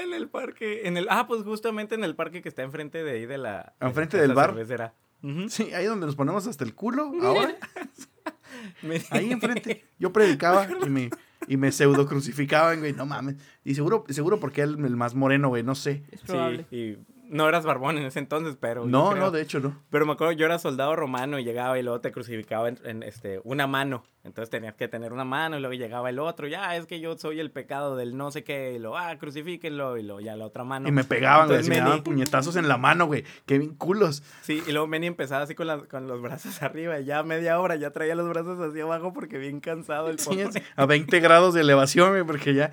[0.01, 3.11] En el parque, en el, ah, pues justamente en el parque que está enfrente de
[3.11, 3.73] ahí de la...
[3.79, 4.51] de ¿Enfrente del bar?
[4.51, 4.93] cervecera.
[5.21, 5.49] Ujú.
[5.49, 7.55] Sí, ahí donde nos ponemos hasta el culo, ahora.
[9.11, 9.85] Ahí enfrente.
[9.99, 11.09] Yo predicaba y me,
[11.47, 12.93] y me pseudo crucificaban, güey.
[12.93, 13.35] No mames.
[13.63, 15.63] Y seguro, seguro porque él el más moreno, güey.
[15.63, 16.03] No sé.
[16.11, 16.65] Es probable.
[16.69, 16.97] Sí, y
[17.29, 18.85] no eras barbón en ese entonces, pero...
[18.85, 19.81] No, creo- no, de hecho no.
[19.89, 23.03] Pero me acuerdo, yo era soldado romano y llegaba y luego te crucificaba en, en,
[23.03, 24.03] este, una mano.
[24.23, 26.47] Entonces tenías que tener una mano y luego llegaba el otro.
[26.47, 28.73] Ya, es que yo soy el pecado del no sé qué.
[28.73, 29.97] Y lo, ah, crucifíquenlo.
[29.97, 30.87] Y luego ya la otra mano.
[30.89, 31.61] Y me pegaban, güey.
[31.63, 33.23] Me Meni- daban puñetazos en la mano, güey.
[33.45, 34.21] Qué bien culos.
[34.41, 36.99] Sí, y luego Manny empezaba así con, las- con los brazos arriba.
[36.99, 40.49] Y ya media hora ya traía los brazos hacia abajo porque bien cansado el pobre.
[40.75, 42.71] a 20 grados de elevación, güey, porque ya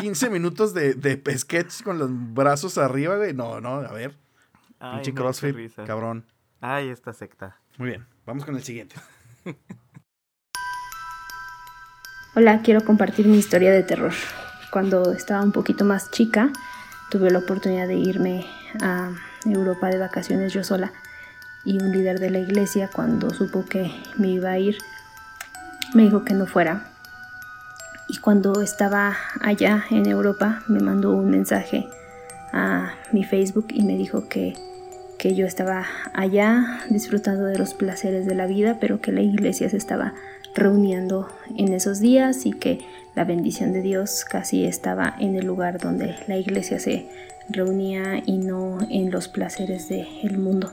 [0.00, 3.34] 15 minutos de, de sketch con los brazos arriba, güey.
[3.34, 4.16] No, no, a ver.
[4.80, 5.84] Ay, Pinche no, CrossFit, risa.
[5.84, 6.24] cabrón.
[6.60, 7.56] Ay, esta secta.
[7.78, 8.96] Muy bien, vamos con el siguiente.
[12.34, 14.12] Hola, quiero compartir mi historia de terror.
[14.70, 16.50] Cuando estaba un poquito más chica,
[17.10, 18.46] tuve la oportunidad de irme
[18.82, 19.10] a
[19.44, 20.92] Europa de vacaciones yo sola
[21.64, 24.78] y un líder de la iglesia cuando supo que me iba a ir
[25.94, 26.92] me dijo que no fuera.
[28.08, 31.86] Y cuando estaba allá en Europa me mandó un mensaje
[32.52, 34.54] a mi Facebook y me dijo que,
[35.18, 39.68] que yo estaba allá disfrutando de los placeres de la vida, pero que la iglesia
[39.68, 40.14] se estaba
[40.54, 42.80] reuniendo en esos días y que
[43.14, 47.08] la bendición de Dios casi estaba en el lugar donde la iglesia se
[47.50, 50.72] reunía y no en los placeres del mundo.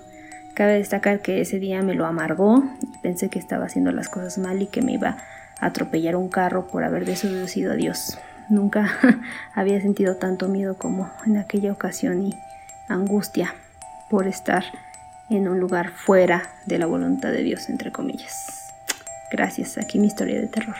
[0.53, 2.63] Cabe destacar que ese día me lo amargó
[3.01, 5.17] pensé que estaba haciendo las cosas mal y que me iba a
[5.59, 8.17] atropellar un carro por haber desobedecido a Dios.
[8.49, 8.99] Nunca
[9.53, 12.33] había sentido tanto miedo como en aquella ocasión y
[12.89, 13.55] angustia
[14.09, 14.63] por estar
[15.29, 18.71] en un lugar fuera de la voluntad de Dios, entre comillas.
[19.31, 20.75] Gracias, aquí mi historia de terror.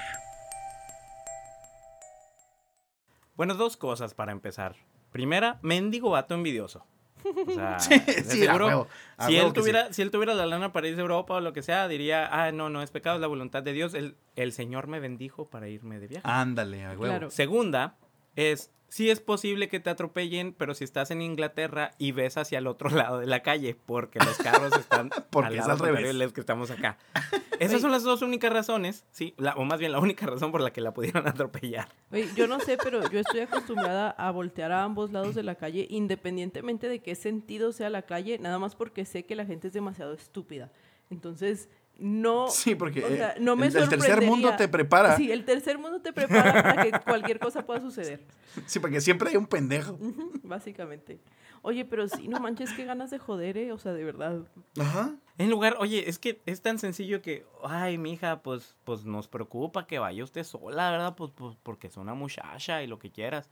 [3.36, 4.76] Bueno, dos cosas para empezar.
[5.12, 6.86] Primera, mendigo vato envidioso.
[7.26, 8.88] O sea, Sí, sí, seguro, huevo,
[9.26, 9.54] si, él que sí.
[9.54, 12.28] tuviera, si él tuviera la lana para irse a Europa o lo que sea, diría,
[12.32, 13.94] ah, no, no es pecado, es la voluntad de Dios.
[13.94, 16.28] El, el Señor me bendijo para irme de viaje.
[16.28, 17.04] Ándale, a huevo.
[17.04, 17.32] Claro.
[17.32, 17.96] Segunda,
[18.36, 22.60] es, sí es posible que te atropellen, pero si estás en Inglaterra y ves hacia
[22.60, 26.32] el otro lado de la calle, porque los carros están Porque al es revés.
[26.32, 26.98] que estamos acá.
[27.60, 30.62] Esas son las dos únicas razones, sí, la- o más bien la única razón por
[30.62, 31.90] la que la pudieron atropellar.
[32.14, 35.56] Oye, yo no sé, pero yo estoy acostumbrada a voltear a ambos lados de la
[35.56, 39.68] calle, independientemente de qué sentido sea la calle, nada más porque sé que la gente
[39.68, 40.72] es demasiado estúpida.
[41.10, 41.68] Entonces,
[41.98, 42.48] no.
[42.50, 45.16] Sí, porque o sea, no me el, el tercer mundo te prepara.
[45.18, 48.22] Sí, el tercer mundo te prepara para que cualquier cosa pueda suceder,
[48.66, 49.98] Sí, porque siempre hay un pendejo.
[50.44, 51.20] Básicamente.
[51.62, 53.72] Oye, pero sí, no manches, qué ganas de joder, ¿eh?
[53.72, 54.38] O sea, de verdad.
[54.80, 55.16] Ajá.
[55.40, 59.88] En lugar, oye, es que es tan sencillo que, ay, mija, pues, pues nos preocupa
[59.88, 61.16] que vaya usted sola, ¿verdad?
[61.16, 63.50] Pues, pues porque es una muchacha y lo que quieras.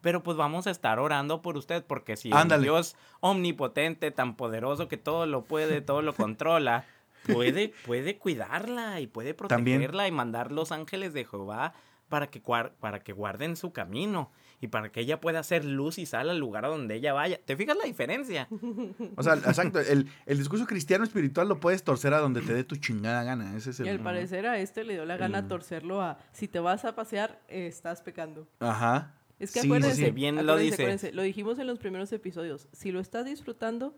[0.00, 2.64] Pero pues vamos a estar orando por usted, porque si el Ándale.
[2.64, 6.84] Dios omnipotente, tan poderoso que todo lo puede, todo lo controla,
[7.26, 9.78] puede, puede cuidarla y puede También.
[9.78, 11.74] protegerla y mandar los ángeles de Jehová
[12.08, 14.30] para que, guar- para que guarden su camino
[14.60, 17.40] y para que ella pueda hacer luz y sal al lugar a donde ella vaya.
[17.44, 18.48] ¿Te fijas la diferencia?
[19.16, 19.80] O sea, exacto.
[19.80, 23.56] El, el discurso cristiano espiritual lo puedes torcer a donde te dé tu chingada gana.
[23.56, 23.86] Ese es el.
[23.86, 25.48] Y al parecer a este le dio la gana Mm.
[25.48, 28.46] torcerlo a si te vas a pasear, eh, estás pecando.
[28.60, 29.14] Ajá.
[29.40, 30.10] Es que Sí, acuérdense, sí.
[30.12, 30.74] Bien lo acuérdense, dice.
[30.82, 32.68] acuérdense, lo dijimos en los primeros episodios.
[32.72, 33.96] Si lo estás disfrutando,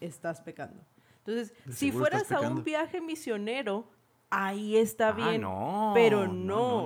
[0.00, 0.80] estás pecando.
[1.26, 3.88] Entonces, si fueras a un viaje misionero,
[4.30, 5.40] ahí está Ah, bien.
[5.42, 6.34] no, pero no,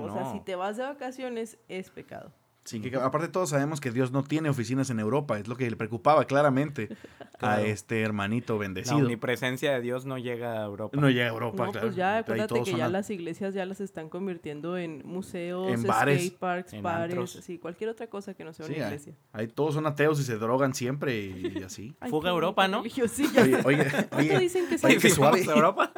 [0.01, 2.33] no, no, o sea, si te vas de vacaciones, es pecado.
[2.63, 5.67] Sí, que aparte todos sabemos que Dios no tiene oficinas en Europa, es lo que
[5.69, 6.89] le preocupaba claramente
[7.33, 7.63] a Claro.
[7.65, 8.97] este hermanito La bendecido.
[8.97, 10.95] omnipresencia de Dios no llega a Europa.
[11.01, 11.87] No llega a Europa, No, claro.
[11.87, 15.81] pues ya, acuérdate que ya a- las iglesias ya las están convirtiendo en museos, En
[15.83, 16.21] bares.
[16.21, 17.31] skate parks, En bares, antros.
[17.43, 19.15] sí, cualquier otra cosa que no sea Sí, una iglesia.
[19.33, 21.95] ahí todos son ateos y se drogan siempre y así.
[21.99, 22.77] Ay, Fuga a Europa, ¿no?
[22.83, 25.41] religión, Sí, ya Oye, oye, ¿Cuánto oye, dicen que oye, Sí, suave.
[25.49, 25.91] a Europa.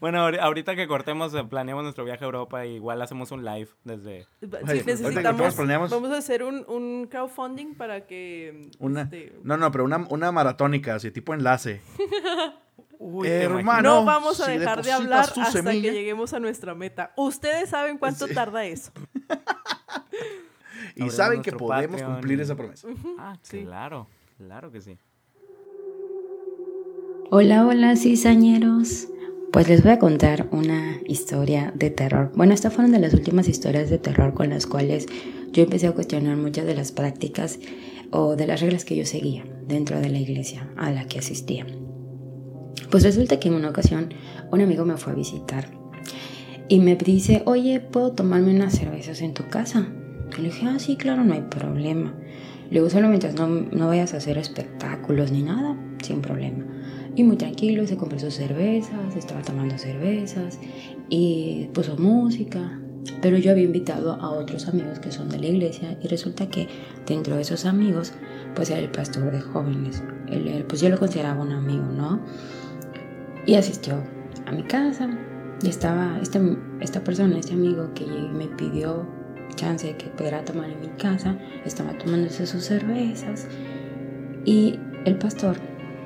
[0.00, 3.68] Bueno, ahori- ahorita que cortemos, eh, planeamos nuestro viaje a Europa, igual hacemos un live
[3.84, 4.22] desde...
[4.22, 8.70] Sí, ahorita que necesitamos, planeamos- vamos a hacer un, un crowdfunding para que...
[8.78, 11.80] Una, este, no, no, pero una, una maratónica, así tipo enlace.
[13.00, 14.00] Uy, ¿te Hermano.
[14.00, 17.12] no vamos a si dejar de hablar hasta semilla- que lleguemos a nuestra meta.
[17.16, 18.34] Ustedes saben cuánto Sí.
[18.34, 18.90] tarda eso.
[20.96, 22.88] Y saben que podemos Patreon cumplir y- esa promesa.
[23.18, 23.62] Ah, Sí.
[23.64, 24.98] claro, claro que sí.
[27.30, 29.08] Hola, hola, cizañeros.
[29.52, 32.30] Pues les voy a contar una historia de terror.
[32.34, 35.06] Bueno, estas fueron de las últimas historias de terror con las cuales
[35.52, 37.58] yo empecé a cuestionar muchas de las prácticas
[38.10, 41.66] o de las reglas que yo seguía dentro de la iglesia a la que asistía.
[42.90, 44.12] Pues resulta que en una ocasión
[44.52, 45.70] un amigo me fue a visitar
[46.68, 49.88] y me dice, oye, ¿puedo tomarme unas cervezas en tu casa?
[50.36, 52.14] Y le dije, ah, sí, claro, no hay problema.
[52.70, 56.57] Le digo, solo mientras no, no vayas a hacer espectáculos ni nada, sin problema.
[57.18, 60.60] Y muy tranquilo, se compró sus cervezas, estaba tomando cervezas
[61.08, 62.80] y puso música.
[63.20, 66.68] Pero yo había invitado a otros amigos que son de la iglesia y resulta que
[67.08, 68.12] dentro de esos amigos,
[68.54, 70.04] pues era el pastor de jóvenes.
[70.28, 72.20] Él, pues yo lo consideraba un amigo, ¿no?
[73.46, 74.00] Y asistió
[74.46, 75.10] a mi casa
[75.60, 76.40] y estaba este,
[76.80, 79.04] esta persona, este amigo que me pidió
[79.56, 83.48] chance que pudiera tomar en mi casa, estaba tomándose sus cervezas
[84.44, 85.56] y el pastor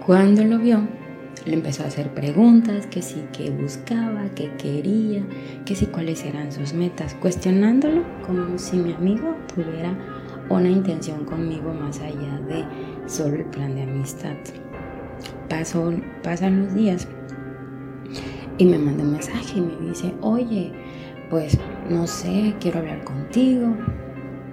[0.06, 1.01] cuando lo vio
[1.44, 5.22] le empezó a hacer preguntas, que sí, que buscaba, que quería,
[5.64, 9.96] que sí, cuáles eran sus metas, cuestionándolo como si mi amigo tuviera
[10.48, 12.64] una intención conmigo más allá de
[13.06, 14.36] solo el plan de amistad.
[15.48, 15.92] Pasó,
[16.22, 17.08] pasan los días
[18.58, 20.72] y me manda un mensaje y me dice, oye,
[21.30, 23.76] pues no sé, quiero hablar contigo.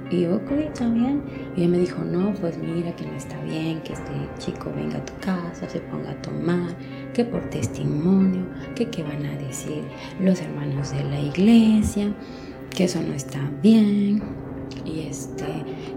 [0.10, 1.22] Y ok, está bien.
[1.56, 4.98] Y ella me dijo, no, pues mira que no está bien que este chico venga
[4.98, 6.76] a tu casa, se ponga a tomar,
[7.14, 8.44] que por testimonio,
[8.76, 9.84] que qué van a decir
[10.20, 12.12] los hermanos de la iglesia,
[12.76, 14.22] que eso no está bien.
[14.86, 15.46] Y este,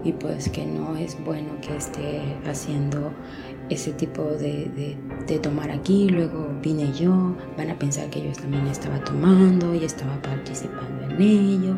[0.03, 3.11] y pues que no es bueno que esté haciendo
[3.69, 8.31] ese tipo de, de, de tomar aquí, luego vine yo, van a pensar que yo
[8.33, 11.77] también estaba tomando y estaba participando en ello.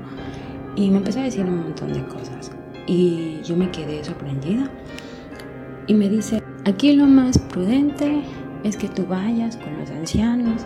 [0.76, 2.52] Y me empezó a decir un montón de cosas.
[2.88, 4.70] Y yo me quedé sorprendida.
[5.88, 8.22] Y me dice, aquí lo más prudente
[8.64, 10.66] es que tú vayas con los ancianos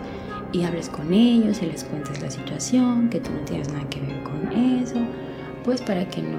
[0.52, 4.00] y hables con ellos y les cuentes la situación, que tú no tienes nada que
[4.00, 4.96] ver con eso,
[5.62, 6.38] pues para que no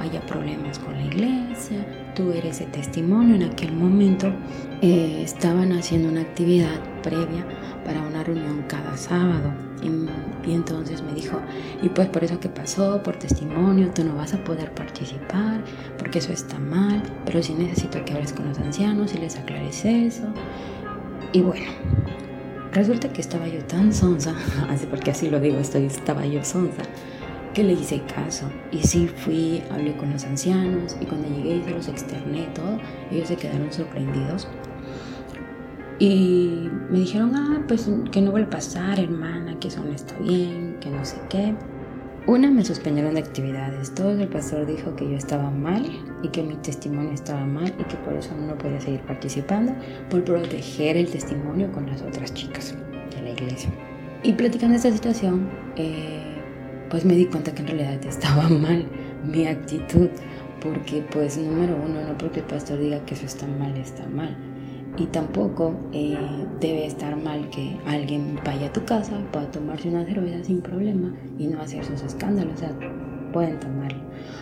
[0.00, 1.86] haya problemas con la iglesia.
[2.14, 3.36] Tú eres de testimonio.
[3.36, 4.32] En aquel momento
[4.80, 7.46] eh, estaban haciendo una actividad previa
[7.84, 9.71] para una reunión cada sábado.
[9.82, 11.38] Y, entonces me dijo,
[11.82, 15.62] y pues por eso que pasó, por testimonio, tú no vas a poder participar,
[15.98, 19.84] porque eso está mal, pero sí necesito que hables con los ancianos y les aclares
[19.84, 20.24] eso.
[21.32, 21.66] Y bueno,
[22.72, 24.34] resulta que estaba yo tan sonsa,
[24.68, 26.82] así porque así lo digo, estoy, estaba yo sonsa,
[27.54, 28.50] que le hice caso.
[28.70, 32.78] Y sí fui, hablé con los ancianos, y cuando llegué y se los externé todo,
[33.10, 34.48] ellos se quedaron sorprendidos.
[35.98, 40.18] Y me dijeron, ah, pues que no vuelve a pasar, hermana, que eso no está
[40.18, 41.54] bien, que no sé qué.
[42.26, 43.94] Una, me suspendieron de actividades.
[43.94, 45.84] Todo el pastor dijo que yo estaba mal
[46.22, 49.74] y que mi testimonio estaba mal y que por eso no podía seguir participando,
[50.08, 52.76] por proteger el testimonio con las otras chicas
[53.14, 53.70] de la iglesia.
[54.22, 56.22] Y platicando esta situación, eh,
[56.90, 58.86] pues me di cuenta que en realidad estaba mal
[59.24, 60.08] mi actitud,
[60.60, 64.36] porque pues número uno, no porque el pastor diga que eso está mal, está mal
[64.98, 66.16] y tampoco eh,
[66.60, 71.14] debe estar mal que alguien vaya a tu casa, pueda tomarse una cerveza sin problema
[71.38, 72.72] y no hacer sus escándalos, o sea,
[73.32, 73.98] pueden tomarlo.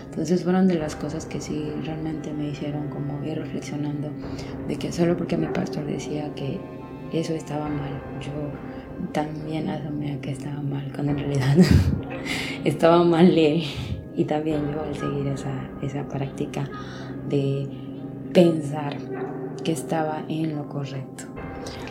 [0.07, 4.11] Entonces fueron de las cosas que sí realmente me hicieron como ir reflexionando
[4.67, 6.59] de que solo porque mi pastor decía que
[7.13, 8.33] eso estaba mal, yo
[9.13, 11.57] también asumía que estaba mal, cuando en realidad
[12.65, 13.63] estaba mal él
[14.17, 16.69] y también yo al seguir esa, esa práctica
[17.29, 17.69] de
[18.33, 18.97] pensar
[19.63, 21.25] que estaba en lo correcto.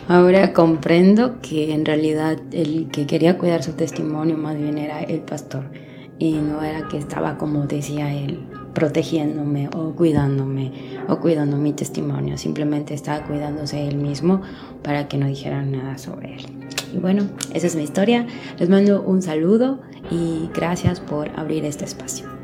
[0.08, 5.20] Ahora comprendo que en realidad el que quería cuidar su testimonio más bien era el
[5.20, 5.70] pastor
[6.18, 10.72] y no era que estaba como decía él protegiéndome o cuidándome
[11.08, 14.42] o cuidando mi testimonio, simplemente estaba cuidándose él mismo
[14.82, 16.46] para que no dijeran nada sobre él.
[16.92, 18.26] Y bueno, esa es mi historia,
[18.58, 19.80] les mando un saludo
[20.10, 22.40] y gracias por abrir este espacio.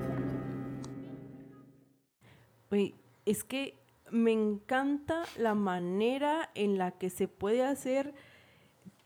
[3.26, 3.74] es que
[4.10, 8.14] me encanta la manera en la que se puede hacer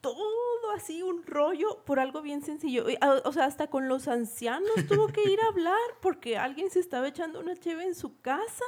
[0.01, 2.87] todo así, un rollo por algo bien sencillo.
[3.25, 7.09] O sea, hasta con los ancianos tuvo que ir a hablar porque alguien se estaba
[7.09, 8.65] echando una cheve en su casa.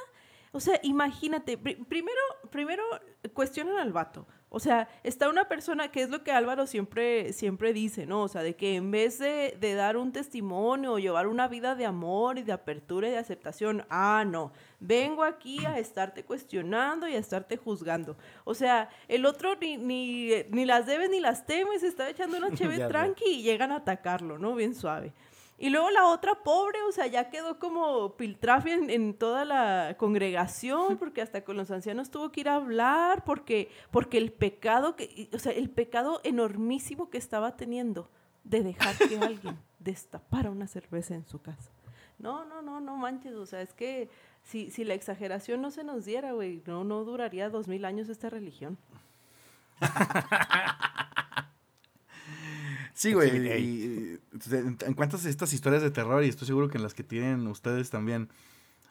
[0.53, 2.85] O sea, imagínate, primero, primero
[3.33, 4.27] cuestionan al vato.
[4.55, 8.23] O sea, está una persona, que es lo que Álvaro siempre, siempre dice, ¿no?
[8.23, 11.74] O sea, de que en vez de, de, dar un testimonio o llevar una vida
[11.74, 17.09] de amor y de apertura y de aceptación, ah, no, vengo aquí a estarte cuestionando
[17.09, 18.15] y a estarte juzgando.
[18.45, 22.51] O sea, el otro ni, ni, ni las debes ni las temes, está echando una
[22.55, 24.55] chévere tranqui y llegan a atacarlo, ¿no?
[24.55, 25.15] Bien suave.
[25.63, 30.97] Y luego la otra pobre, o sea, ya quedó como piltrafia en, toda la congregación,
[30.99, 35.31] porque hasta con los ancianos tuvo que ir a hablar, porque, porque el pecado, que,
[35.33, 38.11] o sea, el pecado enormísimo que estaba teniendo
[38.43, 41.71] de dejar que alguien destapara una cerveza en su casa.
[42.19, 44.11] No, no, no, no manches, o sea, es que
[44.43, 48.09] si, si la exageración no se nos diera, güey, no, no duraría dos mil años
[48.09, 48.79] esta religión.
[53.03, 53.37] Sí, güey.
[53.61, 54.20] Y,
[54.87, 58.29] encuentras estas historias de terror y estoy seguro que en las que tienen ustedes también,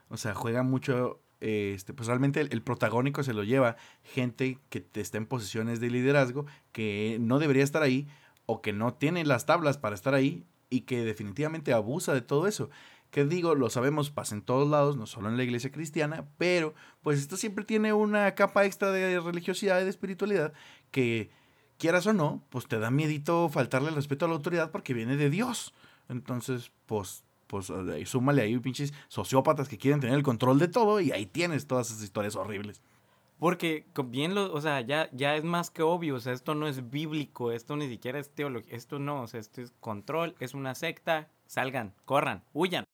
[0.09, 5.17] o sea, juega mucho, este, pues realmente el, protagónico se lo lleva gente que está
[5.17, 8.09] en posiciones de liderazgo, que no debería estar ahí
[8.45, 12.47] o que no tiene las tablas para estar ahí y que definitivamente abusa de todo
[12.47, 12.69] eso.
[13.11, 16.73] Que digo, lo sabemos, pasa en todos lados, no solo en la iglesia cristiana, pero
[17.01, 20.51] pues esto siempre tiene una capa extra de religiosidad y de espiritualidad
[20.91, 21.29] que
[21.81, 25.17] quieras o no, pues te da miedito faltarle el respeto a la autoridad porque viene
[25.17, 25.73] de Dios.
[26.09, 27.73] Entonces, pues, pues
[28.05, 31.89] súmale ahí pinches sociópatas que quieren tener el control de todo y ahí tienes todas
[31.89, 32.83] esas historias horribles.
[33.39, 36.67] Porque bien lo, o sea, ya, ya es más que obvio, o sea, esto no
[36.67, 40.53] es bíblico, esto ni siquiera es teología, esto no, o sea, esto es control, es
[40.53, 42.85] una secta, salgan, corran, huyan.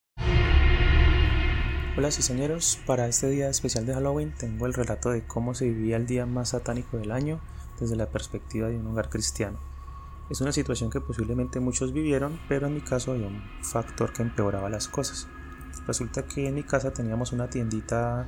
[1.97, 5.97] Hola cizañeros, para este día especial de Halloween tengo el relato de cómo se vivía
[5.97, 7.41] el día más satánico del año
[7.79, 9.59] desde la perspectiva de un hogar cristiano.
[10.29, 14.23] Es una situación que posiblemente muchos vivieron, pero en mi caso había un factor que
[14.23, 15.27] empeoraba las cosas.
[15.85, 18.27] Resulta que en mi casa teníamos una tiendita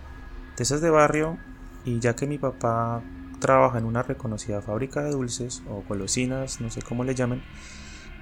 [0.55, 1.37] de esas de barrio
[1.83, 3.01] y ya que mi papá
[3.39, 7.43] trabaja en una reconocida fábrica de dulces o golosinas, no sé cómo le llamen,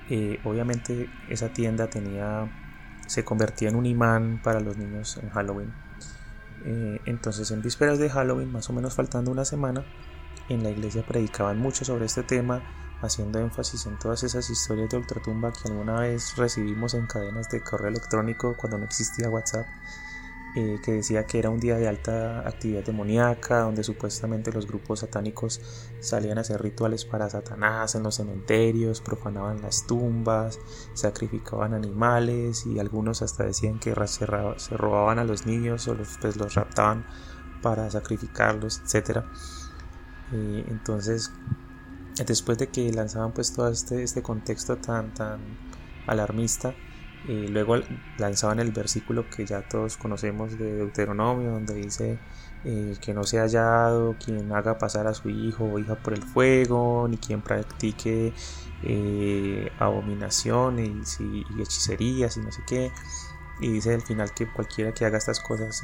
[0.09, 2.49] eh, obviamente esa tienda tenía
[3.07, 5.73] se convertía en un imán para los niños en Halloween.
[6.65, 9.85] Eh, entonces en vísperas de Halloween, más o menos faltando una semana,
[10.49, 12.61] en la iglesia predicaban mucho sobre este tema,
[13.01, 17.61] haciendo énfasis en todas esas historias de ultratumba que alguna vez recibimos en cadenas de
[17.61, 19.67] correo electrónico cuando no existía WhatsApp,
[20.55, 25.01] eh, que decía que era un día de alta actividad demoníaca, donde supuestamente los grupos
[25.01, 25.61] satánicos
[25.99, 30.59] salían a hacer rituales para Satanás en los cementerios, profanaban las tumbas,
[30.95, 36.37] sacrificaban animales y algunos hasta decían que se, robaban a los niños o los, pues,
[36.37, 37.05] los raptaban
[37.61, 39.29] para sacrificarlos, etcétera
[40.31, 41.31] entonces,
[42.25, 45.39] después de que lanzaban pues todo este, este contexto tan, tan
[46.05, 46.73] alarmista,
[47.27, 47.77] luego
[48.17, 52.19] lanzaban el versículo que ya todos conocemos de Deuteronomio, donde dice
[52.69, 56.23] eh, que no sea hallado quien haga pasar a su hijo o hija por el
[56.23, 58.33] fuego, ni quien practique
[58.83, 62.91] eh, abominaciones y, hechicerías y no sé qué.
[63.61, 65.81] Y dice al final que cualquiera que haga estas cosas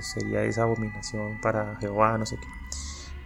[0.00, 2.48] sería esa abominación para Jehová, no sé qué.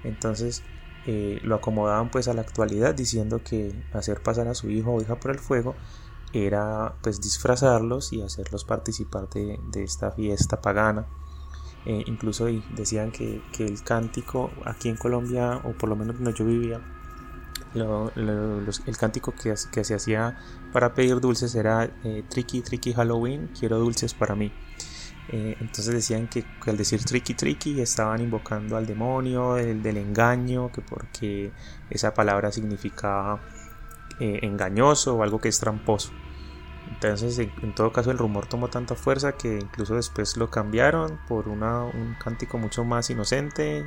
[0.05, 0.63] Entonces
[1.07, 5.01] eh, lo acomodaban pues a la actualidad diciendo que hacer pasar a su hijo o
[5.01, 5.75] hija por el fuego
[6.33, 11.07] era pues disfrazarlos y hacerlos participar de, esta fiesta pagana.
[11.85, 12.47] Eh, incluso
[12.77, 16.81] decían que, el cántico aquí en Colombia, o por lo menos donde yo vivía,
[17.75, 20.39] el cántico que, que, se hacía
[20.73, 24.53] para pedir dulces era eh, Tricky Tricky Halloween, quiero dulces para mí.
[25.29, 30.71] Eh, entonces decían que, al decir tricky tricky estaban invocando al demonio, el del engaño,
[30.73, 31.53] que porque
[31.91, 33.41] esa palabra significaba
[34.21, 36.13] eh, engañoso o algo que es tramposo.
[36.89, 41.49] Entonces, en, todo caso, el rumor tomó tanta fuerza que incluso después lo cambiaron por
[41.49, 43.85] un cántico mucho más inocente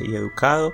[0.00, 0.72] y, educado,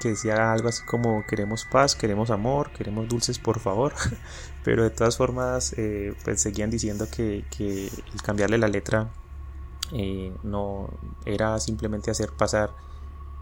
[0.00, 3.92] que decía algo así como queremos paz, queremos amor, queremos dulces, por favor.
[4.66, 9.12] Pero de todas formas, eh, pues seguían diciendo que, que el cambiarle la letra
[9.92, 10.90] eh, no
[11.24, 12.74] era simplemente hacer pasar,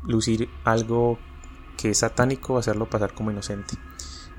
[0.03, 1.19] lucir algo
[1.79, 3.75] que es satánico, hacerlo pasar como inocente.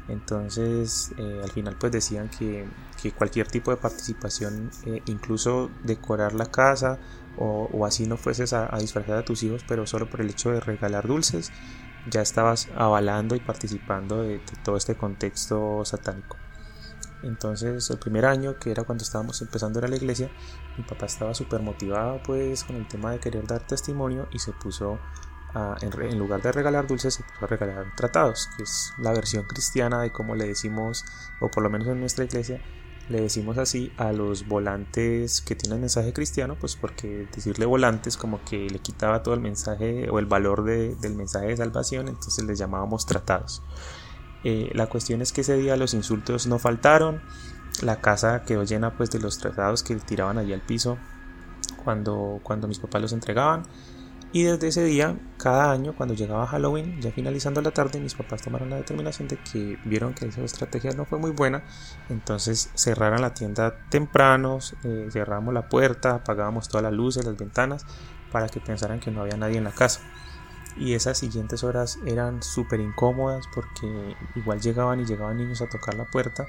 [0.10, 2.70] Entonces, eh, al final pues decían que,
[3.02, 4.70] que cualquier tipo de participación,
[5.08, 7.00] incluso decorar la casa
[7.36, 10.60] o, así no fueses a, disfrazar a tus hijos, pero solo por el hecho de
[10.60, 11.52] regalar dulces,
[12.12, 16.45] ya estabas avalando y participando de todo este contexto satánico.
[17.26, 20.30] Entonces el primer año, que era cuando estábamos empezando a la iglesia,
[20.78, 24.52] mi papá estaba súper motivado pues con el tema de querer dar testimonio y se
[24.54, 25.00] puso
[25.54, 29.12] a, en, en, lugar de regalar dulces, se puso a regalar tratados, que es la
[29.12, 31.04] versión cristiana de como le decimos,
[31.40, 32.62] o por lo menos en nuestra iglesia,
[33.10, 38.44] le decimos así a los volantes que tienen mensaje cristiano, pues porque decirle volantes como
[38.44, 42.44] que le quitaba todo el mensaje o el valor de, del mensaje de salvación, entonces
[42.44, 43.62] les llamábamos tratados.
[44.48, 47.20] Eh, la cuestión es que ese día los insultos no faltaron,
[47.82, 51.00] la casa quedó llena pues de los tratados que tiraban allí al piso
[51.84, 53.64] cuando, cuando mis papás los entregaban.
[54.32, 58.42] Y desde ese día, cada año, cuando llegaba Halloween, ya finalizando la tarde, mis papás
[58.42, 61.64] tomaron la determinación de que vieron que esa estrategia no fue muy buena.
[62.10, 67.86] Entonces cerraron la tienda temprano, eh, cerramos la puerta, apagábamos todas las luces, las ventanas,
[68.32, 70.02] para que pensaran que no había nadie en la casa.
[70.78, 75.96] Y esas siguientes horas eran súper incómodas porque igual llegaban y llegaban niños a tocar
[75.96, 76.48] la puerta.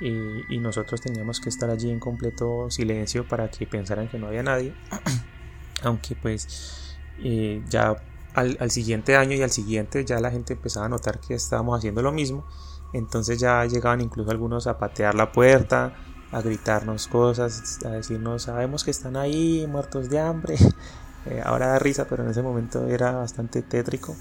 [0.00, 4.28] Eh, y nosotros teníamos que estar allí en completo silencio para que pensaran que no
[4.28, 4.74] había nadie.
[5.82, 7.96] Aunque pues eh, ya
[8.34, 11.78] al, al, siguiente año y al siguiente ya la gente empezaba a notar que estábamos
[11.78, 12.46] haciendo lo mismo.
[12.92, 15.94] Entonces ya llegaban incluso algunos a patear la puerta,
[16.32, 20.56] a gritarnos cosas, a decirnos, sabemos que están ahí muertos de hambre.
[21.26, 24.14] Eh, ahora da risa, pero en ese momento era bastante tétrico.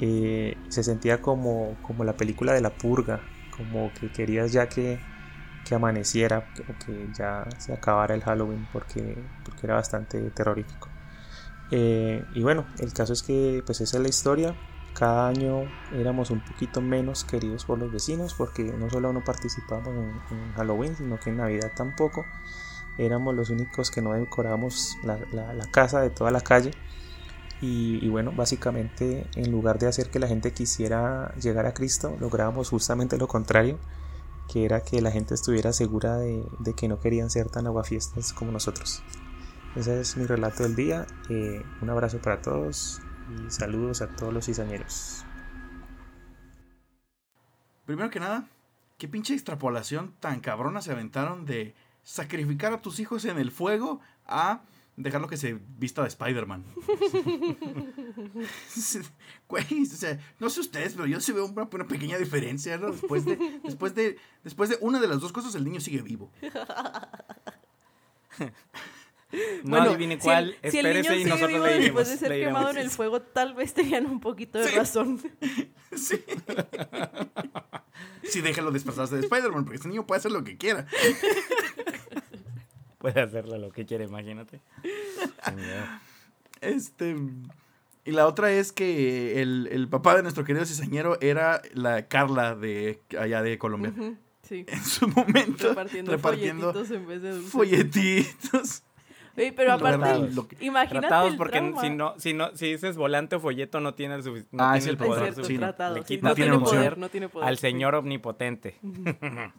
[0.00, 3.20] Eh, se sentía como, como la película de la purga,
[3.56, 5.00] como que querías ya que,
[5.64, 10.88] que amaneciera o que ya se acabara el Halloween porque, porque era bastante terrorífico.
[11.70, 14.54] Eh, y bueno, el caso es que pues esa es la historia.
[14.94, 19.94] Cada año éramos un poquito menos queridos por los vecinos porque no solo no participábamos
[19.94, 22.24] en, en Halloween, sino que en Navidad tampoco.
[22.98, 26.72] Éramos los únicos que no decorábamos la, la, casa de toda la calle.
[27.60, 32.68] Y, bueno, básicamente en lugar de hacer que la gente quisiera llegar a Cristo, lográbamos
[32.70, 33.78] justamente lo contrario,
[34.52, 38.32] que era que la gente estuviera segura de, de que no querían ser tan aguafiestas
[38.32, 39.02] como nosotros.
[39.74, 41.06] Ese es mi relato del día.
[41.28, 43.00] Eh, un abrazo para todos
[43.30, 45.24] y saludos a todos los cizañeros.
[47.84, 48.48] Primero que nada,
[48.98, 51.74] qué pinche extrapolación tan cabrona se aventaron de
[52.08, 54.62] sacrificar a tus hijos en el fuego a
[54.96, 56.64] dejarlo que se vista de Spider-Man.
[59.48, 62.90] Güey, o sea, no sé ustedes, pero yo sí veo una, una pequeña diferencia, ¿no?
[62.92, 66.32] Después de, después de, después de una de las dos cosas, el niño sigue vivo.
[69.62, 72.08] No bueno, adivine cuál, si el, espérese si el y nosotros vivo le diremos.
[72.08, 74.74] Después de ser quemado en el fuego, tal vez tenían un poquito de Sí.
[74.74, 75.20] razón.
[75.94, 76.24] Sí.
[78.28, 80.86] Sí, déjalo disfrazarse de Spider-Man, porque este niño puede hacer lo que quiera.
[82.98, 84.60] Puede hacerle lo que quiere, imagínate.
[86.60, 87.16] Este.
[88.04, 92.56] Y la otra es que el, el papá de nuestro querido cizañero era la Carla
[92.56, 93.92] de allá de Colombia.
[94.42, 94.64] Sí.
[94.66, 95.68] En su momento.
[95.68, 97.52] Repartiendo, repartiendo folletitos en vez de dulces.
[97.52, 98.82] folletitos.
[99.42, 101.80] Oye, pero aparte, de lo que- imagínate Tratados el porque trauma.
[101.80, 104.72] si no, si no, si dices volante o folleto no tiene el sufic- no Ah,
[104.72, 105.66] tiene es el poder cierto, sí, suficiente.
[105.66, 105.94] tratado.
[105.94, 107.48] Le no no tiene poder, no tiene poder.
[107.48, 108.76] al señor omnipotente.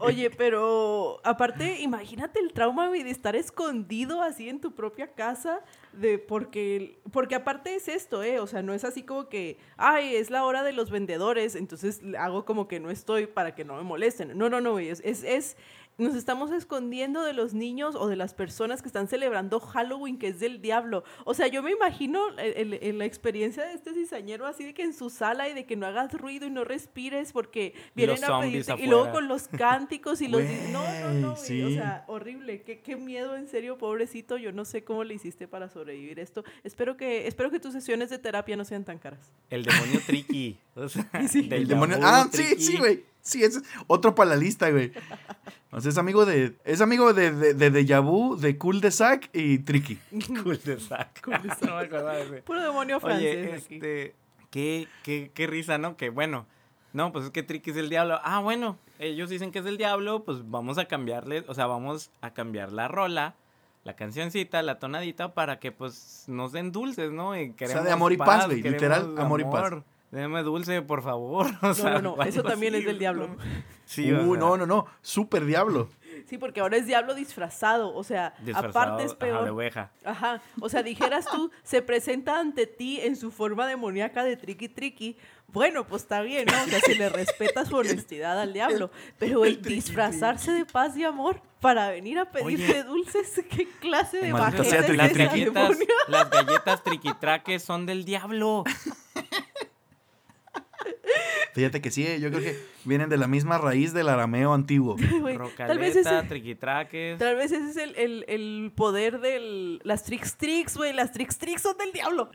[0.00, 5.60] Oye, pero aparte, imagínate el trauma de estar escondido así en tu propia casa,
[5.94, 8.38] de porque, porque aparte es esto, ¿eh?
[8.38, 12.02] O sea, no es así como que, ay, es la hora de los vendedores, entonces
[12.18, 14.36] hago como que no estoy para que no me molesten.
[14.36, 15.56] No, no, no, es, es-
[15.96, 20.28] nos estamos escondiendo de los niños o de las personas que están celebrando Halloween, que
[20.28, 21.04] es del diablo.
[21.24, 24.74] O sea, yo me imagino el- el- el- la experiencia de este cizañero así de
[24.74, 28.20] que en su sala y de que no hagas ruido y no respires porque vienen
[28.20, 30.42] Los a pedirte y luego con los cánticos y los...
[30.42, 32.62] Güey, no, no, no, o sea, horrible.
[32.62, 34.36] Qué, qué miedo, en serio, pobrecito.
[34.36, 36.44] Yo no sé cómo le hiciste para sobrevivir esto.
[36.64, 39.32] Espero que, espero que tus sesiones de terapia no sean tan caras.
[39.50, 40.58] El demonio tricky.
[40.74, 41.42] O sea, Sí.
[41.42, 41.98] del El demonio.
[42.02, 43.04] Ah, sí, sí, güey.
[43.24, 44.92] Sí, es otro para la lista, güey.
[45.70, 46.56] O sea, es amigo de.
[46.64, 49.98] Es amigo de, de, de Deja Vu, de Cool de Sac y Tricky.
[50.42, 51.30] Cool de saco.
[51.62, 52.42] no me acordaba de ese.
[52.42, 54.14] Puro demonio francés Oye, este,
[54.50, 55.96] qué, qué, qué risa, ¿no?
[55.96, 56.46] Que bueno,
[56.92, 58.20] no, pues es que Tricky es el diablo.
[58.22, 62.10] Ah, bueno, ellos dicen que es el diablo, pues vamos a cambiarle, o sea, vamos
[62.20, 63.34] a cambiar la rola,
[63.84, 67.36] la cancioncita, la tonadita para que pues nos den dulces, ¿no?
[67.36, 69.72] Y sea, de amor y paz, güey, queremos literal, amor y paz.
[70.14, 71.46] Deme dulce, por favor.
[71.62, 73.28] o No, sea, no, no, eso también así, es del diablo.
[73.28, 73.36] ¿no?
[73.84, 74.86] Sí, o Uh, sea, no, no, no.
[75.02, 75.88] Super diablo.
[76.26, 79.44] Sí, porque ahora es diablo disfrazado, o sea, Disfrazado, aparte es ajá, peor.
[79.44, 79.90] de oveja.
[80.04, 84.68] Ajá, o sea, dijeras tú, se presenta ante ti en su forma demoníaca de triqui
[84.68, 85.16] triqui.
[85.48, 86.62] Bueno, pues está bien, ¿no?
[86.64, 88.90] O sea, se le respeta su honestidad al diablo.
[89.18, 92.82] Pero el disfrazarse de paz y amor para venir a pedirte Oye.
[92.84, 95.78] dulces, ¿qué clase de bajeza es Las galletas,
[96.08, 98.64] las galletas triquitraques son del diablo.
[101.54, 104.96] Fíjate que sí, yo creo que vienen de la misma raíz del arameo antiguo.
[104.98, 105.86] Tal vez Rocaleta,
[106.20, 107.18] ese, triquitraques.
[107.18, 110.92] tal vez ese es el, el, el poder de las tricks tricks, güey.
[110.92, 112.28] Las tricks tricks son del diablo.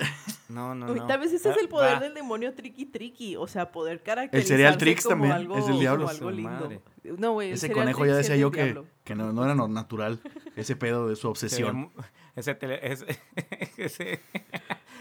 [0.48, 1.06] No, no, no.
[1.08, 2.00] Tal vez ese es Ah, el poder va.
[2.00, 3.36] del demonio triqui triqui.
[3.36, 6.06] O sea, poder caracterizarse cereal Trix como también algo, es del diablo.
[6.06, 6.50] como algo lindo.
[6.52, 6.82] madre.
[7.04, 9.56] No, güey, el Ese cereal conejo ya decía del yo que, que no, no era
[9.56, 10.20] natural.
[10.56, 11.92] Ese pedo de su obsesión.
[12.36, 13.20] Ese, tele- ese-
[13.78, 14.22] ese-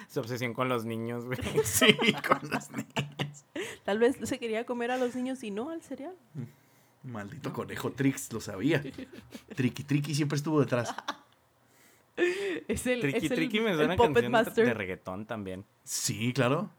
[0.13, 1.39] su obsesión con los niños, güey.
[1.65, 1.95] Sí,
[2.27, 3.45] con las niñas.
[3.85, 6.15] Tal vez se quería comer a los niños y no al cereal.
[7.03, 8.83] Maldito conejo Trix, lo sabía.
[9.55, 10.95] Triqui Triqui siempre estuvo detrás.
[12.17, 14.67] Es el, Triqui es el, Triqui me el suena a Puppet canción Master.
[14.67, 15.65] de reggaetón también.
[15.85, 16.71] Sí, claro.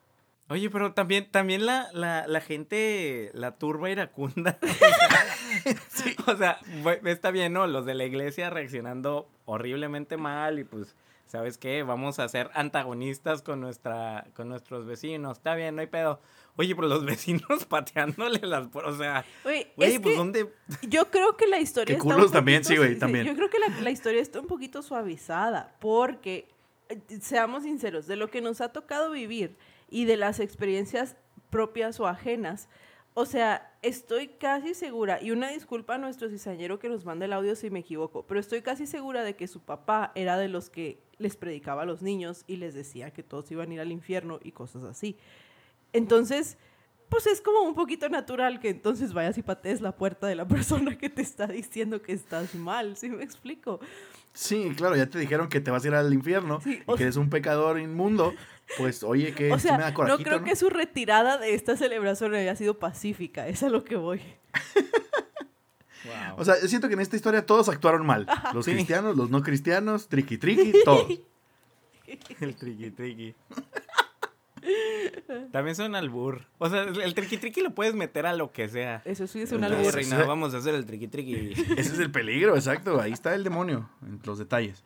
[0.50, 4.58] Oye, pero también, también la, la, la gente, la turba iracunda.
[6.26, 6.60] O sea,
[7.06, 7.68] está bien, ¿no?
[7.68, 10.96] Los de la iglesia reaccionando horriblemente mal y pues,
[11.30, 11.84] ¿sabes qué?
[11.84, 15.38] Vamos a ser antagonistas con, nuestra, con nuestros vecinos.
[15.38, 16.20] Está bien, no hay pedo.
[16.58, 18.68] Oye, pero los vecinos pateándole las...
[18.74, 20.54] O sea, Güey, güey, es pues que ¿dónde...?
[20.90, 23.26] yo creo que la historia está un culos también, poquito- sí, güey, también.
[23.26, 26.50] Yo creo que la, la historia está un poquito suavizada porque,
[26.90, 29.56] eh, seamos sinceros, de lo que nos ha tocado vivir
[29.90, 31.16] y de las experiencias
[31.50, 32.68] propias o ajenas,
[33.14, 37.34] o sea, estoy casi segura, y una disculpa a nuestro cizañero que nos manda el
[37.34, 40.70] audio si me equivoco, pero estoy casi segura de que su papá era de los
[40.70, 43.92] que les predicaba a los niños y les decía que todos iban a ir al
[43.92, 45.18] infierno y cosas así.
[45.92, 46.58] Entonces,
[47.10, 50.48] pues es como un poquito natural que entonces vayas y patees la puerta de la
[50.48, 53.80] persona que te está diciendo que estás mal, ¿sí me explico?
[54.34, 57.04] Sí, claro, ya te dijeron que te vas a ir al infierno Sí, y que
[57.04, 58.34] eres un pecador inmundo.
[58.78, 60.46] Pues, oye, que O sí sea, me da no corajito, creo ¿no?
[60.46, 64.22] que su retirada de esta celebración haya sido pacífica, es a lo que voy.
[66.38, 68.26] O sea, yo siento que en esta historia todos actuaron mal.
[68.54, 68.72] Los Sí.
[68.74, 71.08] cristianos, los no cristianos, triqui triqui, todos.
[72.40, 73.36] El triqui triqui.
[75.52, 76.46] También son albur.
[76.58, 79.02] O sea, el triqui triqui lo puedes meter a lo que sea.
[79.06, 79.94] Eso sí es un albur.
[79.94, 83.00] reina, vamos a hacer el triqui triqui Ese es el peligro, exacto.
[83.00, 84.84] Ahí está el demonio, en los detalles.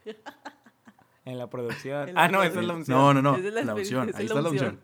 [1.26, 2.10] En la producción.
[2.10, 2.98] En la Ah, no, esa es la unción.
[2.98, 3.38] No, no, no.
[3.38, 4.12] Es la La opción.
[4.16, 4.80] Ahí es está la la opción.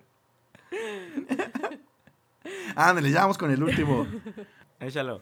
[2.76, 4.08] Ándale, ya vamos con el último.
[4.80, 5.22] Échalo.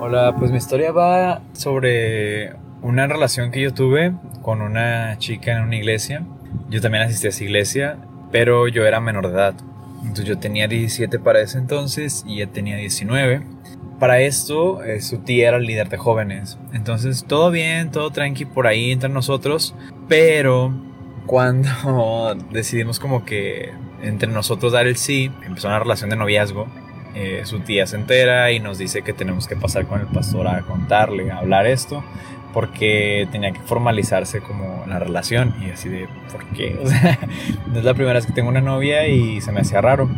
[0.00, 5.62] Hola, pues mi historia va sobre una relación que yo tuve con una chica en
[5.62, 6.24] una iglesia.
[6.68, 7.98] Yo también asistí a esa iglesia,
[8.32, 9.54] pero yo era menor de edad.
[10.00, 13.42] Entonces yo tenía 17 para ese entonces y ella tenía 19.
[13.98, 16.58] Para esto, eh, su tía era el líder de jóvenes.
[16.72, 19.74] Entonces todo bien, todo tranqui por ahí entre nosotros.
[20.08, 20.72] Pero
[21.26, 23.72] cuando decidimos como que
[24.02, 26.66] entre nosotros dar el sí, empezó una relación de noviazgo.
[27.14, 30.46] Eh, su tía se entera y nos dice que tenemos que pasar con el pastor
[30.46, 32.04] a contarle, a hablar esto,
[32.52, 35.54] porque tenía que formalizarse como la relación.
[35.60, 36.78] Y así de, ¿por qué?
[36.82, 37.18] O sea,
[37.66, 40.08] no es la primera vez que tengo una novia y se me hacía raro.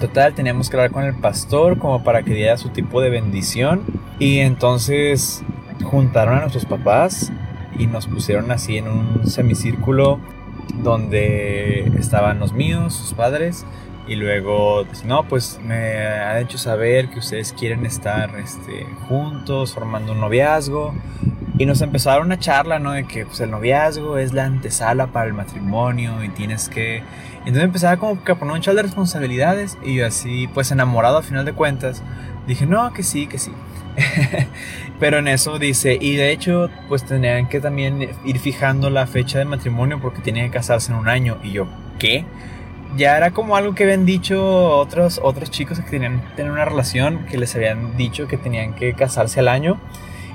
[0.00, 3.82] Total, teníamos que hablar con el pastor como para que diera su tipo de bendición.
[4.18, 5.42] Y entonces
[5.82, 7.32] juntaron a nuestros papás
[7.78, 10.20] y nos pusieron así en un semicírculo
[10.82, 13.64] donde estaban los míos, sus padres,
[14.06, 19.72] y luego, pues, no, pues me ha hecho saber que ustedes quieren estar este, juntos,
[19.72, 20.94] formando un noviazgo.
[21.56, 22.92] Y nos empezaron una charla, ¿no?
[22.92, 27.02] De que pues, el noviazgo es la antesala para el matrimonio y tienes que...
[27.44, 31.22] Entonces empezaba como que a poner un chal de responsabilidades y así, pues enamorado a
[31.22, 32.02] final de cuentas,
[32.46, 33.52] dije, no, que sí, que sí.
[34.98, 39.38] Pero en eso dice, y de hecho, pues tenían que también ir fijando la fecha
[39.38, 41.38] de matrimonio porque tenían que casarse en un año.
[41.42, 41.66] Y yo,
[41.98, 42.24] ¿qué?
[42.96, 44.42] Ya era como algo que habían dicho
[44.76, 48.94] otros, otros chicos que tenían tener una relación, que les habían dicho que tenían que
[48.94, 49.78] casarse al año.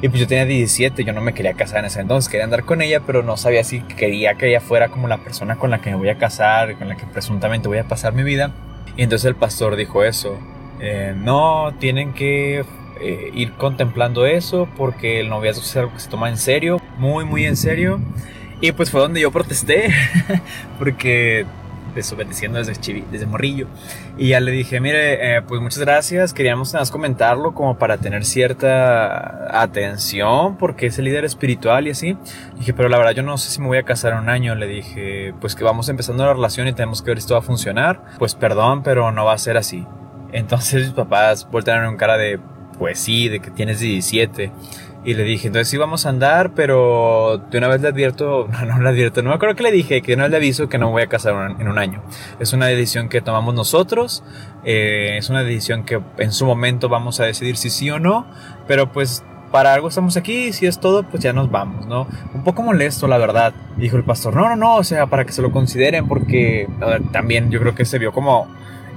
[0.01, 2.63] Y pues yo tenía 17, yo no me quería casar en ese entonces, quería andar
[2.63, 5.81] con ella, pero no sabía si quería que ella fuera como la persona con la
[5.81, 8.51] que me voy a casar, con la que presuntamente voy a pasar mi vida.
[8.95, 10.39] Y entonces el pastor dijo eso,
[10.79, 12.63] eh, no, tienen que
[13.01, 17.25] eh, ir contemplando eso porque el noviazgo es algo que se toma en serio, muy,
[17.25, 17.99] muy en serio.
[18.61, 19.93] Y pues fue donde yo protesté,
[20.79, 21.45] porque
[21.95, 23.67] desobedeciendo desde, chivi, desde morrillo.
[24.17, 27.97] Y ya le dije, mire, eh, pues muchas gracias, queríamos nada más comentarlo como para
[27.97, 32.17] tener cierta atención, porque es el líder espiritual y así.
[32.57, 34.55] dije, pero la verdad yo no sé si me voy a casar en un año.
[34.55, 37.39] Le dije, pues que vamos empezando la relación y tenemos que ver si esto va
[37.39, 38.01] a funcionar.
[38.17, 39.85] Pues perdón, pero no va a ser así.
[40.31, 42.39] Entonces mis papás voltearon en cara de,
[42.77, 44.51] pues sí, de que tienes 17.
[45.03, 48.65] Y le dije, entonces sí vamos a andar, pero de una vez le advierto, no,
[48.65, 50.91] no le advierto, no me acuerdo que le dije, que no le aviso que no
[50.91, 52.01] voy a casar en un año.
[52.39, 54.23] Es una decisión que tomamos nosotros,
[54.65, 58.27] eh, es una decisión que en su momento vamos a decidir si sí o no,
[58.67, 62.07] pero pues para algo estamos aquí, si es todo, pues ya nos vamos, ¿no?
[62.33, 63.53] Un poco molesto, la verdad.
[63.77, 66.67] Dijo el pastor, no, no, no, o sea, para que se lo consideren, porque
[67.11, 68.47] también yo creo que se vio como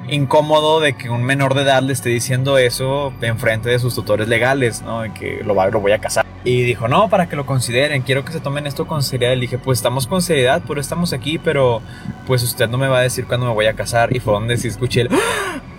[0.08, 3.94] incómodo de que un menor de edad le esté diciendo eso en frente de sus
[3.94, 5.02] tutores legales, ¿no?
[5.02, 6.26] De que lo, lo voy a casar.
[6.44, 9.34] Y dijo, no, para que lo consideren, quiero que se tomen esto con seriedad.
[9.34, 11.80] Le dije, pues estamos con seriedad, por estamos aquí, pero
[12.26, 14.14] pues usted no me va a decir cuándo me voy a casar.
[14.14, 15.10] Y fue donde sí escuché el...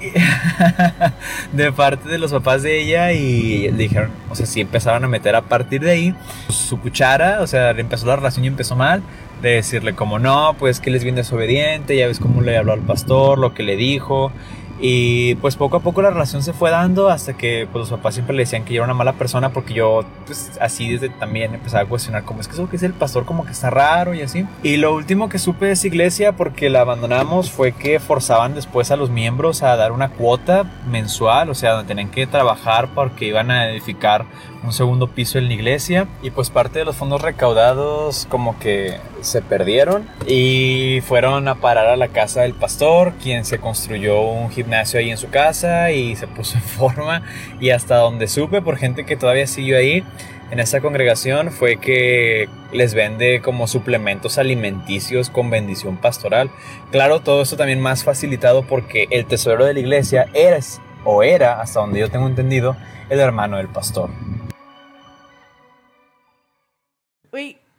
[1.53, 5.07] de parte de los papás de ella y le dijeron, o sea, sí empezaron a
[5.07, 6.15] meter a partir de ahí
[6.49, 9.01] su cuchara, o sea, empezó la relación y empezó mal
[9.43, 12.73] de decirle como no, pues que él es bien desobediente, ya ves cómo le habló
[12.73, 14.31] al pastor, lo que le dijo.
[14.79, 18.15] Y pues poco a poco la relación se fue dando hasta que pues, los papás
[18.15, 21.53] siempre le decían que yo era una mala persona porque yo pues así desde también
[21.53, 24.13] empezaba a cuestionar como es que eso que es el pastor como que está raro
[24.13, 24.45] y así.
[24.63, 28.91] Y lo último que supe de esa iglesia porque la abandonamos fue que forzaban después
[28.91, 33.25] a los miembros a dar una cuota mensual, o sea, donde tenían que trabajar porque
[33.25, 34.25] iban a edificar
[34.63, 38.97] un segundo piso en la iglesia y pues parte de los fondos recaudados como que
[39.21, 44.49] se perdieron y fueron a parar a la casa del pastor, quien se construyó un
[44.49, 47.23] gimnasio ahí en su casa y se puso en forma
[47.59, 50.03] y hasta donde supe por gente que todavía siguió ahí
[50.51, 56.51] en esa congregación fue que les vende como suplementos alimenticios con bendición pastoral.
[56.91, 61.59] Claro, todo esto también más facilitado porque el tesorero de la iglesia es o era,
[61.59, 62.77] hasta donde yo tengo entendido,
[63.09, 64.11] el hermano del pastor.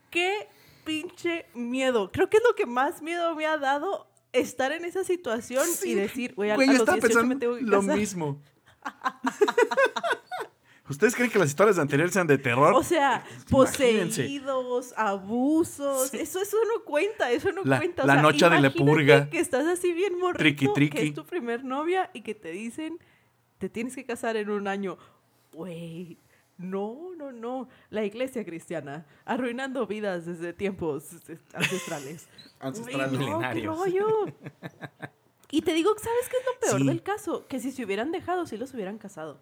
[0.09, 0.47] Qué
[0.83, 2.11] pinche miedo.
[2.11, 5.93] Creo que es lo que más miedo me ha dado estar en esa situación y
[5.95, 7.97] decir, güey, a, Güey, a yo los estaba 18 me tengo que lo casar.
[7.97, 8.41] mismo.
[10.87, 12.75] ¿Ustedes creen que las historias anteriores sean de terror?
[12.75, 14.21] O sea, Imagínense.
[14.21, 18.03] poseídos, abusos, eso, eso no cuenta, eso no La- cuenta.
[18.03, 19.27] O la sea, noche de la purga.
[19.31, 20.95] que estás así bien morrito, Triqui, triqui.
[20.97, 22.99] que es tu primer novia y que te dicen,
[23.57, 24.99] te tienes que casar en un año.
[25.53, 26.19] Güey,
[26.57, 27.67] no, no, no.
[27.89, 31.11] La iglesia cristiana, arruinando vidas desde tiempos
[31.53, 32.27] ancestrales.
[32.59, 33.17] Ancestrales.
[33.19, 34.07] Güey, no, qué rollo.
[35.51, 36.87] Y te digo, ¿sabes qué es lo peor Sí.
[36.87, 37.47] del caso?
[37.47, 39.39] Que si se hubieran dejado, sí los hubieran casado.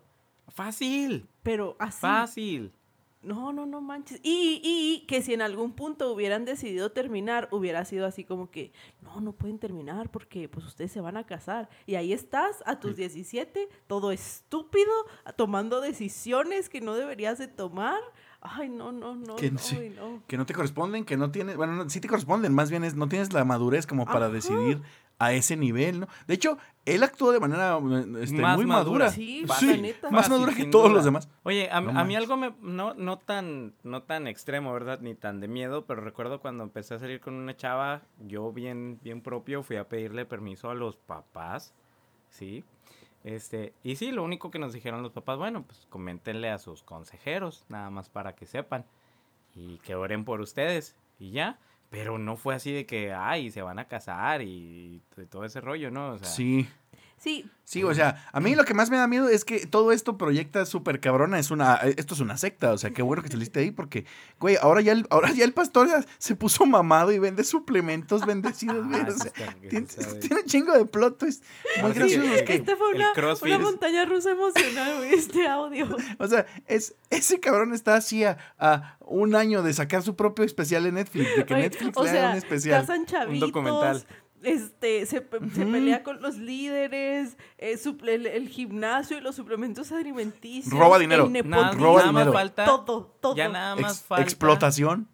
[0.50, 1.28] Fácil.
[1.42, 2.02] Pero así.
[2.02, 2.72] Fácil.
[3.24, 4.20] No, no, no manches.
[4.22, 8.74] Y, y que si en algún punto hubieran decidido terminar, hubiera sido así como que,
[9.14, 11.70] no, no pueden terminar porque pues ustedes se van a casar.
[11.86, 14.92] Y ahí estás a tus 17, todo estúpido,
[15.36, 18.00] tomando decisiones que no deberías de tomar.
[18.42, 19.78] Ay, no, no, no, Que no, sí.
[19.80, 20.22] ay, no.
[20.28, 22.96] Que no te corresponden, que no tienes, bueno, no, sí te corresponden, más bien es,
[22.96, 24.34] no tienes la madurez como para Ajá.
[24.34, 24.82] decidir
[25.26, 26.08] a ese nivel, ¿no?
[26.28, 27.80] De hecho, él actuó de manera
[28.22, 29.06] este, Más muy madura.
[29.06, 29.10] madura.
[29.10, 30.10] Sí, Sí, neta.
[30.12, 30.96] más madura que todos duda.
[30.96, 31.30] los demás.
[31.44, 35.00] Oye, a, No a mí algo me, no, no, tan, no tan extremo, ¿verdad?
[35.02, 39.00] Ni tan de miedo, pero recuerdo cuando empecé a salir con una chava, yo bien,
[39.04, 41.74] bien propio fui a pedirle permiso a los papás,
[42.30, 42.64] ¿sí?
[43.24, 46.84] Este, y sí, lo único que nos dijeron los papás, bueno, pues coméntenle a sus
[46.84, 48.86] consejeros, nada más para que sepan
[49.56, 51.58] y que oren por ustedes y ya.
[51.94, 55.00] Pero no fue así de que, ay, se van a casar y,
[55.30, 56.14] todo ese rollo, ¿no?
[56.14, 56.68] O sea, Sí.
[57.24, 59.94] Sí, Sí, o sea, a mí lo que más me da miedo es que todo
[59.94, 61.40] esto proyecta súper cabrona.
[61.40, 62.74] Es una, esto es una secta.
[62.74, 64.06] O sea, qué bueno que saliste ahí porque,
[64.40, 68.26] güey, ahora ya el, ahora ya el pastor ya se puso mamado y vende suplementos
[68.26, 69.02] bendecidos, güey.
[69.02, 69.32] Ah, o sea,
[69.70, 69.88] tiene,
[70.42, 71.44] un chingo de plot twist
[71.82, 75.88] muy Ahora sí, que- esta fue el una, montaña rusa emocional, güey, este audio.
[76.20, 80.44] O sea, es, ese cabrón está así a, a un año de sacar su propio
[80.44, 82.82] especial en Netflix, de que Oye, Netflix o le haga sea, un especial.
[82.82, 84.06] casan chavitos, documental.
[84.44, 85.72] Este, se, pe- se Ujú.
[85.72, 90.74] pelea con los líderes, eh, suple- el, el gimnasio y los suplementos alimenticios.
[90.78, 91.30] Roba dinero.
[91.46, 93.36] Nada, roba nada más falta, Todo, todo.
[93.36, 95.08] ya nada más Ex- falta explotación.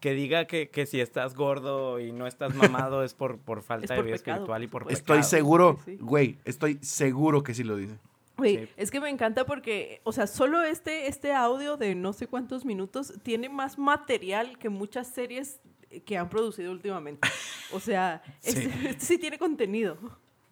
[0.00, 3.94] que diga que, que si estás gordo y no estás mamado es por, por falta
[3.94, 4.82] Es de vida pecado, espiritual y por.
[4.92, 5.22] Estoy pecado.
[5.30, 5.96] seguro, sí.
[6.00, 7.98] güey, estoy seguro que sí lo dice.
[8.36, 8.68] Güey, Sí.
[8.76, 12.66] es que me encanta porque, o sea, solo este, este audio de no sé cuántos
[12.66, 15.58] minutos tiene más material que muchas series
[16.00, 17.28] que han producido últimamente.
[17.72, 18.70] O sea, es- Sí.
[18.84, 19.96] este sí tiene contenido.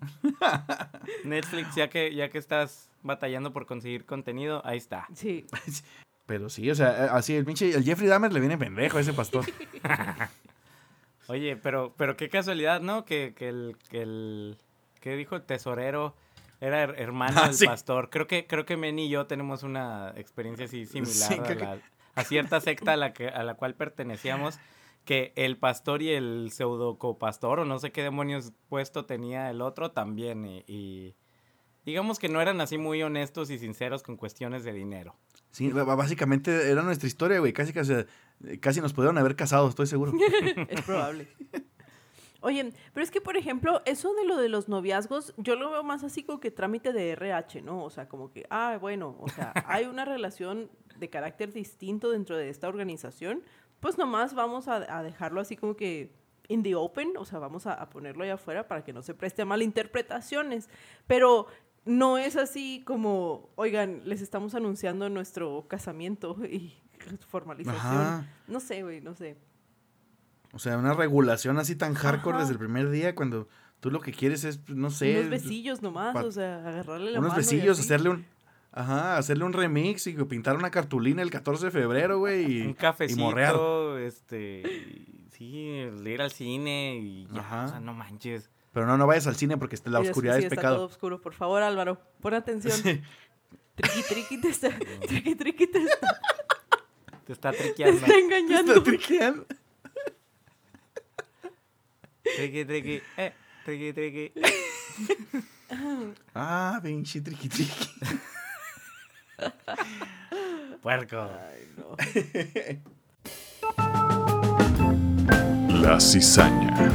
[1.25, 5.07] Netflix, ya que, ya que estás batallando por conseguir contenido, ahí está.
[5.15, 5.47] Sí.
[6.27, 9.12] Pero sí, o sea, así el pinche, el Jeffrey Dahmer le viene pendejo a ese
[9.12, 9.45] pastor.
[11.27, 13.05] Oye, pero, pero qué casualidad, ¿no?
[13.05, 14.59] Que, que el, que el,
[15.01, 15.37] ¿qué dijo?
[15.37, 16.15] El tesorero
[16.61, 17.66] era her- hermano Ah, del sí.
[17.66, 18.11] pastor.
[18.11, 21.81] Creo que, creo que Menny y yo tenemos una experiencia así similar Sí, a, que-
[22.15, 24.59] a cierta secta a la, que, a la cual pertenecíamos.
[25.05, 29.61] Que el pastor y el pseudo copastor, o no sé qué demonios puesto tenía el
[29.61, 30.47] otro también.
[30.47, 31.15] Y, y
[31.85, 35.15] digamos que no eran así muy honestos y sinceros con cuestiones de dinero.
[35.51, 37.53] Sí, básicamente era nuestra historia, güey.
[37.53, 37.93] Casi, casi,
[38.61, 40.13] casi nos pudieron haber casado, estoy seguro.
[40.69, 41.29] es probable.
[42.41, 45.83] Oye, pero es que, por ejemplo, eso de lo de los noviazgos, yo lo veo
[45.83, 47.85] más así como que trámite de RH, ¿no?
[47.85, 52.37] O sea, como que, ah, bueno, o sea, hay una relación de carácter distinto dentro
[52.37, 53.43] de esta organización,
[53.85, 56.11] pues nomás vamos a, a dejarlo así como que
[56.48, 59.12] in the open, o sea, vamos a, a ponerlo allá afuera para que no se
[59.12, 60.70] preste a malinterpretaciones.
[61.06, 61.48] Pero
[61.85, 66.73] no es así como, oigan, les estamos anunciando nuestro casamiento y
[67.28, 67.78] formalización.
[67.78, 68.27] Ajá.
[68.48, 69.36] No sé, güey, no sé.
[70.55, 72.44] O sea, una regulación así tan hardcore Ajá.
[72.44, 73.48] desde el primer día cuando
[73.81, 75.19] tú lo que quieres es, no sé.
[75.19, 77.43] unos besillos nomás, o sea, agarrarle la unos mano.
[77.43, 78.34] y besillos, hacerle un.
[78.77, 82.45] Ajá, hacerle un remix y pintar una cartulina el 14 de febrero, güey.
[82.45, 82.71] Y, Un
[83.09, 83.53] y morrear.
[83.53, 85.47] cafecito, este, sí,
[86.05, 87.65] ir al cine y ya, Ajá.
[87.67, 88.51] o sea, no manches.
[88.73, 90.77] Pero no, no vayas al cine porque la oscuridad sí es está pecado.
[90.77, 91.21] todo oscuro.
[91.21, 92.73] Por favor, Álvaro, pon atención.
[92.77, 93.01] Sí.
[93.77, 94.71] Triqui, triqui, te está,
[95.09, 96.21] triqui, triqui, te está,
[97.27, 98.01] Te está te triqueando.
[98.01, 98.73] está engañando.
[98.73, 99.47] Está triqueando.
[102.37, 103.33] triqui, triqui, eh,
[103.65, 104.33] triqui, triqui.
[106.35, 107.89] Ah, pinche triqui triqui.
[110.82, 111.20] Puerco.
[111.20, 111.97] Ay, no.
[115.81, 116.93] La cizaña.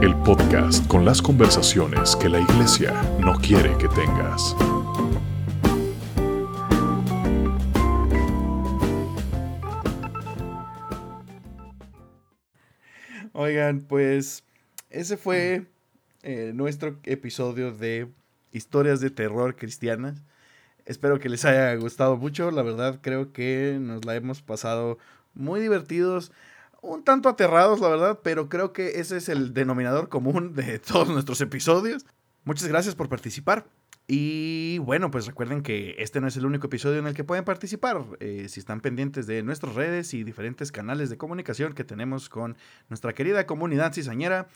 [0.00, 4.56] El podcast con las conversaciones que la iglesia no quiere que tengas.
[13.32, 14.44] Oigan, pues
[14.90, 15.66] ese fue
[16.22, 18.08] eh, nuestro episodio de
[18.52, 20.22] historias de terror cristianas.
[20.92, 22.50] Espero que les haya gustado mucho.
[22.50, 24.98] La verdad creo que nos la hemos pasado
[25.32, 26.32] muy divertidos.
[26.82, 31.08] Un tanto aterrados, la verdad, pero creo que ese es el denominador común de todos
[31.08, 32.04] nuestros episodios.
[32.44, 33.64] Muchas gracias por participar.
[34.06, 37.44] Y bueno, pues recuerden que este no es el único episodio en el que pueden
[37.44, 38.04] participar.
[38.20, 42.56] Eh, si están pendientes de nuestras redes y diferentes canales de comunicación que tenemos con
[42.90, 44.48] nuestra querida comunidad cizañera,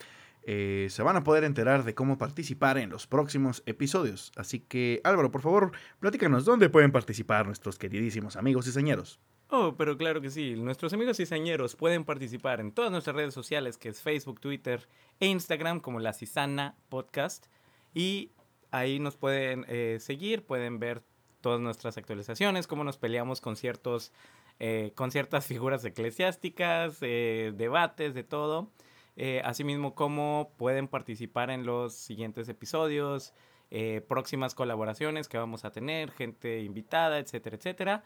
[0.49, 4.31] eh, se van a poder enterar de cómo participar en los próximos episodios.
[4.37, 9.19] Así que Álvaro, por favor, platícanos dónde pueden participar nuestros queridísimos amigos cizañeros.
[9.51, 10.55] Oh, pero claro que sí.
[10.55, 14.87] Nuestros amigos cizañeros pueden participar en todas nuestras redes sociales, que es Facebook, Twitter
[15.19, 17.47] e Instagram, como La Cizana Podcast.
[17.93, 18.31] Y
[18.71, 21.03] ahí nos pueden eh, seguir, pueden ver
[21.41, 24.13] todas nuestras actualizaciones, cómo nos peleamos con ciertos,
[24.61, 28.71] eh, con ciertas figuras eclesiásticas, debates, de todo.
[29.17, 33.33] Eh, asimismo, cómo pueden participar en los siguientes episodios,
[33.71, 38.05] eh, próximas colaboraciones que vamos a tener, gente invitada, etcétera, etcétera.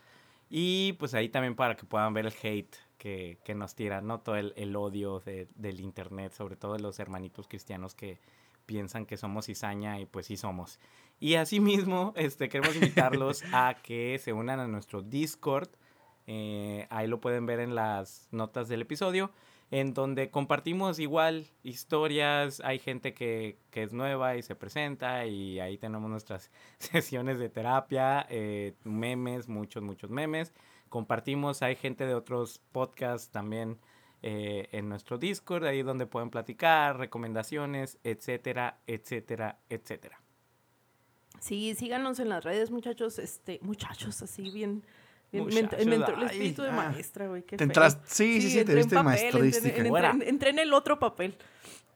[0.48, 4.20] Y pues ahí también para que puedan ver el hate que, que nos tiran, ¿no?
[4.20, 8.18] Todo el, el odio de- del internet, sobre todo de los hermanitos cristianos que
[8.66, 10.78] piensan que somos cizaña y pues sí somos.
[11.20, 15.68] Y asimismo, este, queremos invitarlos a que se unan a nuestro Discord.
[16.26, 19.30] eh, ahí lo pueden ver en las notas del episodio,
[19.70, 22.60] en donde compartimos igual historias.
[22.64, 27.48] Hay gente que, que es nueva y se presenta y ahí tenemos nuestras sesiones de
[27.48, 30.52] terapia, eh, memes, muchos, muchos memes.
[30.88, 33.78] Compartimos, hay gente de otros podcasts también
[34.22, 40.20] eh, en nuestro Discord, ahí donde pueden platicar, recomendaciones, etcétera, etcétera, etcétera.
[41.38, 43.18] Sí, síganos en las redes, muchachos.
[43.18, 44.84] Este, muchachos, así bien.
[45.39, 47.43] Muchachos, ment- el, ay, espíritu de maestra, güey.
[47.43, 47.65] qué Te
[48.07, 49.69] sí, sí, sí, te entré en viste papel, maestrística.
[49.69, 50.11] Entré, en- Fuera.
[50.11, 51.36] entré en- entré en el otro papel.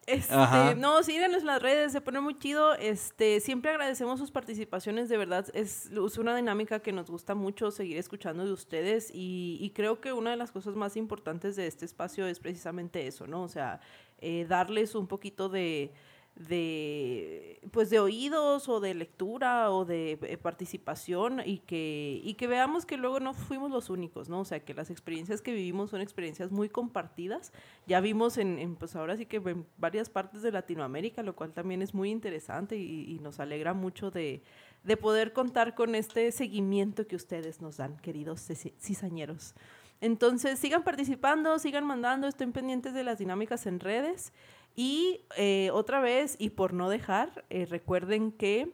[0.06, 0.34] Este,
[0.76, 2.74] no, síganos en las redes, se pone muy chido.
[2.74, 5.46] Este, siempre agradecemos sus participaciones, de verdad.
[5.54, 9.10] Es, es una dinámica que nos gusta mucho seguir escuchando de ustedes.
[9.14, 13.06] Y, y creo que una de las cosas más importantes de este espacio es precisamente
[13.06, 13.42] eso, ¿no?
[13.44, 13.80] O sea,
[14.18, 15.90] eh, darles un poquito de
[16.36, 22.48] de pues de oídos o de lectura o de eh, participación y que y que
[22.48, 25.90] veamos que luego no fuimos los únicos no o sea que las experiencias que vivimos
[25.90, 27.52] son experiencias muy compartidas.
[27.86, 31.52] Ya vimos en, en, pues ahora sí que en varias partes de Latinoamérica lo cual
[31.52, 34.42] también es muy interesante y, nos alegra mucho de,
[34.82, 38.46] de poder contar con este seguimiento que ustedes nos dan queridos
[38.80, 39.54] cizañeros.
[40.00, 44.32] Entonces sigan participando sigan mandando estén pendientes de las dinámicas en redes
[44.74, 48.72] y eh, otra vez, y por no dejar, eh, recuerden que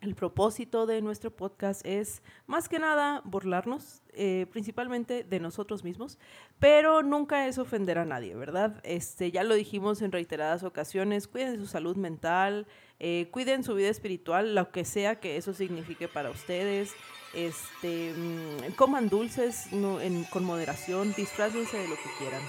[0.00, 6.18] el propósito de nuestro podcast es más que nada burlarnos, eh, principalmente de nosotros mismos,
[6.58, 8.80] pero nunca es ofender a nadie, ¿verdad?
[8.82, 12.66] Este, ya lo dijimos en reiteradas ocasiones, cuiden de su salud mental,
[12.98, 16.92] eh, cuiden su vida espiritual, lo que sea que eso signifique para ustedes.
[17.34, 19.98] Este, mm, coman dulces no,
[20.30, 22.40] con moderación, disfrácense de lo que quieran.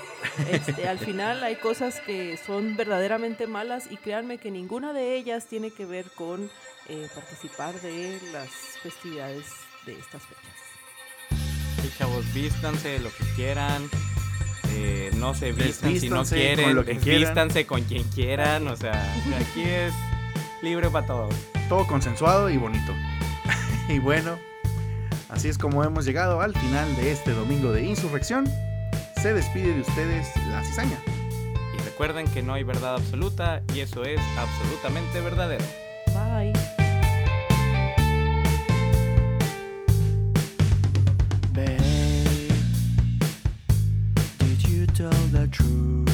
[0.49, 5.47] Este, al final hay cosas que son verdaderamente malas y créanme que ninguna de ellas
[5.47, 6.49] tiene que ver con
[6.89, 8.49] eh, participar de las
[8.81, 9.45] festividades
[9.85, 10.67] de estas fechas.
[11.81, 13.89] Sí, chavos, vístanse lo que quieran.
[14.69, 16.65] eh, no se vistan si no quieren.
[16.65, 17.21] con lo que quieran.
[17.21, 18.67] desvístanse con quien quieran.
[18.67, 19.93] O sea, aquí es
[20.61, 21.35] libre para todos.
[21.69, 22.93] Todo consensuado y bonito.
[23.89, 24.37] y bueno,
[25.29, 28.47] así es como hemos llegado al final de este domingo de insurrección.
[29.21, 30.99] Se despide de ustedes la cizaña.
[31.75, 35.65] Y recuerden que no hay verdad absoluta y eso es absolutamente verdadero.
[36.17, 36.51] Bye.
[41.53, 42.51] Babe,
[44.39, 46.06] did you tell the truth?